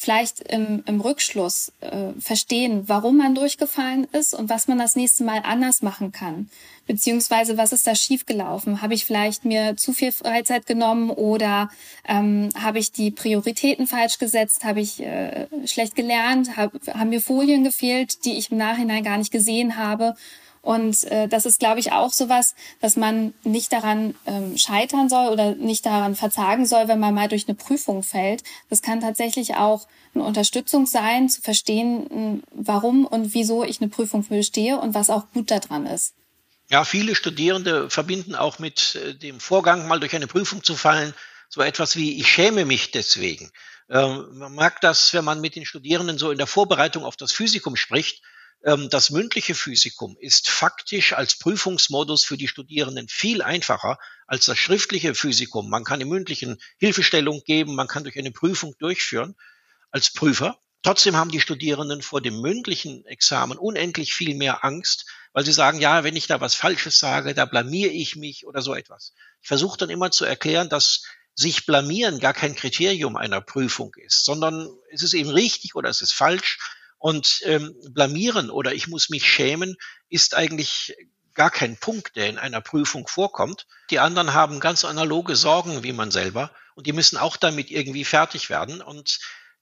vielleicht 0.00 0.40
im, 0.40 0.82
im 0.86 1.02
Rückschluss 1.02 1.72
äh, 1.82 2.18
verstehen, 2.18 2.84
warum 2.86 3.18
man 3.18 3.34
durchgefallen 3.34 4.06
ist 4.12 4.32
und 4.32 4.48
was 4.48 4.66
man 4.66 4.78
das 4.78 4.96
nächste 4.96 5.24
Mal 5.24 5.42
anders 5.44 5.82
machen 5.82 6.10
kann. 6.10 6.48
Beziehungsweise, 6.86 7.58
was 7.58 7.74
ist 7.74 7.86
da 7.86 7.94
schiefgelaufen? 7.94 8.80
Habe 8.80 8.94
ich 8.94 9.04
vielleicht 9.04 9.44
mir 9.44 9.76
zu 9.76 9.92
viel 9.92 10.10
Freizeit 10.10 10.64
genommen 10.64 11.10
oder 11.10 11.68
ähm, 12.08 12.48
habe 12.58 12.78
ich 12.78 12.92
die 12.92 13.10
Prioritäten 13.10 13.86
falsch 13.86 14.18
gesetzt? 14.18 14.64
Habe 14.64 14.80
ich 14.80 15.02
äh, 15.02 15.48
schlecht 15.66 15.94
gelernt? 15.96 16.56
Hab, 16.56 16.72
haben 16.86 17.10
mir 17.10 17.20
Folien 17.20 17.62
gefehlt, 17.62 18.24
die 18.24 18.38
ich 18.38 18.50
im 18.50 18.56
Nachhinein 18.56 19.04
gar 19.04 19.18
nicht 19.18 19.30
gesehen 19.30 19.76
habe? 19.76 20.16
Und 20.62 21.04
äh, 21.04 21.26
das 21.26 21.46
ist, 21.46 21.58
glaube 21.58 21.80
ich, 21.80 21.92
auch 21.92 22.12
sowas, 22.12 22.54
dass 22.80 22.96
man 22.96 23.32
nicht 23.44 23.72
daran 23.72 24.14
ähm, 24.26 24.58
scheitern 24.58 25.08
soll 25.08 25.28
oder 25.28 25.54
nicht 25.54 25.86
daran 25.86 26.16
verzagen 26.16 26.66
soll, 26.66 26.86
wenn 26.86 27.00
man 27.00 27.14
mal 27.14 27.28
durch 27.28 27.48
eine 27.48 27.54
Prüfung 27.54 28.02
fällt. 28.02 28.42
Das 28.68 28.82
kann 28.82 29.00
tatsächlich 29.00 29.56
auch 29.56 29.86
eine 30.14 30.24
Unterstützung 30.24 30.86
sein, 30.86 31.28
zu 31.28 31.40
verstehen, 31.40 32.42
warum 32.50 33.06
und 33.06 33.32
wieso 33.32 33.64
ich 33.64 33.80
eine 33.80 33.88
Prüfung 33.88 34.26
bestehe 34.26 34.78
und 34.78 34.92
was 34.92 35.08
auch 35.08 35.30
gut 35.32 35.50
daran 35.50 35.86
ist. 35.86 36.14
Ja, 36.68 36.84
viele 36.84 37.14
Studierende 37.14 37.90
verbinden 37.90 38.34
auch 38.34 38.58
mit 38.58 38.94
äh, 38.94 39.14
dem 39.14 39.40
Vorgang, 39.40 39.88
mal 39.88 39.98
durch 39.98 40.14
eine 40.14 40.28
Prüfung 40.28 40.62
zu 40.62 40.76
fallen, 40.76 41.14
so 41.48 41.62
etwas 41.62 41.96
wie, 41.96 42.20
ich 42.20 42.28
schäme 42.28 42.64
mich 42.64 42.92
deswegen. 42.92 43.50
Ähm, 43.88 44.26
man 44.38 44.54
merkt 44.54 44.84
das, 44.84 45.12
wenn 45.12 45.24
man 45.24 45.40
mit 45.40 45.56
den 45.56 45.66
Studierenden 45.66 46.16
so 46.16 46.30
in 46.30 46.38
der 46.38 46.46
Vorbereitung 46.46 47.04
auf 47.04 47.16
das 47.16 47.32
Physikum 47.32 47.74
spricht, 47.74 48.22
das 48.62 49.10
mündliche 49.10 49.54
Physikum 49.54 50.16
ist 50.20 50.50
faktisch 50.50 51.14
als 51.14 51.38
Prüfungsmodus 51.38 52.24
für 52.24 52.36
die 52.36 52.48
Studierenden 52.48 53.08
viel 53.08 53.40
einfacher 53.40 53.98
als 54.26 54.44
das 54.44 54.58
schriftliche 54.58 55.14
Physikum. 55.14 55.70
Man 55.70 55.84
kann 55.84 56.00
im 56.00 56.08
mündlichen 56.08 56.60
Hilfestellung 56.78 57.42
geben, 57.44 57.74
man 57.74 57.88
kann 57.88 58.04
durch 58.04 58.18
eine 58.18 58.32
Prüfung 58.32 58.74
durchführen 58.78 59.34
als 59.90 60.12
Prüfer. 60.12 60.60
Trotzdem 60.82 61.16
haben 61.16 61.30
die 61.30 61.40
Studierenden 61.40 62.02
vor 62.02 62.20
dem 62.20 62.40
mündlichen 62.40 63.04
Examen 63.06 63.58
unendlich 63.58 64.14
viel 64.14 64.34
mehr 64.34 64.64
Angst, 64.64 65.06
weil 65.32 65.44
sie 65.44 65.52
sagen, 65.52 65.80
ja, 65.80 66.04
wenn 66.04 66.16
ich 66.16 66.26
da 66.26 66.40
was 66.40 66.54
Falsches 66.54 66.98
sage, 66.98 67.34
da 67.34 67.44
blamiere 67.44 67.92
ich 67.92 68.16
mich 68.16 68.46
oder 68.46 68.62
so 68.62 68.74
etwas. 68.74 69.14
Ich 69.40 69.48
versuche 69.48 69.78
dann 69.78 69.90
immer 69.90 70.10
zu 70.10 70.24
erklären, 70.24 70.68
dass 70.68 71.02
sich 71.34 71.66
blamieren 71.66 72.18
gar 72.18 72.34
kein 72.34 72.54
Kriterium 72.54 73.16
einer 73.16 73.40
Prüfung 73.40 73.94
ist, 73.96 74.24
sondern 74.24 74.68
es 74.90 75.02
ist 75.02 75.14
eben 75.14 75.30
richtig 75.30 75.74
oder 75.74 75.88
es 75.88 76.02
ist 76.02 76.12
falsch. 76.12 76.58
Und 77.00 77.40
ähm, 77.44 77.74
blamieren 77.88 78.50
oder 78.50 78.74
ich 78.74 78.86
muss 78.86 79.08
mich 79.08 79.26
schämen 79.26 79.76
ist 80.10 80.36
eigentlich 80.36 80.94
gar 81.34 81.50
kein 81.50 81.78
Punkt, 81.78 82.14
der 82.14 82.28
in 82.28 82.36
einer 82.36 82.60
Prüfung 82.60 83.08
vorkommt. 83.08 83.66
Die 83.88 83.98
anderen 83.98 84.34
haben 84.34 84.60
ganz 84.60 84.84
analoge 84.84 85.34
Sorgen 85.34 85.82
wie 85.82 85.94
man 85.94 86.10
selber 86.10 86.52
und 86.74 86.86
die 86.86 86.92
müssen 86.92 87.16
auch 87.16 87.38
damit 87.38 87.70
irgendwie 87.70 88.04
fertig 88.04 88.50
werden 88.50 88.82
und 88.82 89.18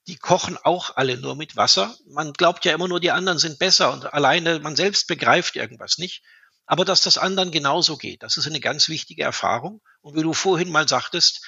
die 0.07 0.17
kochen 0.17 0.57
auch 0.57 0.97
alle 0.97 1.17
nur 1.17 1.35
mit 1.35 1.55
Wasser. 1.55 1.95
Man 2.07 2.33
glaubt 2.33 2.65
ja 2.65 2.73
immer 2.73 2.89
nur, 2.89 2.99
die 2.99 3.11
anderen 3.11 3.39
sind 3.39 3.57
besser 3.57 3.93
und 3.93 4.13
alleine 4.13 4.59
man 4.59 4.75
selbst 4.75 5.07
begreift 5.07 5.55
irgendwas 5.55 5.97
nicht. 5.97 6.23
Aber 6.65 6.83
dass 6.83 7.01
das 7.01 7.17
anderen 7.17 7.51
genauso 7.51 7.95
geht, 7.95 8.21
das 8.21 8.35
ist 8.35 8.47
eine 8.47 8.59
ganz 8.59 8.89
wichtige 8.89 9.23
Erfahrung. 9.23 9.81
Und 10.01 10.15
wie 10.15 10.23
du 10.23 10.33
vorhin 10.33 10.69
mal 10.69 10.87
sagtest, 10.87 11.45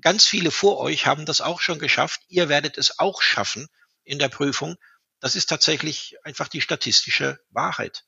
ganz 0.00 0.24
viele 0.24 0.50
vor 0.50 0.78
euch 0.78 1.06
haben 1.06 1.26
das 1.26 1.40
auch 1.40 1.60
schon 1.60 1.78
geschafft. 1.78 2.20
Ihr 2.28 2.48
werdet 2.48 2.78
es 2.78 2.98
auch 2.98 3.20
schaffen 3.20 3.68
in 4.04 4.18
der 4.18 4.28
Prüfung. 4.28 4.76
Das 5.22 5.36
ist 5.36 5.48
tatsächlich 5.48 6.16
einfach 6.24 6.48
die 6.48 6.60
statistische 6.60 7.38
Wahrheit. 7.50 8.04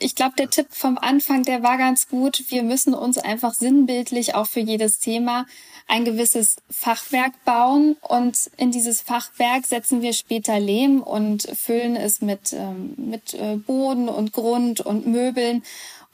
Ich 0.00 0.16
glaube, 0.16 0.34
der 0.36 0.50
Tipp 0.50 0.66
vom 0.70 0.98
Anfang, 0.98 1.44
der 1.44 1.62
war 1.62 1.78
ganz 1.78 2.08
gut. 2.08 2.42
Wir 2.48 2.64
müssen 2.64 2.92
uns 2.92 3.18
einfach 3.18 3.54
sinnbildlich 3.54 4.34
auch 4.34 4.48
für 4.48 4.58
jedes 4.58 4.98
Thema 4.98 5.46
ein 5.86 6.04
gewisses 6.04 6.56
Fachwerk 6.68 7.44
bauen 7.44 7.96
und 8.00 8.50
in 8.56 8.72
dieses 8.72 9.00
Fachwerk 9.00 9.64
setzen 9.64 10.02
wir 10.02 10.12
später 10.12 10.58
Lehm 10.58 11.00
und 11.00 11.42
füllen 11.56 11.94
es 11.94 12.20
mit, 12.20 12.52
ähm, 12.52 12.94
mit 12.96 13.34
äh, 13.34 13.54
Boden 13.54 14.08
und 14.08 14.32
Grund 14.32 14.80
und 14.80 15.06
Möbeln 15.06 15.62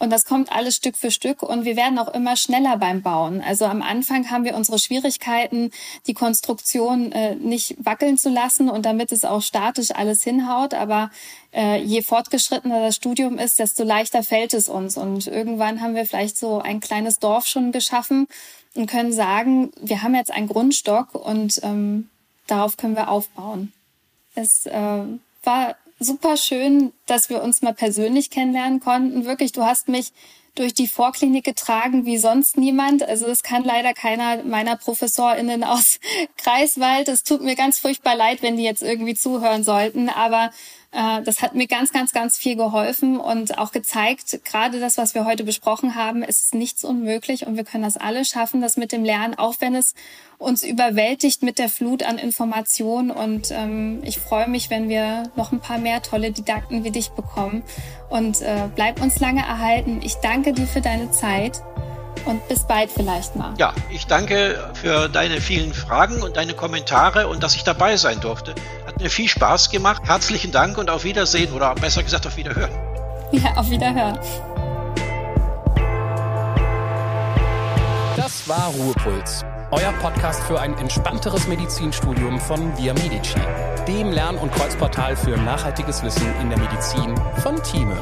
und 0.03 0.11
das 0.11 0.25
kommt 0.25 0.51
alles 0.51 0.75
Stück 0.75 0.97
für 0.97 1.13
Stück 1.13 1.45
und 1.45 1.65
wir 1.65 1.77
werden 1.77 1.97
auch 1.97 2.13
immer 2.13 2.37
schneller 2.37 2.77
beim 2.77 3.03
Bauen. 3.03 3.41
Also 3.41 3.67
am 3.67 3.83
Anfang 3.83 4.33
haben 4.33 4.45
wir 4.45 4.57
unsere 4.57 4.81
Schwierigkeiten, 4.81 5.71
die 6.09 6.13
Konstruktion 6.13 7.13
äh, 7.13 7.37
nicht 7.37 7.77
wackeln 7.79 8.19
zu 8.19 8.29
lassen 8.29 8.69
und 8.69 8.85
damit 8.85 9.13
es 9.13 9.25
auch 9.25 9.43
statisch 9.43 9.93
alles 9.93 10.25
hinhaut. 10.25 10.75
Aber 10.75 11.13
äh, 11.55 11.81
je 11.81 12.03
fortgeschrittener 12.03 12.81
das 12.81 12.97
Studium 12.97 13.39
ist, 13.39 13.61
desto 13.61 13.85
leichter 13.85 14.25
fällt 14.25 14.55
es 14.55 14.69
uns. 14.69 14.97
Und 14.97 15.29
irgendwann 15.29 15.81
haben 15.81 15.95
wir 15.95 16.05
vielleicht 16.05 16.37
so 16.37 16.59
ein 16.59 16.81
kleines 16.81 17.21
Dorf 17.21 17.47
schon 17.47 17.71
geschaffen 17.71 18.27
und 18.75 18.91
können 18.91 19.13
sagen, 19.13 19.71
wir 19.81 20.03
haben 20.03 20.17
jetzt 20.17 20.33
einen 20.33 20.49
Grundstock 20.49 21.15
und 21.15 21.61
ähm, 21.63 22.09
darauf 22.49 22.77
können 22.77 22.97
wir 22.97 23.09
aufbauen. 23.09 23.73
Es 24.35 24.67
äh, 24.67 25.05
war 25.45 25.77
super 26.03 26.37
schön, 26.37 26.93
dass 27.07 27.31
wir 27.31 27.43
uns 27.43 27.63
mal 27.63 27.75
persönlich 27.75 28.31
kennenlernen 28.31 28.81
konnten. 28.81 29.25
Wirklich, 29.25 29.53
du 29.53 29.65
hast 29.65 29.89
mich 29.89 30.13
durch 30.55 30.75
die 30.75 30.87
Vorklinik 30.87 31.45
getragen 31.45 32.05
wie 32.05 32.19
sonst 32.19 32.59
niemand. 32.59 33.03
Also 33.03 33.27
es 33.27 33.43
kann 33.43 33.65
leider 33.65 33.95
keiner 33.95 34.43
meiner 34.45 34.77
ProfessorInnen 34.77 35.65
aus 35.65 35.99
Kreiswald. 36.37 37.09
Es 37.09 37.25
tut 37.25 37.43
mir 37.43 37.57
ganz 37.57 37.79
furchtbar 37.79 38.17
leid, 38.17 38.43
wenn 38.43 38.57
die 38.57 38.65
jetzt 38.65 38.83
irgendwie 38.83 39.15
zuhören 39.15 39.65
sollten. 39.65 40.09
Aber 40.09 40.51
das 40.93 41.41
hat 41.41 41.55
mir 41.55 41.67
ganz, 41.67 41.91
ganz, 41.93 42.13
ganz 42.13 42.37
viel 42.37 42.55
geholfen 42.55 43.19
und 43.19 43.59
auch 43.59 43.73
gezeigt, 43.73 44.41
gerade 44.45 44.79
das, 44.79 44.99
was 44.99 45.15
wir 45.15 45.25
heute 45.25 45.43
besprochen 45.43 45.95
haben, 45.95 46.23
ist 46.23 46.55
nichts 46.55 46.85
unmöglich 46.85 47.47
und 47.47 47.57
wir 47.57 47.65
können 47.65 47.85
das 47.85 47.97
alle 47.97 48.27
schaffen, 48.27 48.61
das 48.61 48.77
mit 48.77 48.93
dem 48.93 49.03
Lernen, 49.03 49.35
auch 49.35 49.55
wenn 49.61 49.75
es 49.75 49.95
uns 50.37 50.63
überwältigt 50.63 51.43
mit 51.43 51.59
der 51.59 51.71
Flut 51.71 52.03
an 52.03 52.19
Informationen. 52.19 53.11
Und 53.11 53.51
ähm, 53.53 54.03
ich 54.05 54.19
freue 54.19 54.49
mich, 54.49 54.69
wenn 54.69 54.89
wir 54.89 55.31
noch 55.35 55.53
ein 55.53 55.61
paar 55.61 55.79
mehr 55.79 56.03
tolle 56.03 56.31
Didakten 56.31 56.85
wie 56.85 56.91
dich 56.91 57.11
bekommen. 57.11 57.63
Und 58.11 58.43
äh, 58.43 58.69
bleib 58.75 59.01
uns 59.01 59.19
lange 59.21 59.41
erhalten. 59.41 60.01
Ich 60.03 60.17
danke 60.17 60.53
dir 60.53 60.67
für 60.67 60.81
deine 60.81 61.11
Zeit. 61.11 61.63
Und 62.25 62.47
bis 62.49 62.61
bald 62.61 62.91
vielleicht 62.91 63.37
mal. 63.37 63.55
Ja, 63.59 63.73
ich 63.91 64.07
danke 64.07 64.71
für 64.75 65.09
deine 65.09 65.41
vielen 65.41 65.75
Fragen 65.75 66.23
und 66.23 66.37
deine 66.37 66.55
Kommentare 66.55 67.27
und 67.29 67.43
dass 67.43 67.55
ich 67.55 67.65
dabei 67.65 67.97
sein 67.97 68.21
durfte. 68.21 68.55
Hat 68.87 69.01
mir 69.01 69.11
viel 69.11 69.29
Spaß 69.29 69.71
gemacht. 69.71 70.03
Herzlichen 70.05 70.53
Dank 70.53 70.79
und 70.79 70.91
auf 70.91 71.05
Wiedersehen 71.05 71.53
oder 71.53 71.75
besser 71.75 72.03
gesagt 72.03 72.27
auf 72.27 72.37
Wiederhören. 72.37 72.71
Ja, 73.35 73.55
auf 73.57 73.71
Wiederhören. 73.71 74.19
Das 78.15 78.47
war 78.47 78.67
Ruhepuls, 78.79 79.43
euer 79.71 79.93
Podcast 80.03 80.43
für 80.43 80.61
ein 80.61 80.77
entspannteres 80.77 81.49
Medizinstudium 81.49 82.39
von 82.39 82.77
Via 82.77 82.93
Medici, 82.93 83.41
dem 83.89 84.13
Lern- 84.13 84.37
und 84.37 84.53
Kreuzportal 84.53 85.17
für 85.17 85.35
nachhaltiges 85.39 86.03
Wissen 86.03 86.27
in 86.43 86.51
der 86.51 86.59
Medizin 86.59 87.15
von 87.43 87.63
Thieme. 87.63 87.97